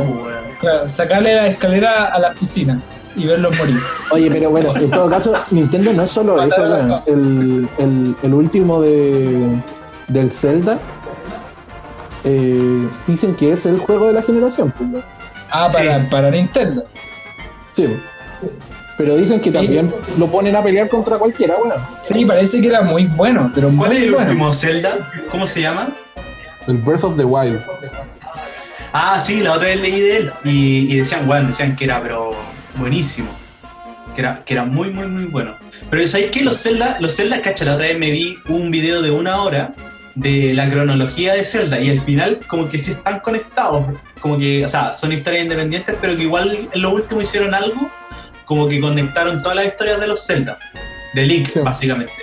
[0.60, 2.82] Claro, sacarle la escalera a la piscina
[3.16, 3.76] y verlos morir.
[4.12, 6.66] Oye, pero bueno, en todo caso, Nintendo no es solo eso,
[7.08, 9.48] el, el, el último de,
[10.08, 10.80] del Zelda.
[12.24, 14.74] eh, dicen que es el juego de la generación.
[14.78, 15.04] pues.
[15.52, 16.08] Ah, para, Sí.
[16.10, 16.84] para Nintendo.
[17.76, 17.96] Sí.
[18.98, 19.58] Pero dicen que Sí.
[19.58, 21.74] también lo ponen a pelear contra cualquiera, weón.
[22.02, 24.28] Sí, parece que era muy bueno, pero ¿Cuál muy es el bueno.
[24.28, 25.12] último Zelda?
[25.30, 25.90] ¿Cómo se llama?
[26.68, 27.60] El Breath of the Wild.
[28.94, 32.02] Ah, sí, la otra vez leí de él y, y decían, bueno, decían que era
[32.02, 32.34] pero
[32.78, 33.30] buenísimo.
[34.16, 35.52] Que era, que era muy, muy, muy bueno.
[35.90, 36.42] Pero ¿sabéis qué?
[36.42, 39.74] Los Zelda, los Zelda, cacha, la otra vez me vi un video de una hora
[40.16, 43.84] de la cronología de Zelda y al final como que sí están conectados.
[44.22, 47.92] Como que, o sea, son historias independientes, pero que igual en lo último hicieron algo
[48.46, 50.58] como que conectaron todas las historias de los Zelda.
[51.14, 51.60] De Link, Sí.
[51.60, 52.14] básicamente.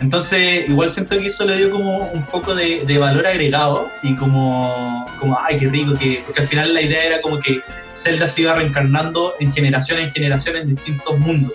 [0.00, 4.14] Entonces, igual siento que eso le dio como un poco de, de valor agregado y
[4.16, 7.60] como, como, ay, qué rico, que, porque al final la idea era como que
[7.94, 11.52] Zelda se iba reencarnando en generación en generación en distintos mundos.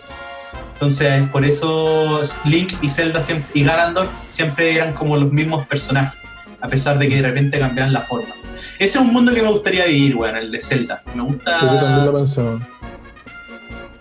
[0.73, 6.17] Entonces, por eso Link y Zelda siempre- y Ganondorf siempre eran como los mismos personajes,
[6.61, 8.33] a pesar de que de repente cambiaban la forma.
[8.79, 11.01] Ese es un mundo que me gustaría vivir, weón, el de Zelda.
[11.13, 11.59] Me gusta...
[11.59, 12.59] Sí, yo también lo.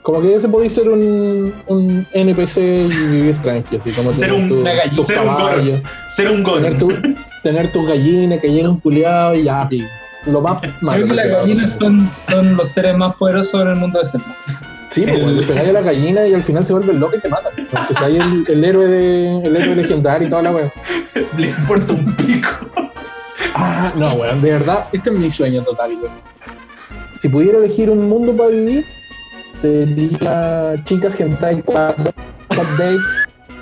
[0.08, 4.42] Como que ese podía ser un, un NPC y vivir tranquilo, así como Ser tener
[4.42, 7.02] un- tu- una gallina, tus ser un caballos, Ser un tener, gol.
[7.02, 9.84] tu, tener tus gallinas, que llega un culiado y ya, pi.
[10.24, 10.96] Lo más malo.
[10.96, 14.34] Creo que las gallinas son, son los seres más poderosos en el mundo de Zelda.
[14.88, 17.28] Sí, El- le pegáis a la gallina y al final se vuelve loco y te
[17.28, 17.50] mata.
[17.74, 20.72] Aunque sea el, el héroe de, el héroe legendario y toda la weá.
[21.36, 22.48] Le importa un pico.
[23.54, 26.14] Ah, no, weón, de verdad, este es mi sueño total, weón.
[27.20, 28.86] Si pudiera elegir un mundo para vivir,
[29.60, 32.96] sería Chicas Hentai 4, Hot Date,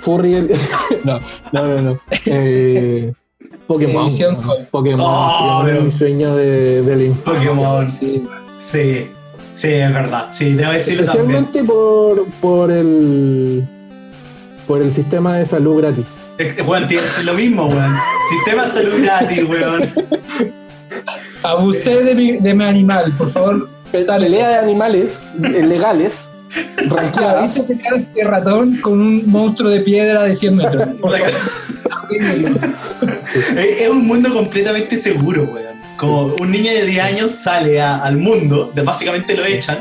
[0.01, 0.35] Furry.
[0.35, 0.51] el-
[1.03, 1.19] no,
[1.51, 1.99] no, no, no.
[2.25, 3.13] Eh,
[3.67, 4.07] Pokémon.
[4.45, 5.01] Con- Pokémon.
[5.07, 7.33] Oh, pero- mi sueño de, de la infancia.
[7.49, 7.87] Pokémon.
[7.87, 8.23] Sí,
[8.57, 9.07] Sí,
[9.53, 10.27] sí, es verdad.
[10.31, 11.43] Sí, debo decirlo también.
[11.45, 13.63] Especialmente por, por el
[14.67, 16.05] por el sistema de salud gratis.
[16.39, 17.93] Ex- Weón, tiene que ser lo mismo, weón.
[18.29, 19.89] Sistema de salud gratis, weón.
[21.43, 23.69] Abusé de mi, de mi animal, por favor.
[23.93, 26.29] La pelea de animales legales,
[26.75, 30.89] Claro, ranqueadas, hice pelear a este ratón con un monstruo de piedra de 100 metros.
[32.09, 32.21] Es,
[33.81, 35.67] es un mundo completamente seguro, weón.
[35.97, 39.79] Como un niño de 10 años sale a- al mundo, básicamente lo echan,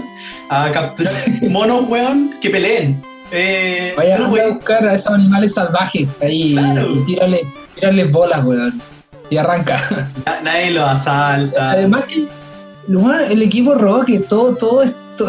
[0.50, 1.12] a capturar
[1.50, 3.00] monos, weón, que peleen.
[3.30, 6.96] Eh, Vaya no a buscar a esos animales salvajes ahí Claro.
[6.96, 7.40] y tírale,
[7.74, 8.80] tírale bolas, weón.
[9.30, 9.78] Y arranca.
[10.24, 11.72] na- nadie lo asalta.
[11.72, 12.26] Además que
[13.30, 15.28] el equipo Rocket, todo, todo esto.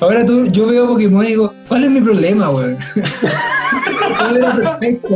[0.00, 2.78] Ahora tú, yo veo Pokémon y digo, ¿cuál es mi problema, weón?
[4.18, 5.08] todo era perfecto.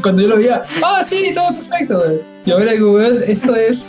[0.00, 2.20] Cuando yo lo veía, ah, sí, todo es perfecto, weón.
[2.46, 3.86] Y ahora digo, weón, esto es.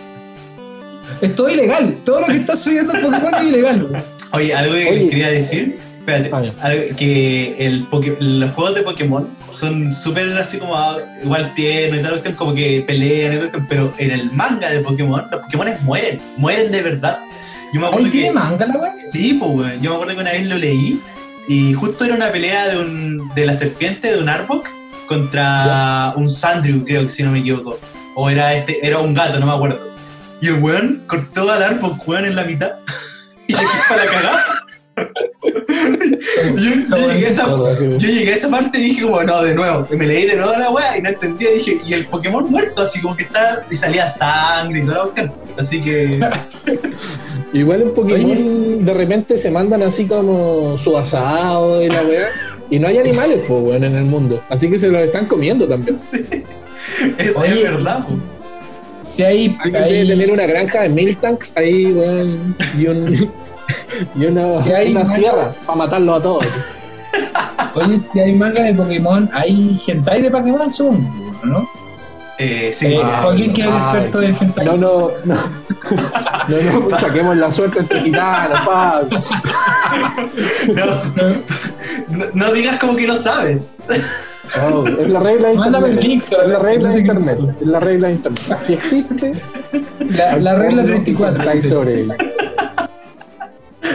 [1.22, 1.98] Es todo ilegal.
[2.03, 4.03] Todo lo que está sucediendo en Pokémon es ilegal, weón.
[4.31, 4.99] Oye, algo que Oye.
[4.99, 5.80] les quería decir.
[6.06, 7.88] Espérate, Ah, que el
[8.20, 12.84] los juegos de Pokémon son súper así como ah, igual tiernos y tal, como que
[12.86, 16.82] pelean y todo, esto, pero en el manga de Pokémon, los Pokémon mueren, mueren de
[16.82, 17.20] verdad.
[17.74, 18.34] Yo me acuerdo Ahí tiene que.
[18.34, 18.94] manga la weón.
[18.98, 19.82] Sí, pues, weón.
[19.82, 21.02] Yo me acuerdo que una vez lo leí
[21.48, 24.68] y justo era una pelea de, un, de la serpiente de un Arbok
[25.08, 27.80] contra un Sandrew, creo que si no me equivoco.
[28.16, 29.80] O era este, era un gato, no me acuerdo.
[30.42, 32.74] Y el weón cortó al Arbok, weón, en la mitad.
[33.48, 34.53] y le para la cagada.
[36.56, 39.54] Yo, yo llegué a esa, yo llegué a esa parte y dije como, no, de
[39.54, 39.88] nuevo.
[39.92, 41.52] Y me leí de nuevo la weá y no entendía.
[41.52, 45.04] Dije, y el Pokémon muerto, así como que está, y salía sangre y toda la
[45.04, 45.32] cuestión.
[45.58, 46.20] Así que...
[47.54, 52.28] Igual en Pokémon de repente se mandan así como su asado y la weá.
[52.70, 54.44] Y no hay animales, pues, weón, en el mundo.
[54.50, 55.96] Así que se los están comiendo también.
[56.00, 56.26] sí.
[57.18, 58.00] Eso Oye, es verdad.
[58.08, 58.16] po.
[59.14, 59.56] Si hay,
[60.08, 63.32] tener una granja de Miltanks ahí, weón, y, un,
[64.15, 66.45] y una, ¿Y hay una sierra para matarlos a todos.
[67.76, 71.07] Oye, si hay manga de Pokémon, hay hentai de Pokémon, son,
[71.44, 71.68] ¿no?
[72.40, 73.06] Eh, sí, Eh, sí.
[73.22, 74.65] Joaquín, que es el experto del hentai.
[74.65, 75.35] No, no, no.
[76.48, 79.02] No, no, saquemos la suerte entre gitanos, pa.
[80.73, 80.85] No,
[82.10, 83.76] no, no digas como que no sabes.
[84.57, 86.10] No, es la regla de Mándame el internet.
[86.10, 87.40] link, Es la regla de internet.
[87.61, 88.57] Es la regla de internet.
[88.64, 89.34] Si existe,
[90.10, 91.38] La, la regla hay 34.
[91.40, 91.69] hentai dice.
[91.69, 92.15] sobre ella.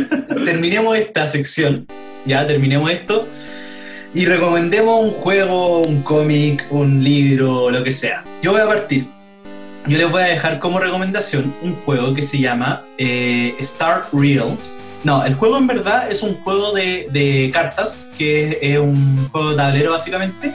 [0.44, 1.86] Terminemos esta sección.
[2.24, 3.26] Ya terminemos esto.
[4.14, 8.24] Y recomendemos un juego, un cómic, un libro, lo que sea.
[8.42, 9.06] Yo voy a partir.
[9.86, 14.78] Yo les voy a dejar como recomendación un juego que se llama eh, Star Realms.
[15.04, 19.50] No, el juego en verdad es un juego de, cartas, que es, es un juego
[19.50, 20.52] de tablero básicamente,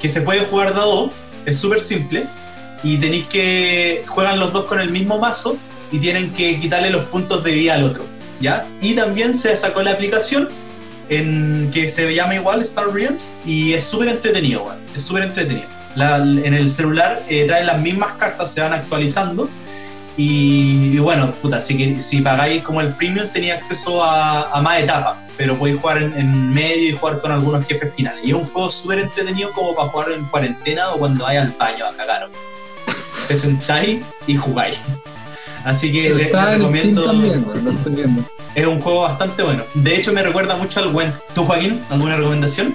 [0.00, 1.12] que se puede jugar dos,
[1.46, 2.24] es súper simple,
[2.82, 4.04] y tenéis que.
[4.06, 5.56] juegan los dos con el mismo mazo
[5.92, 8.04] y tienen que quitarle los puntos de vida al otro,
[8.80, 10.48] Y también se sacó la aplicación
[11.08, 15.66] en, que se llama igual Star Realms y es súper entretenido, es súper entretenido.
[15.96, 19.48] En el celular eh, traen las mismas cartas, se van actualizando.
[20.16, 24.60] Y, y bueno, puta, si, que- si pagáis como el premium tenía acceso a, a
[24.60, 28.20] más etapas, pero podéis jugar en, en medio y jugar con algunos jefes finales.
[28.24, 31.52] Y es un juego súper entretenido como para jugar en cuarentena o cuando vayas al
[31.58, 32.28] baño a cagar.
[33.28, 34.78] Te sentáis y jugáis.
[35.64, 37.04] Así que les, les recomiendo.
[37.04, 38.24] también, weón, lo estoy viendo.
[38.54, 39.62] Es un juego bastante bueno.
[39.74, 41.14] De hecho, me recuerda mucho al Went.
[41.34, 42.74] ¿Tú, Joaquín, alguna recomendación?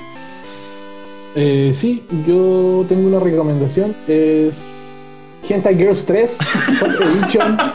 [1.36, 3.96] Eh, sí, yo tengo una recomendación.
[4.08, 4.56] Es
[5.48, 6.38] Hentai Girls 3,
[6.80, 7.58] Fourth Edition.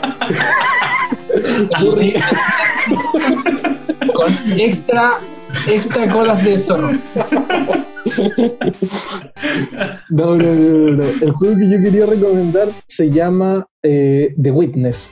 [4.13, 5.19] Con extra,
[5.67, 6.91] extra colas de zorro.
[10.09, 11.03] No, no, no, no, no.
[11.21, 15.11] El juego que yo quería recomendar se llama eh, The Witness.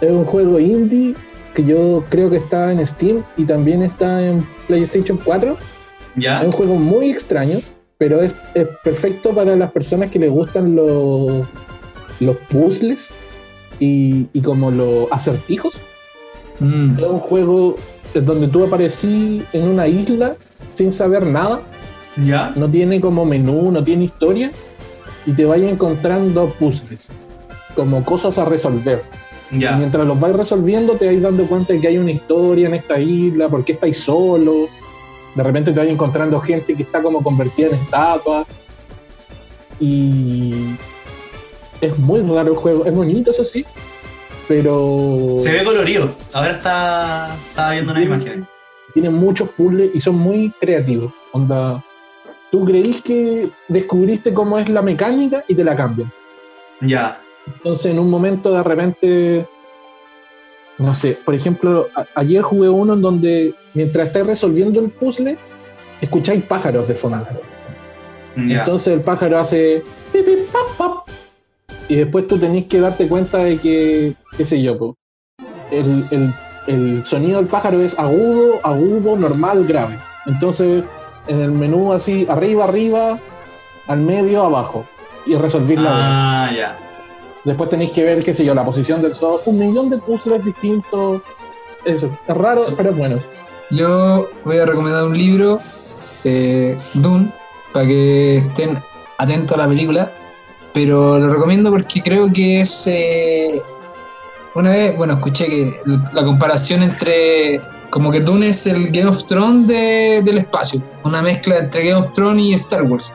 [0.00, 1.14] Es un juego indie
[1.54, 5.56] que yo creo que está en Steam y también está en PlayStation 4.
[6.16, 6.40] ¿Ya?
[6.40, 7.58] Es un juego muy extraño,
[7.98, 11.46] pero es, es perfecto para las personas que les gustan los,
[12.20, 13.10] los puzzles
[13.78, 15.80] y, y como los acertijos.
[16.60, 16.98] Mm.
[16.98, 17.76] Es un juego
[18.14, 20.36] donde tú aparecí en una isla
[20.74, 21.62] sin saber nada,
[22.16, 22.52] ¿Ya?
[22.56, 24.50] no tiene como menú, no tiene historia,
[25.26, 27.12] y te vayas encontrando puzzles,
[27.74, 29.02] como cosas a resolver.
[29.50, 29.76] Y ¿Ya?
[29.76, 32.98] mientras los vais resolviendo, te vais dando cuenta de que hay una historia en esta
[32.98, 34.68] isla, por qué estáis solo.
[35.34, 38.46] De repente te vais encontrando gente que está como convertida en estatua.
[39.80, 40.76] Y
[41.80, 42.84] es muy raro el juego.
[42.84, 43.64] Es bonito, eso sí,
[44.50, 46.12] pero Se ve colorido.
[46.32, 48.48] Ahora está, estaba viendo una imagen.
[48.92, 51.12] tiene muchos puzzles y son muy creativos.
[51.30, 51.84] Onda,
[52.50, 56.12] tú creís que descubriste cómo es la mecánica y te la cambian.
[56.80, 57.20] Ya.
[57.46, 59.46] Entonces, en un momento de repente,
[60.78, 61.86] no sé, por ejemplo,
[62.16, 65.38] ayer jugué uno en donde mientras estáis resolviendo el puzzle,
[66.00, 67.24] escucháis pájaros de fondo.
[68.34, 68.58] Ya.
[68.58, 69.84] Entonces el pájaro hace
[70.52, 71.09] pap, pap,
[71.90, 74.96] y después tú tenés que darte cuenta de que, qué sé yo, po,
[75.70, 76.34] el, el-
[76.66, 79.98] el sonido del pájaro es agudo, agudo, normal, grave.
[80.26, 80.84] Entonces,
[81.26, 83.18] en el menú así, arriba, arriba,
[83.88, 84.86] al medio, abajo,
[85.26, 85.90] y resolver la
[86.46, 86.78] Ah, ya.
[87.44, 90.44] Después tenéis que ver, qué sé yo, la posición del sol, un millón de puzzles
[90.44, 91.22] distintos.
[91.84, 92.74] Eso, es raro, Sí.
[92.76, 93.16] pero es bueno.
[93.70, 95.58] Yo voy a recomendar un libro,
[96.24, 97.32] eh, Dune,
[97.72, 98.78] para que estén
[99.18, 100.12] atentos a la película.
[100.72, 102.86] Pero lo recomiendo porque creo que es.
[102.86, 103.60] eh,
[104.54, 105.72] una vez, bueno, escuché que
[106.12, 107.60] la comparación entre.
[107.90, 110.80] Como que Dune es el Game of Thrones de- del espacio.
[111.02, 113.14] Una mezcla entre Game of Thrones y Star Wars.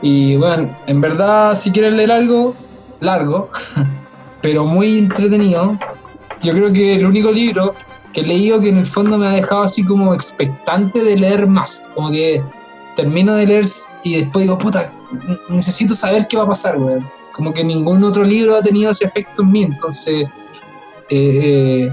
[0.00, 2.54] Y bueno, en verdad, si quieren leer algo
[3.00, 3.50] largo,
[4.40, 5.76] pero muy entretenido,
[6.42, 7.74] yo creo que el único libro
[8.14, 11.46] que he leído que en el fondo me ha dejado así como expectante de leer
[11.46, 11.90] más.
[11.94, 12.42] Como que
[12.96, 13.66] termino de leer
[14.02, 14.90] y después digo, puta,
[15.48, 17.08] necesito saber qué va a pasar, weón.
[17.32, 19.62] Como que ningún otro libro ha tenido ese efecto en mí.
[19.62, 20.28] Entonces, eh,
[21.10, 21.90] eh,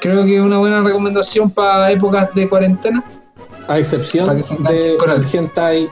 [0.00, 3.04] creo que es una buena recomendación para épocas de cuarentena.
[3.68, 5.90] A excepción de con el hentai.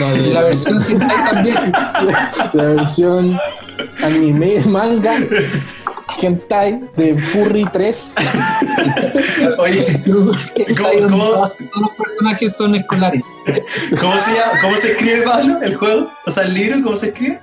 [0.00, 0.98] No, Y de- la versión hay
[1.34, 1.72] también.
[2.52, 3.38] la versión
[4.02, 5.16] anime, manga,
[6.22, 8.14] hentai de Furry 3.
[9.58, 9.86] Oye,
[10.76, 11.18] cómo?
[11.18, 13.34] todos, los personajes son escolares.
[14.00, 14.60] ¿cómo se llama?
[14.62, 16.10] ¿Cómo se escribe, Pablo, el juego?
[16.26, 17.40] O sea, el libro, ¿cómo se escribe?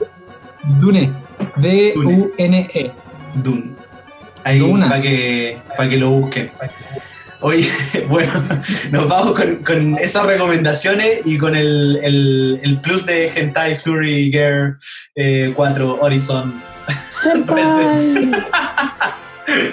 [0.80, 1.12] Dune.
[1.58, 2.92] D-U-N-E.
[3.36, 3.76] Dune.
[4.44, 4.90] Ahí, Dunas.
[4.90, 6.52] para que, para que lo busquen.
[7.44, 7.70] Oye,
[8.08, 8.32] bueno,
[8.92, 14.32] nos vamos con, con esas recomendaciones y con el, el, el plus de Hentai Fury
[14.32, 14.78] Girl
[15.16, 16.73] eh, 4 Horizon.
[17.10, 18.32] ¡Senpai!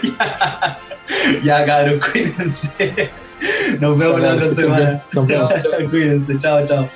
[0.03, 0.79] ya,
[1.43, 3.11] ya, cabrón, cuídense.
[3.81, 5.03] Nos vemos la otra semana.
[5.13, 5.53] Nos vemos.
[5.91, 6.89] Cuídense, chao, chao.